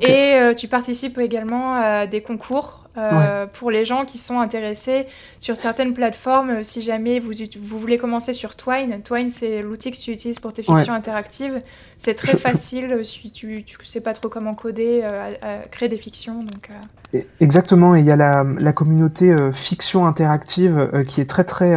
[0.00, 5.06] Et euh, tu participes également à des concours euh, pour les gens qui sont intéressés
[5.40, 6.50] sur certaines plateformes.
[6.50, 10.40] Euh, Si jamais vous, vous voulez commencer sur Twine, Twine c'est l'outil que tu utilises
[10.40, 11.60] pour tes fictions interactives.
[11.98, 15.58] C'est très Je- facile euh, si tu, tu sais pas trop comment coder, euh, à,
[15.68, 16.42] créer des fictions.
[16.42, 16.70] Donc,
[17.14, 21.74] euh, Exactement, et il y a la, la communauté fiction interactive qui est très très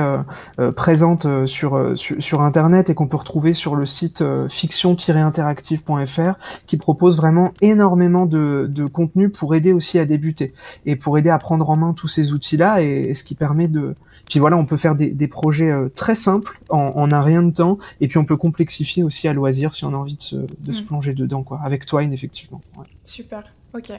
[0.75, 6.33] présente sur, sur sur internet et qu'on peut retrouver sur le site fiction-interactive.fr
[6.65, 10.53] qui propose vraiment énormément de, de contenu pour aider aussi à débuter
[10.85, 13.67] et pour aider à prendre en main tous ces outils-là et, et ce qui permet
[13.67, 13.95] de
[14.29, 17.41] puis voilà, on peut faire des, des projets euh, très simples en, en un rien
[17.41, 20.21] de temps et puis on peut complexifier aussi à loisir si on a envie de
[20.21, 20.85] se, de se Mm.
[20.85, 22.61] plonger dedans quoi avec Twine effectivement.
[22.77, 22.85] Ouais.
[23.05, 23.43] super,
[23.73, 23.91] ok.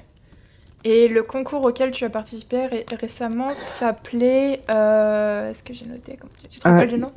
[0.85, 4.63] Et le concours auquel tu as participé ré- récemment s'appelait.
[4.71, 6.19] euh, Est-ce que j'ai noté
[6.49, 7.13] Tu te Ah, rappelles le nom?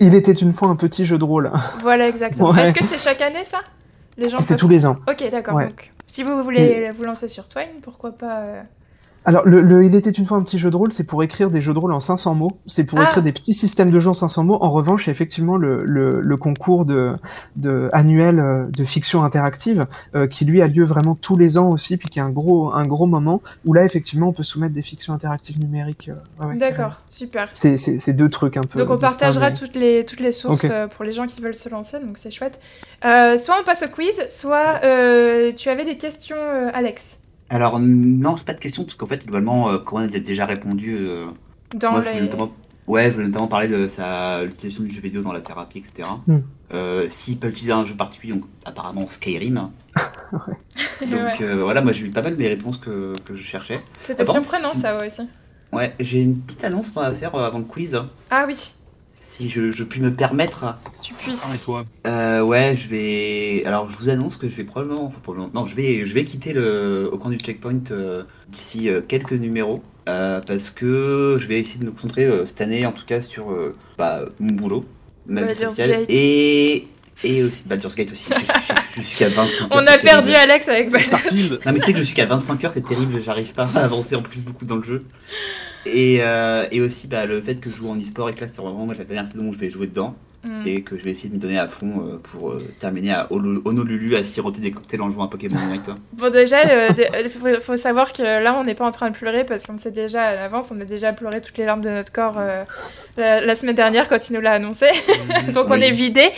[0.00, 1.52] Il était une fois un petit jeu de rôle.
[1.82, 2.50] Voilà, exactement.
[2.50, 2.62] Ouais.
[2.62, 3.58] Est-ce que c'est chaque année ça?
[4.16, 4.96] Les gens C'est peuvent- tous les ans.
[5.08, 5.54] Ok, d'accord.
[5.54, 5.68] Ouais.
[5.68, 8.62] Donc, si vous voulez vous lancer sur Twine, pourquoi pas euh,
[9.26, 11.48] Alors, le, le Il était une fois un petit jeu de rôle, c'est pour écrire
[11.50, 12.50] des jeux de rôle en 500 mots.
[12.66, 13.04] C'est pour Ah.
[13.04, 14.58] écrire des petits systèmes de jeux en 500 mots.
[14.60, 17.14] En revanche, effectivement, le, le, le concours de,
[17.56, 21.70] de annuel euh, de fiction interactive, euh, qui lui a lieu vraiment tous les ans
[21.70, 24.74] aussi, puis qui est un gros, un gros moment où là, effectivement, on peut soumettre
[24.74, 26.10] des fictions interactives numériques.
[26.42, 26.56] euh, ouais.
[26.56, 27.48] D'accord, super.
[27.54, 28.78] C'est, c'est, c'est deux trucs un peu.
[28.78, 31.54] Donc on partagera mais- toutes les, toutes les sources euh, pour les gens qui veulent
[31.54, 32.60] se lancer, donc c'est chouette.
[33.04, 37.78] Euh, soit on passe au quiz, soit euh, tu avais des questions, euh, Alex, Alors,
[37.78, 40.96] non, pas de question, parce qu'en fait, globalement, euh, Corinne a déjà répondu.
[40.98, 41.26] euh,
[41.74, 42.26] dans moi, je voulais les...
[42.26, 42.52] notamment,
[42.86, 46.08] ouais, je voulais notamment parler de sa l'utilisation du jeu vidéo dans la thérapie, etc.
[46.26, 46.38] Hmm.
[46.72, 49.70] Euh, S'il peut utiliser un jeu particulier, donc apparemment Skyrim.
[51.00, 51.42] Donc Ouais.
[51.42, 53.80] euh, voilà, moi j'ai eu pas mal des réponses que, que je cherchais.
[54.00, 55.22] C'était Ah surprenant si- ça aussi.
[55.72, 58.00] Ouais, j'ai une petite annonce moi, à faire euh, avant le quiz.
[58.30, 58.72] Ah oui,
[59.36, 60.76] Si je, je puis me permettre.
[61.02, 61.44] tu puisses.
[61.46, 61.84] Arrête-toi.
[62.06, 63.62] Euh, ouais, je vais.
[63.66, 65.04] Alors, je vous annonce que je vais probablement.
[65.06, 65.50] Enfin, probablement.
[65.52, 69.32] Non, je vais, je vais quitter le au coin du checkpoint euh, d'ici euh, quelques
[69.32, 69.82] numéros.
[70.08, 73.22] euh, parce que je vais essayer de me concentrer euh, cette année, en tout cas,
[73.22, 74.84] sur euh, bah, mon boulot,
[75.26, 76.06] ma vie sociale Gate.
[76.10, 76.86] et.
[77.22, 78.24] Et aussi Baldur's Gate aussi.
[78.28, 79.68] Je, je- je suis qu'à 25 heures.
[79.72, 80.50] On a perdu terrible.
[80.50, 81.06] Alex avec Baldur's.
[81.20, 81.60] Starfield.
[81.64, 83.84] Non, mais tu sais que je suis qu'à 25 heures, c'est terrible, j'arrive pas à
[83.84, 85.04] avancer en plus beaucoup dans le jeu.
[85.86, 88.48] Et, euh, et aussi bah, le fait que je joue en e-sport et que là,
[88.48, 90.14] c'est vraiment la dernière saison où je vais jouer dedans.
[90.46, 90.60] Hmm.
[90.66, 93.26] et que je vais essayer de me donner à fond euh, pour euh, terminer à
[93.32, 95.88] Honolulu à siroter des cocktails en jouant à Pokémon Unite.
[96.12, 99.44] Bon déjà, il faut, faut savoir que là on n'est pas en train de pleurer
[99.44, 102.12] parce qu'on sait déjà à l'avance, on a déjà pleuré toutes les larmes de notre
[102.12, 102.62] corps euh,
[103.16, 104.88] la, la semaine dernière quand il nous l'a annoncé.
[105.54, 106.28] Donc on est vidé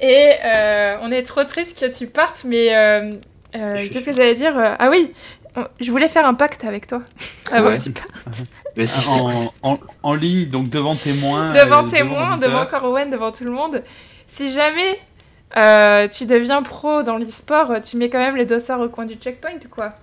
[0.00, 2.44] et euh, on est trop triste que tu partes.
[2.46, 3.10] Mais euh,
[3.56, 5.10] euh, qu'est-ce suis- que j'allais dire Ah oui,
[5.80, 7.02] je voulais faire un pacte avec toi
[7.50, 7.74] avant Ouais.
[7.74, 8.42] que tu partes.
[8.76, 11.52] Mais si- en, en, en ligne, donc devant témoins.
[11.52, 12.66] Devant euh, témoins, devant.
[12.66, 13.82] Corwen, devant tout le monde.
[14.26, 14.98] Si jamais
[15.56, 19.14] euh, tu deviens pro dans l'e-sport, tu mets quand même les dossards au coin du
[19.14, 19.94] checkpoint ou quoi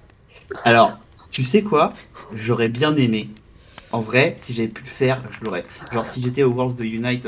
[0.66, 0.98] Alors,
[1.32, 1.94] tu sais quoi?
[2.34, 3.30] J'aurais bien aimé.
[3.94, 5.64] En vrai, si j'avais pu le faire, je l'aurais.
[5.94, 7.28] Genre, si j'étais au Worlds de Unite,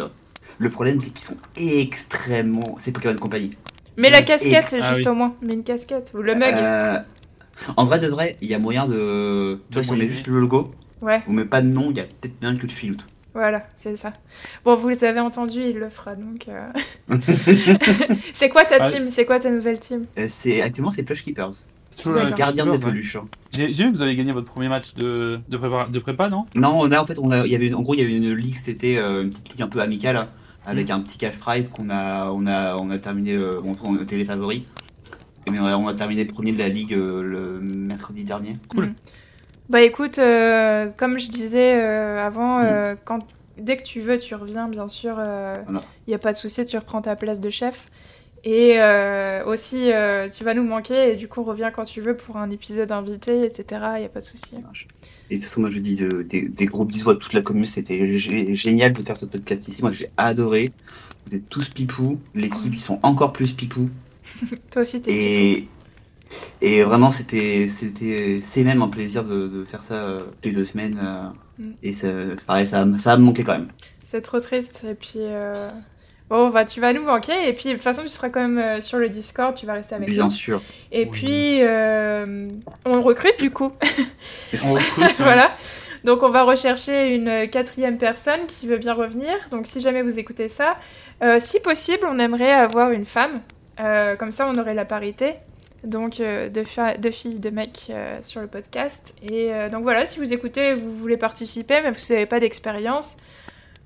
[0.58, 2.76] le problème c'est qu'ils sont extrêmement.
[2.80, 3.56] C'est Pokémon Company.
[3.98, 5.08] Mais la Et- casquette, c'est Ah juste oui.
[5.12, 5.36] au moins.
[5.42, 6.12] Mais une casquette.
[6.14, 6.54] Ou le mug.
[6.54, 7.00] Euh,
[7.78, 9.62] En vrai de vrai, il y a moyen de.
[9.70, 11.98] Tu vois, si on met juste le logo, Ouais, on met pas de nom, il
[11.98, 13.06] y a peut-être moyen que tu filoutes.
[13.34, 14.12] voilà, c'est ça.
[14.66, 16.48] Bon, vous les avez entendus, il le fera donc.
[16.50, 16.68] euh.
[18.34, 19.10] c'est quoi ta Ah, team?
[19.10, 20.06] C'est quoi ta nouvelle team?
[20.18, 21.52] Euh, c'est actuellement c'est Plush Keepers,
[21.92, 22.38] C'est toujours la D'accord.
[22.40, 22.78] gardien des ouais.
[22.80, 23.18] peluches.
[23.52, 26.46] J'ai vu que vous avez gagné votre premier match de, de, prépa, de prépa, non?
[26.56, 28.16] Non, on a en fait, on a, y avait une- en gros, il y avait
[28.16, 30.28] une ligue, c'était euh, une petite ligue un peu amicale hein,
[30.66, 33.98] avec un petit cash prize qu'on a, on a, on a terminé, euh, bon, on
[34.02, 34.64] était les favoris.
[35.50, 38.58] Mais on a, on a terminé premier de la ligue euh, le mercredi dernier.
[38.68, 38.94] Cool.
[39.70, 42.66] Bah écoute, euh, comme je disais euh, avant, Mm.
[42.66, 43.20] euh, quand,
[43.58, 45.12] dès que tu veux, tu reviens, bien sûr.
[45.20, 45.82] Il Voilà.
[46.08, 47.88] n'y a pas de souci, tu reprends ta place de chef.
[48.46, 48.80] Et
[49.46, 49.92] aussi,
[50.32, 53.42] tu vas nous manquer et du coup, reviens quand tu veux pour un épisode invité,
[53.42, 53.66] etc.
[53.96, 54.56] Il n'y a pas de souci.
[55.30, 57.42] Et de toute façon, moi je dis de- des, des gros bisous à toute la
[57.42, 59.82] commune, c'était gé- génial de faire ce podcast ici.
[59.82, 60.72] Moi j'ai adoré.
[61.28, 63.90] Vous êtes tous pipou, l'équipe ils sont encore plus pipou.
[64.72, 65.12] Toi aussi, t'es.
[65.14, 65.68] Et,
[66.62, 70.52] et vraiment, c'était, c'était, c'est même un plaisir de, de faire ça euh, toutes les
[70.52, 71.00] deux semaines.
[71.04, 71.28] euh,
[71.62, 71.72] Mm.
[71.84, 72.08] Et ça,
[72.48, 73.68] pareil, ça, ça me manquait quand même.
[74.06, 74.86] C'est trop triste.
[74.90, 75.68] Et puis, euh,
[76.30, 77.50] bon, bah, tu vas nous manquer.
[77.50, 79.54] Et puis, de toute façon, tu seras quand même euh, sur le Discord.
[79.58, 80.32] Tu vas rester avec Bien nous.
[80.32, 80.62] sûr.
[80.94, 81.10] Et Oui.
[81.12, 82.48] puis, euh,
[82.86, 83.74] on recrute du coup.
[84.64, 85.54] On recrute, voilà.
[86.06, 89.34] Donc, on va rechercher une quatrième personne qui veut bien revenir.
[89.52, 90.78] Donc, si jamais vous écoutez ça,
[91.22, 93.42] euh, si possible, on aimerait avoir une femme.
[93.82, 95.34] Euh, comme ça, on aurait la parité.
[95.84, 99.16] Donc, euh, deux, filles, deux mecs euh, sur le podcast.
[99.24, 102.40] Et euh, donc, voilà, si vous écoutez, vous voulez participer, même si vous n'avez pas
[102.40, 103.18] d'expérience,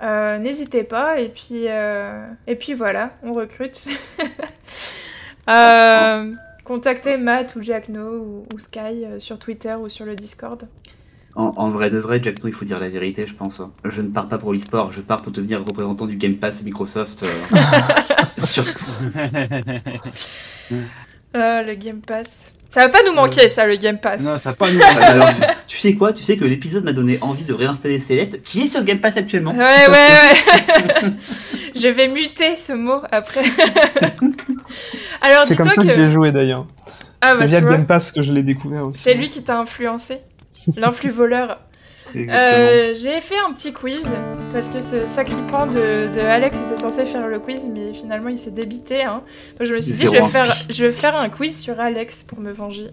[0.01, 1.19] euh, n'hésitez pas.
[1.19, 3.87] Et puis, euh, et puis voilà, on recrute.
[5.49, 6.31] Euh,
[6.63, 10.69] contactez Matt ou Jack No ou, ou Sky euh, sur Twitter ou sur le Discord.
[11.35, 13.61] En, en vrai de vrai, Jack, no, il faut dire la vérité, je pense.
[13.83, 17.23] Je ne pars pas pour l'e-sport, je pars pour devenir représentant du Game Pass Microsoft.
[17.23, 18.79] euh, surtout.
[21.33, 22.43] Ah, le Game Pass.
[22.69, 24.21] Ça va pas nous manquer, ça, le Game Pass.
[24.21, 24.81] non, ça va pas nous.
[24.99, 26.11] Alors, tu, tu sais quoi?
[26.11, 29.15] Tu sais que l'épisode m'a donné envie de réinstaller Céleste, qui est sur Game Pass
[29.17, 29.51] actuellement.
[29.51, 31.11] Ouais, ouais, ouais.
[31.75, 33.43] Je vais muter ce mot après.
[35.21, 35.93] Alors, C'est comme ça que, que.
[35.95, 36.65] j'ai joué d'ailleurs.
[37.21, 39.01] Ah, bah, c'est via tu le Game Pass que je l'ai découvert aussi.
[39.01, 40.17] c'est lui qui t'a influencé.
[40.75, 41.59] L'influx voleur.
[42.15, 44.11] Euh, J'ai fait un petit quiz
[44.51, 48.37] parce que ce sacripant de, de Alex était censé faire le quiz, mais finalement il
[48.37, 49.03] s'est débité.
[49.03, 49.21] Hein.
[49.57, 50.65] Donc je me suis dit, je vais, faire, rempli.
[50.69, 52.91] je vais faire un quiz sur Alex pour me venger.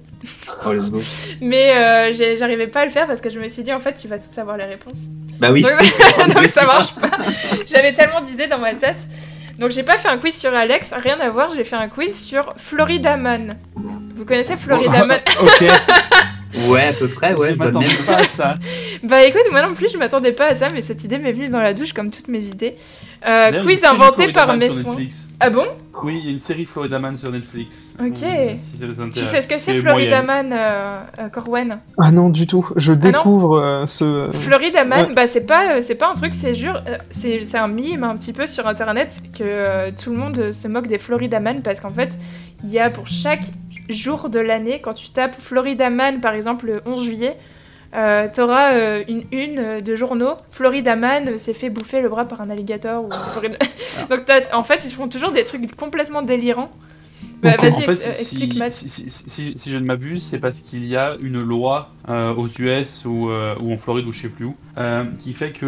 [0.64, 1.02] Oh, let's go.
[1.40, 3.94] Mais euh, j'arrivais pas à le faire parce que je me suis dit, en fait,
[3.94, 5.08] tu vas tous savoir les réponses.
[5.38, 5.62] Bah oui.
[5.62, 5.72] Donc,
[6.34, 7.10] donc ça marche pas.
[7.66, 9.06] J'avais tellement d'idées dans ma tête.
[9.58, 12.18] Donc j'ai pas fait un quiz sur Alex, rien à voir, j'ai fait un quiz
[12.18, 13.52] sur Florida Man.
[14.14, 15.20] Vous connaissez Florida Man?
[15.42, 15.64] ok,
[16.68, 17.50] Ouais, à peu près, ouais.
[17.50, 18.06] je m'attendais même.
[18.06, 18.54] pas à ça.
[19.02, 21.48] Bah écoute, moi non plus, je m'attendais pas à ça, mais cette idée m'est venue
[21.48, 22.76] dans la douche comme toutes mes idées.
[23.26, 24.96] Euh, quiz inventé par mes soins.
[25.38, 25.64] Ah bon?
[26.02, 27.94] Oui, il y a une série Florida Man sur Netflix.
[27.98, 28.22] Ok.
[28.22, 30.42] Euh, si ça vous Tu sais ce que c'est Florida moyen.
[30.42, 31.78] Man, euh, euh, Corwen?
[31.98, 32.68] Ah non, du tout.
[32.76, 34.28] Je découvre euh, ce.
[34.32, 35.14] Florida Man, Ouais.
[35.14, 38.04] bah c'est pas, euh, c'est pas un truc, c'est jure, euh, c'est c'est un mime
[38.04, 41.40] un petit peu sur internet que euh, tout le monde euh, se moque des Florida
[41.40, 42.16] Man parce qu'en fait,
[42.64, 43.44] il y a pour chaque
[43.92, 47.36] jour de l'année, quand tu tapes Florida Man par exemple le 11 juillet,
[47.94, 50.34] euh, t'auras euh, une une euh, de journaux.
[50.52, 53.04] Florida Man s'est fait bouffer le bras par un alligator.
[53.04, 53.58] Ou Florida-
[54.08, 56.70] Donc t'as- en fait, ils font toujours des trucs complètement délirants.
[57.42, 57.56] Bah.
[57.58, 58.72] Vas-y, En fait, ex- si, explique Matt.
[58.72, 63.04] si, si- je ne m'abuse, c'est parce qu'il y a une loi euh, aux US
[63.06, 63.30] ou,
[63.62, 64.54] ou en Floride ou je sais plus où,
[65.18, 65.66] qui fait que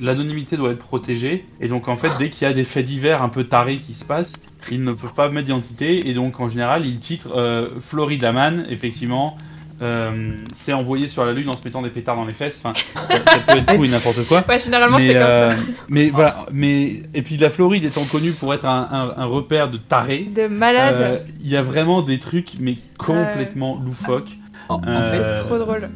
[0.00, 1.44] l'anonymité doit être protégée.
[1.60, 3.94] Et donc, en fait, dès qu'il y a des faits divers un peu tarés qui
[3.94, 4.34] se passent,
[4.70, 6.08] ils ne peuvent pas mettre d'identité.
[6.08, 9.36] Et donc, en général, ils titrent euh, Florida Man, effectivement.
[9.82, 12.60] euh, c'est envoyé sur la lune en se mettant des pétards dans les fesses.
[12.62, 14.44] Enfin, ça, ça peut être tout et n'importe quoi.
[14.46, 15.56] Ouais, généralement mais, c'est comme euh, ça.
[15.88, 19.70] mais voilà, mais et puis la Floride étant connue pour être un, un- un repère
[19.70, 20.94] de tarés, De malade.
[20.98, 24.36] euh, il y a vraiment des trucs mais complètement loufoques.
[24.68, 25.88] En, en fait, Trop drôle.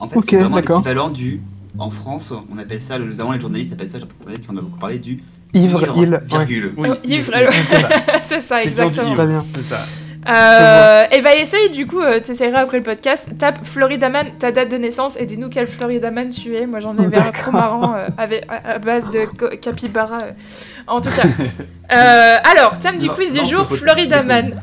[0.00, 0.78] en fait c'est vraiment d'accord.
[0.78, 1.40] l'équivalent du.
[1.78, 5.22] En France, on appelle ça, notamment les journalistes appellent ça, en a beaucoup parlé, du.
[5.54, 6.20] Ivre, il.
[6.26, 6.72] Virgule.
[6.76, 7.88] Oui, c'est ça.
[8.22, 9.14] c'est ça, C'est exactement.
[9.14, 9.44] Très bien.
[9.54, 9.78] C'est ça.
[10.28, 14.52] Euh, et bah essaye du coup, euh, t'essayeras après le podcast, tape Florida Man, ta
[14.52, 16.66] date de naissance et dis-nous quel Florida Man tu es.
[16.66, 19.24] Moi j'en avais un trop marrant euh, avec, à, à base de
[19.56, 20.22] capybara.
[20.22, 20.30] euh.
[20.86, 21.22] En tout cas.
[21.90, 24.60] Euh, alors, thème du Non, quiz du jour, le pot- Florida le Man.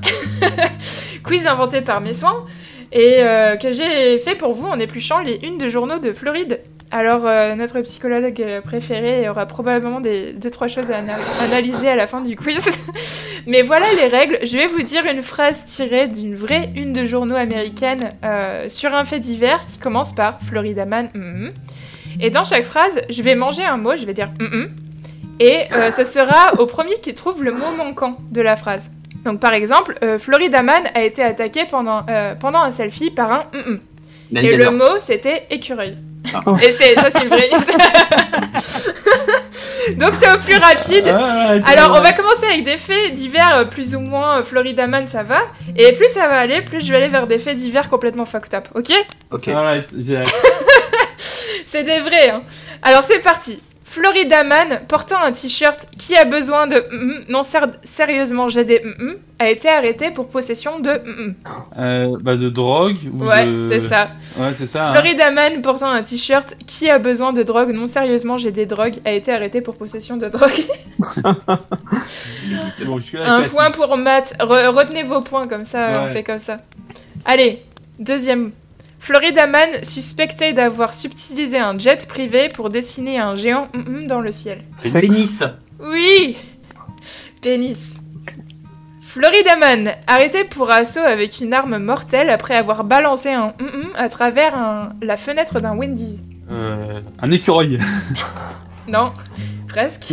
[1.24, 2.46] quiz inventé par mes soins
[2.92, 6.60] et euh, que j'ai fait pour vous en épluchant les unes de journaux de Floride.
[6.92, 11.90] Alors, euh, notre psychologue euh, préféré aura probablement des deux trois choses à ana- analyser
[11.90, 12.70] à la fin du quiz.
[13.48, 14.38] Mais voilà les règles.
[14.44, 18.94] Je vais vous dire une phrase tirée d'une vraie une de journaux américaine euh, sur
[18.94, 21.10] un fait divers qui commence par Florida Man.
[21.14, 21.52] mhm.
[22.22, 24.70] Et dans chaque phrase, je vais manger un mot, je vais dire mhm.
[25.42, 28.92] Et euh, ce sera au premier qui trouve le mot manquant de la phrase.
[29.26, 32.06] Donc par exemple, Florida Man a été attaqué pendant,
[32.40, 33.80] pendant un selfie par un mhm.
[34.36, 35.98] Et le mot c'était écureuil.
[36.46, 36.56] Ah.
[36.62, 37.50] Et c'est ça c'est une vraie.
[39.98, 41.08] Donc c'est au plus rapide.
[41.08, 44.88] Ah, Alors, on va commencer avec des faits divers euh, plus ou moins euh, Florida
[44.88, 45.42] Man, ça va.
[45.76, 48.54] Et plus ça va aller, plus je vais aller vers des faits divers complètement fucked
[48.54, 48.92] up, ok?
[49.32, 49.48] Ok.
[49.50, 50.24] Alright, j'ai.
[51.66, 52.44] C'est des vrais, hein.
[52.82, 53.62] Alors, c'est parti.
[53.96, 58.82] Florida Man, portant un t-shirt qui a besoin de mm, non ser- sérieusement j'ai des
[58.84, 61.36] mm, a été arrêté pour possession de mm.
[61.80, 63.70] Euh, bah, de drogue ou Ouais, de...
[63.70, 64.10] c'est ça.
[64.38, 64.90] Ouais, c'est ça.
[64.90, 64.94] hein.
[64.94, 68.96] Florida Man portant un t-shirt qui a besoin de drogue, non sérieusement j'ai des drogues,
[69.06, 70.52] a été arrêté pour possession de drogue.
[71.00, 71.56] Exactement.
[72.92, 73.56] Bon, je suis là, Un classique.
[73.58, 74.36] point pour Matt.
[74.40, 76.58] Re- retenez vos points comme ça, on fait comme ça.
[77.24, 77.62] Allez,
[77.98, 78.52] deuxième.
[79.06, 84.32] Florida Man suspecté d'avoir subtilisé un jet privé pour dessiner un géant mm-mm dans le
[84.32, 84.64] ciel.
[84.76, 85.44] C'est pénis.
[85.80, 86.36] Oui
[87.40, 87.98] Pénis.
[89.00, 94.10] Florida Man arrêté pour assaut avec une arme mortelle après avoir balancé un mm-mm à
[94.10, 96.22] travers un- la fenêtre d'un Wendy's.
[96.52, 96.76] Euh,
[97.22, 97.80] un écureuil.
[98.88, 99.12] Non,
[99.68, 100.12] presque.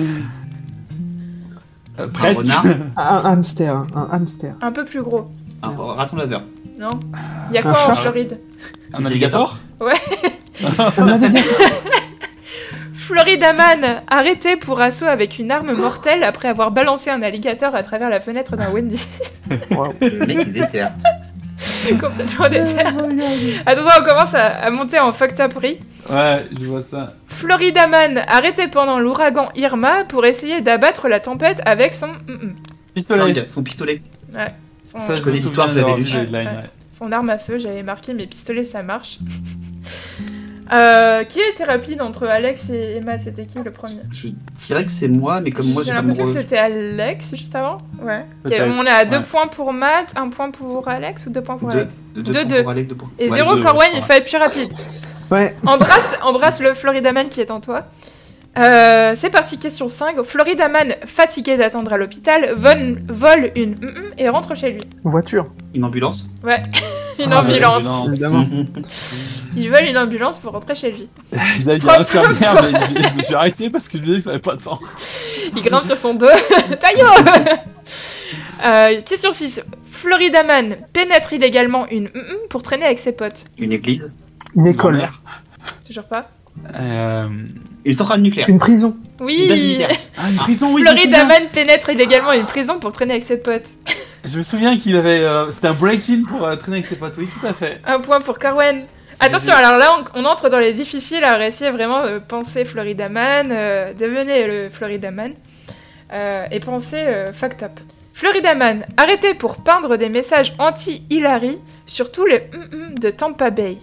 [1.98, 2.40] Euh, Un presque.
[2.42, 2.64] renard.
[2.96, 4.54] Un hamster, un hamster.
[4.62, 5.30] Un peu plus gros.
[5.62, 6.42] Un raton laveur.
[6.78, 6.88] Non
[7.50, 7.94] Il y a quoi en.
[7.94, 8.38] Floride?
[8.94, 11.42] Un alligator Un alligator.
[12.94, 17.82] Florida Man arrêté pour assaut avec une arme mortelle après avoir balancé un alligator à
[17.82, 19.40] travers la fenêtre d'un Wendy's.
[19.70, 19.92] Wow.
[20.00, 20.86] Le mec est déter.
[22.00, 22.80] Complètement déter.
[23.66, 25.52] Attention, on commence à, à monter en fucked up.
[25.62, 27.14] Ouais, je vois ça.
[27.26, 32.54] Florida Man arrêté pendant l'ouragan Irma pour essayer d'abattre la tempête avec son mm-mm.
[32.94, 33.20] Pistolet.
[33.20, 34.02] Flingue, son pistolet.
[34.84, 36.04] son, Ça, Je connais l'histoire, l'avais d'avoir lu.
[36.92, 37.06] Ouais.
[37.06, 37.08] ouais.
[37.08, 37.58] son arme à feu.
[37.58, 39.18] J'avais marqué mes pistolets, ça marche.
[40.72, 44.00] Euh, qui était rapide entre Alex et, Matt C'était qui le premier?
[44.10, 44.28] Je
[44.66, 47.76] dirais que c'est moi, mais comme moi J'ai l'impression que c'était Alex juste avant.
[48.00, 48.24] Ouais.
[48.46, 49.22] On est à deux ouais.
[49.22, 52.00] points pour Matt, un point pour Alex ou deux points pour Deux, Alex?
[52.14, 52.62] Deux, Deux, points deux.
[52.62, 53.10] pour Alex, deux points.
[53.18, 54.70] Et Ouais, zéro deux, Corwen, il être plus rapide.
[55.30, 55.54] Ouais.
[55.66, 57.84] Embrasse, embrasse le Florida Man qui est en toi.
[58.58, 60.22] Euh, c'est parti, question 5.
[60.24, 64.80] Florida Man, fatigué d'attendre à l'hôpital, vole, vole une mm-mm et rentre chez lui.
[65.04, 66.26] Voiture, Une ambulance.
[66.44, 66.62] Ouais,
[67.18, 67.84] une Ah, ambulance.
[67.84, 68.08] l'ambulance.
[68.08, 68.44] évidemment.
[69.56, 71.08] Il vole une ambulance pour rentrer chez lui.
[71.58, 74.18] J'allais dire Trois infirmière, mais je, je me suis arrêté parce que je me disais
[74.18, 74.78] que ça n'avait pas de sens.
[75.56, 76.26] Il grimpe sur son dos.
[76.80, 77.06] Taillot
[78.64, 79.62] Euh, Question 6.
[79.90, 83.44] Florida Man pénètre illégalement une mm-mm pour traîner avec ses potes.
[83.58, 84.16] Une église,
[84.54, 85.06] Une école.
[85.86, 86.28] Toujours pas
[86.74, 87.28] Euh...
[87.84, 89.90] une centrale nucléaire, une prison, une Oui militaire.
[90.16, 90.82] Ah, une prison, oui.
[90.82, 91.40] je me Florida souviens.
[91.40, 93.68] Man pénètre illégalement une prison pour traîner avec ses potes.
[94.24, 95.24] Je me souviens qu'il avait.
[95.24, 97.80] euh, C'était un break-in pour euh, traîner avec ses potes, oui, tout à fait.
[97.84, 98.84] Un point pour Carwen.
[99.18, 103.08] Attention, alors là, on, on entre dans les difficiles à essayer vraiment de penser Florida
[103.08, 105.32] Man, euh, devenez le Florida Man,
[106.12, 107.72] euh, et penser euh, fucked up.
[108.12, 113.78] Florida Man, arrêtez pour peindre des messages anti-Hillary sur tous les mm-mm de Tampa Bay.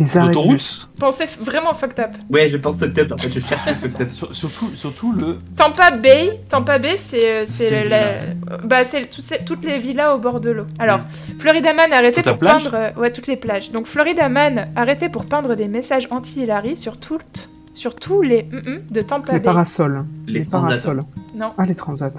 [0.00, 0.88] Les arrêts de L'autoroute bus.
[0.98, 2.10] Pensez vraiment fucked up.
[2.30, 3.12] Ouais, je pense fucked up.
[3.12, 4.08] En fait, je cherche le fucked up.
[4.12, 5.38] Sur- surtout, surtout le.
[5.56, 10.14] Tampa Bay, Tampa Bay, c'est euh, c'est la- bah c'est toutes, ces- toutes les villas
[10.14, 10.64] au bord de l'eau.
[10.78, 11.40] Alors, Mm.
[11.40, 13.70] Florida Man Toute la pour plage peindre euh, ouais toutes les plages.
[13.72, 18.80] Donc Florida Man arrêtez pour peindre des messages anti-Hillary sur toutes sur tous les mm-mm
[18.90, 19.44] de Tampa Les Bay.
[19.44, 20.04] parasols.
[20.26, 20.66] Les Les transats.
[20.68, 21.02] parasols.
[21.36, 22.12] Non, Ah, les transats.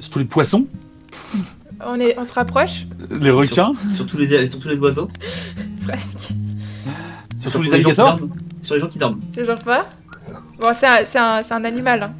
[0.00, 0.66] Surtout les poissons,
[1.86, 5.08] on est on se rapproche les requins, Sur tous les, sur tous les oiseaux,
[5.86, 6.30] presque.
[7.42, 8.18] Surtout les les alligators.
[8.62, 9.20] Sur les gens qui dorment.
[9.34, 9.88] Toujours pas.
[10.60, 12.02] Bon, c'est un, c'est un, c'est un animal.
[12.02, 12.12] hein.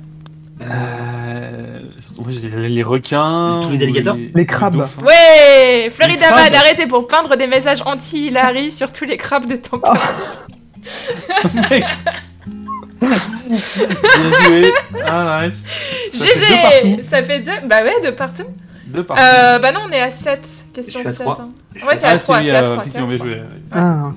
[0.62, 1.80] Euh,
[2.18, 3.60] ouais, dirais les requins.
[3.62, 4.76] Tous les alligators Les crabes.
[4.76, 5.04] dauphins.
[5.06, 6.38] Ouais, Florida crabes.
[6.52, 9.94] Man arrêtez pour peindre des messages anti-Hillary sur tous les crabes de Tampa.
[11.70, 11.84] Mec.
[13.00, 13.10] Bien
[14.44, 14.72] joué.
[15.06, 15.62] Ah, nice.
[16.12, 17.02] Ça fait deux GG partout.
[17.02, 18.44] Ça fait deux Bah ouais, de partout.
[18.86, 19.22] Deux partout.
[19.22, 20.64] Euh, bah non, on est à 7.
[20.74, 21.20] Question Je suis à 7.
[21.26, 21.40] trois.
[21.40, 21.50] hein.
[21.86, 23.42] Ouais, t'es à ah, trois, si, t'es à euh, trois, effectivement, t'es à bien joué.
[23.72, 24.10] Ah.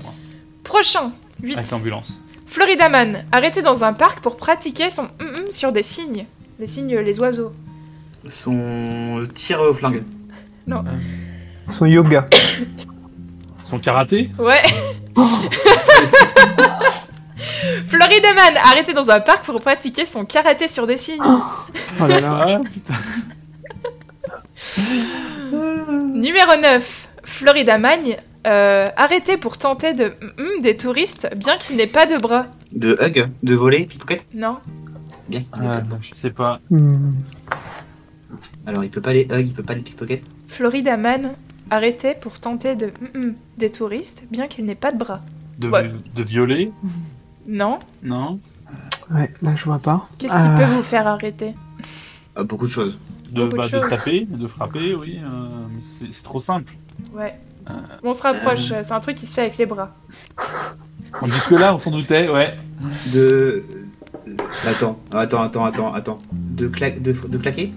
[0.64, 1.12] Prochain,
[1.42, 1.58] 8.
[1.58, 2.20] Avec l'ambulance.
[2.46, 5.08] Florida Man, arrêtez dans un parc pour pratiquer son
[5.50, 6.26] sur des cygnes.
[6.60, 7.52] Les cygnes, les oiseaux.
[8.32, 10.04] Son tir au flingue.
[11.70, 12.26] Son yoga.
[13.64, 14.62] Son karaté Ouais.
[17.88, 21.22] Florida Man, arrêtez dans un parc pour pratiquer son karaté sur des cygnes.
[21.24, 22.46] Oh là là.
[22.48, 22.94] Ah, putain.
[26.14, 27.10] Numéro 9.
[27.24, 28.02] Florida Man,
[28.48, 32.48] euh, arrêtez pour tenter de mm-mm des touristes, bien qu'il n'ait pas de bras.
[32.76, 34.26] De hug, de voler, pickpocket.
[34.36, 34.58] Non.
[35.30, 35.98] Bien qu'il n'ait Ah, pas de bras.
[36.02, 36.60] je sais pas.
[36.70, 37.12] Hmm.
[38.66, 40.24] Alors, il peut pas les hug, il peut pas les pickpocket.
[40.48, 41.34] Florida Man,
[41.70, 45.22] arrêtez pour tenter de mm-mm des touristes, bien qu'il n'ait pas de bras.
[45.60, 45.90] De, Ouais.
[46.16, 46.72] de violer
[47.48, 47.80] Non.
[48.02, 48.40] Non.
[49.12, 50.08] Ouais, là je vois pas.
[50.18, 50.56] Qu'est-ce qui Ah.
[50.58, 51.54] peut vous faire arrêter
[52.36, 52.98] Ah, beaucoup de choses.
[53.30, 53.90] De, Beaucoup de bah, de choses.
[53.90, 55.20] taper, de frapper, oui.
[55.24, 56.74] euh, mais c'est- c'est trop simple.
[57.14, 57.38] Ouais.
[57.70, 57.74] Euh.
[58.04, 59.96] On se rapproche, c'est un truc qui se fait avec les bras.
[61.26, 62.56] Jusque-là, on s'en doutait, ouais.
[63.14, 63.64] De.
[64.68, 66.20] Attends, attends, attends, attends, attends.
[66.32, 66.90] De, cla...
[66.92, 67.12] de...
[67.12, 67.74] de claquer?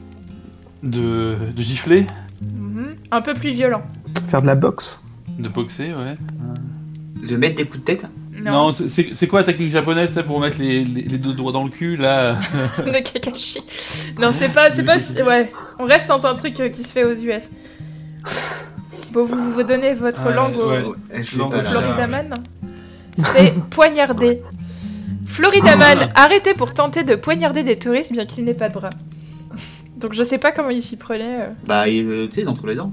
[0.83, 2.07] De, de gifler,
[2.43, 2.97] Mhm.
[3.11, 3.83] Un peu plus violent.
[4.29, 5.03] Faire de la boxe?
[5.39, 6.17] de boxer, ouais.
[7.29, 8.07] De mettre des coups de tête?
[8.35, 11.53] Non, Non, c'est- quoi la technique japonaise, ça, pour mettre les, les, les deux doigts
[11.53, 12.37] dans le cul, là?
[12.79, 13.61] De Kakashi.
[14.21, 14.97] Non, c'est pas, c'est pas,
[15.27, 15.51] ouais.
[15.79, 17.51] On reste dans un truc euh, qui se fait aux US.
[19.17, 20.85] Bon, vous vous donnez votre langue au ouais.
[21.15, 21.71] Eh, Je sais Langue pas au là.
[21.71, 21.87] Florida.
[21.95, 22.35] Florida Man.
[23.17, 24.43] C'est poignarder.
[25.27, 28.91] Florida Man, arrêtez pour tenter de poignarder des touristes, bien qu'il n'ait pas de bras.
[29.97, 32.67] Donc je sais pas comment il s'y prenait euh, Bah, il, euh, tu sais, entre
[32.67, 32.93] les dents.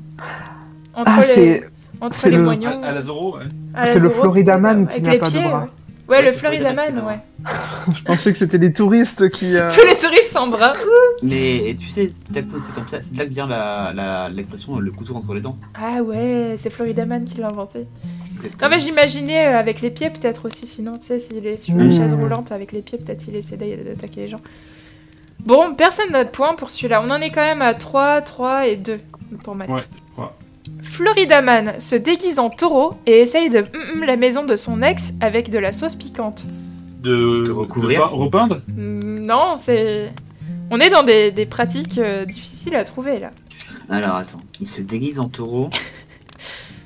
[0.93, 1.69] entre Ah, les, c'est
[1.99, 2.81] entre c'est les le- moignons.
[2.81, 3.43] à, à la Zoro, ouais.
[3.73, 5.31] à la c'est le Zoro, Florida peut-être, Man euh, qui avec n'a les pas de
[5.31, 5.59] pieds, bras.
[5.63, 5.67] Ouais,
[6.09, 7.93] Ouais, Ouais, le c'est Florida Florida Man Man, qui ouais.
[7.95, 9.55] Je pensais que c'était les touristes qui.
[9.55, 10.73] euh, Tous les touristes sans bras.
[11.21, 14.79] Mais et tu sais, c'est comme ça, c'est de là que vient la, la, l'expression
[14.79, 15.57] le couteau entre les dents.
[15.75, 17.79] Ah ouais, c'est Florida Man qui l'a inventé.
[17.79, 17.85] Non
[18.35, 18.69] Exactement.
[18.71, 21.81] mais j'imaginais euh, avec les pieds peut-être aussi, sinon tu sais s'il est sur Mmh.
[21.81, 24.39] une chaise roulante avec les pieds, peut-être il essaie d'a- d'attaquer les gens.
[25.39, 27.01] Bon, personne n'a de point pour celui-là.
[27.05, 28.99] On en est quand même à 3, 3 et 2
[29.43, 29.69] pour Matt.
[29.69, 29.81] Ouais,
[30.83, 30.91] trois.
[30.91, 33.65] Florida Man se déguise en taureau et essaye de hum,
[33.95, 36.43] hum la maison de son ex avec de la sauce piquante.
[37.01, 38.09] De, De recouvrir.
[38.09, 38.61] de repeindre?
[38.67, 40.11] Hmm, Non, c'est...
[40.71, 43.29] On est dans des, des pratiques euh, difficiles à trouver là.
[43.89, 45.69] Alors attends, il se déguise en taureau.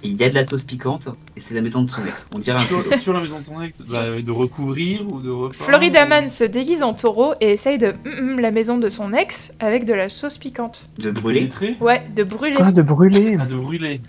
[0.03, 2.28] Il y a de la sauce piquante et c'est la maison de son ex.
[2.34, 2.84] On dirait un peu.
[2.91, 6.10] sur, sur la maison de son ex, bah, de recouvrir ou de repeindre Florida ou-
[6.10, 9.53] Man se déguise en taureau et essaye de hum, hum la maison de son ex
[9.60, 10.88] avec de la sauce piquante.
[10.99, 11.49] De brûler.
[11.82, 12.56] Ouais, de brûler.
[12.60, 13.38] Ah, de brûler.
[13.40, 14.02] Ah, de brûler.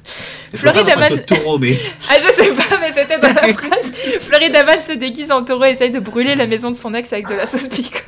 [0.54, 1.76] Je vois pas Florida vraiment Man- un taureau, mais.
[2.10, 3.92] Ah, je sais pas, mais c'était dans la phrase.
[4.20, 7.12] Florida Man se déguise en taureau et essaye de brûler la maison de son ex
[7.12, 8.02] avec de la sauce piquante.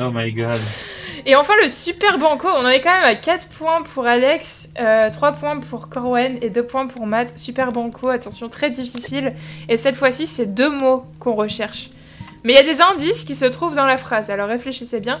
[0.00, 0.58] Oh my god.
[1.26, 4.70] Et enfin, le super banco, on en est quand même à 4 points pour Alex,
[4.78, 7.38] euh, 3 points pour Corwen et 2 points pour Matt.
[7.38, 9.32] Super banco, attention, très difficile.
[9.68, 11.88] Et cette fois-ci, c'est deux mots qu'on recherche.
[12.44, 15.18] Mais il y a des indices qui se trouvent dans la phrase, alors réfléchissez bien.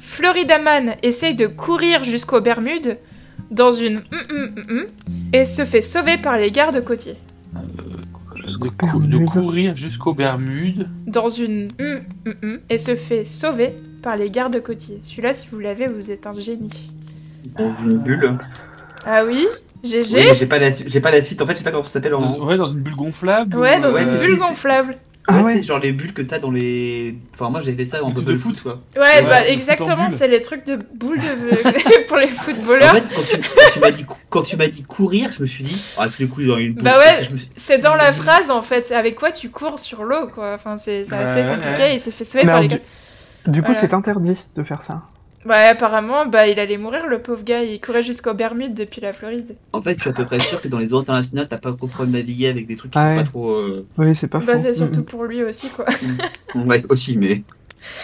[0.00, 2.98] Florida Man essaye de courir jusqu'aux Bermudes
[3.50, 4.86] dans une hum, hum, hum,
[5.32, 7.16] et se fait sauver par les gardes côtiers.
[8.60, 10.88] De, cou- de courir jusqu'aux Bermudes.
[11.06, 11.68] dans une
[12.68, 13.74] et se fait sauver
[14.08, 15.00] par les gardes côtiers.
[15.04, 16.90] Celui-là, si vous l'avez, vous êtes un génie.
[17.58, 18.38] Dans une bulle.
[19.04, 19.46] Ah oui
[19.84, 21.42] GG Oui, j'ai pas, la j'ai pas la suite.
[21.42, 22.20] En fait, je sais pas comment ça s'appelle en.
[22.22, 23.54] Dans- ouais, dans une bulle gonflable.
[23.58, 24.94] Ouais, ou, dans Ouais, une c'est- bulle c'est- gonflable.
[25.30, 27.18] Ah Ouais, sais, genre les bulles que t'as dans les.
[27.34, 28.80] Enfin, moi j'ai fait ça en bubble de foot, quoi.
[28.96, 32.04] Ouais, bah exactement, c'est les trucs de boules de...
[32.08, 32.94] pour les En footballeurs.
[32.94, 36.06] fait, quand tu, m'as dit, quand tu m'as dit courir, je me suis dit, ah,
[36.08, 36.82] tous les coups dans une bulle.
[36.82, 37.28] Bah ouais.
[37.56, 40.54] C'est dans la phrase en fait, avec quoi tu cours sur l'eau quoi.
[40.54, 41.82] Enfin, c'est c'est assez compliqué.
[41.82, 41.94] ouais.
[41.96, 42.78] Il s'est fait par les gars.
[43.48, 43.80] Du coup, Voilà.
[43.80, 45.02] c'est interdit de faire ça.
[45.46, 47.62] Ouais, apparemment, bah il allait mourir le pauvre gars.
[47.62, 49.54] Il courait jusqu'aux Bermudes depuis la Floride.
[49.72, 51.72] En fait, je suis à peu près sûr que dans les eaux internationales, t'as pas
[51.72, 53.16] trop de problème de naviguer avec des trucs qui Ouais.
[53.16, 53.50] sont pas trop.
[53.52, 54.62] euh, Oui, c'est pas Bah faux.
[54.62, 55.86] c'est surtout pour lui aussi quoi.
[56.56, 57.42] Ouais, aussi, mais.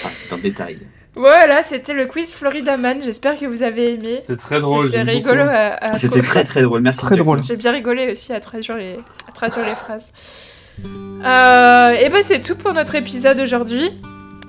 [0.04, 0.78] Ah, c'est un détail.
[1.16, 2.98] Voilà, c'était le quiz Florida Man.
[3.02, 4.22] J'espère que vous avez aimé.
[4.26, 4.88] C'est très drôle.
[4.88, 6.80] C'était rigolo à, à C'était très très drôle.
[6.82, 7.00] Merci.
[7.00, 7.42] Très drôle.
[7.42, 8.96] J'ai bien rigolé aussi à traduire les,
[9.28, 10.12] à traduire les phrases.
[11.24, 13.90] Euh, et ben c'est tout pour notre épisode aujourd'hui.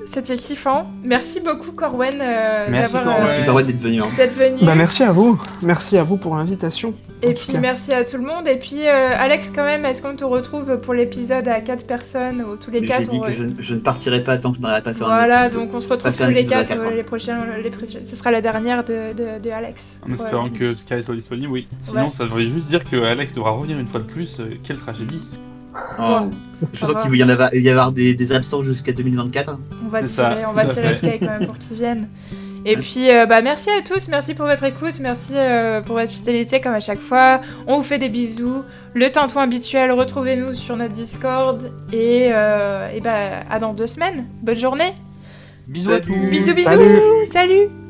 [0.06, 0.86] C'était kiffant.
[1.04, 2.96] Merci beaucoup Corwen euh, Merci.
[3.04, 4.02] Merci Corwen d'être venu.
[4.02, 4.08] hein.
[4.16, 4.64] d'être venu.
[4.64, 5.42] Bah, merci à vous.
[5.64, 6.94] Merci à vous pour l'invitation.
[7.24, 8.48] Et puis merci à tout le monde.
[8.48, 12.44] Et puis euh, Alex quand même, est-ce qu'on te retrouve pour l'épisode à 4 personnes
[12.44, 14.52] ou tous les Mais 4 J'ai dit que je, ne- je ne partirai pas tant
[14.52, 16.56] que je n'aurai pas fait un Voilà, donc on se retrouve tous les épisode à
[16.64, 16.92] 4 quatre, hein.
[16.96, 20.02] les prochains, les prochains- Ce sera la dernière de, de, de Alex.
[20.08, 20.50] En espérant Ouais.
[20.52, 21.68] que Sky soit disponible, oui.
[21.82, 22.12] Sinon, Ouais.
[22.12, 24.40] ça devrait juste dire que Alex devra revenir une fois de plus.
[24.40, 25.22] euh, quelle tragédie.
[26.00, 26.30] Oh.
[26.74, 29.60] Je sens qu'il va y en il y avoir des, des absents jusqu'à 2024.
[29.86, 30.94] On va C'est ça, tirer, on va tirer.
[30.94, 32.08] Sky quand même pour qu'ils viennent.
[32.68, 36.12] Et puis, euh, bah, merci à tous, merci pour votre écoute, merci euh, pour votre
[36.12, 37.42] fidélité comme à chaque fois.
[37.68, 38.64] On vous fait des bisous.
[38.96, 41.72] Le tintouin habituel, retrouvez-nous sur notre Discord.
[41.94, 44.26] Et, euh, et bah, à dans deux semaines.
[44.42, 44.96] Bonne journée.
[45.68, 46.16] Bisous à tous.
[46.32, 46.70] Bisous, bisous.
[46.70, 47.26] Salut.
[47.26, 47.85] Salut.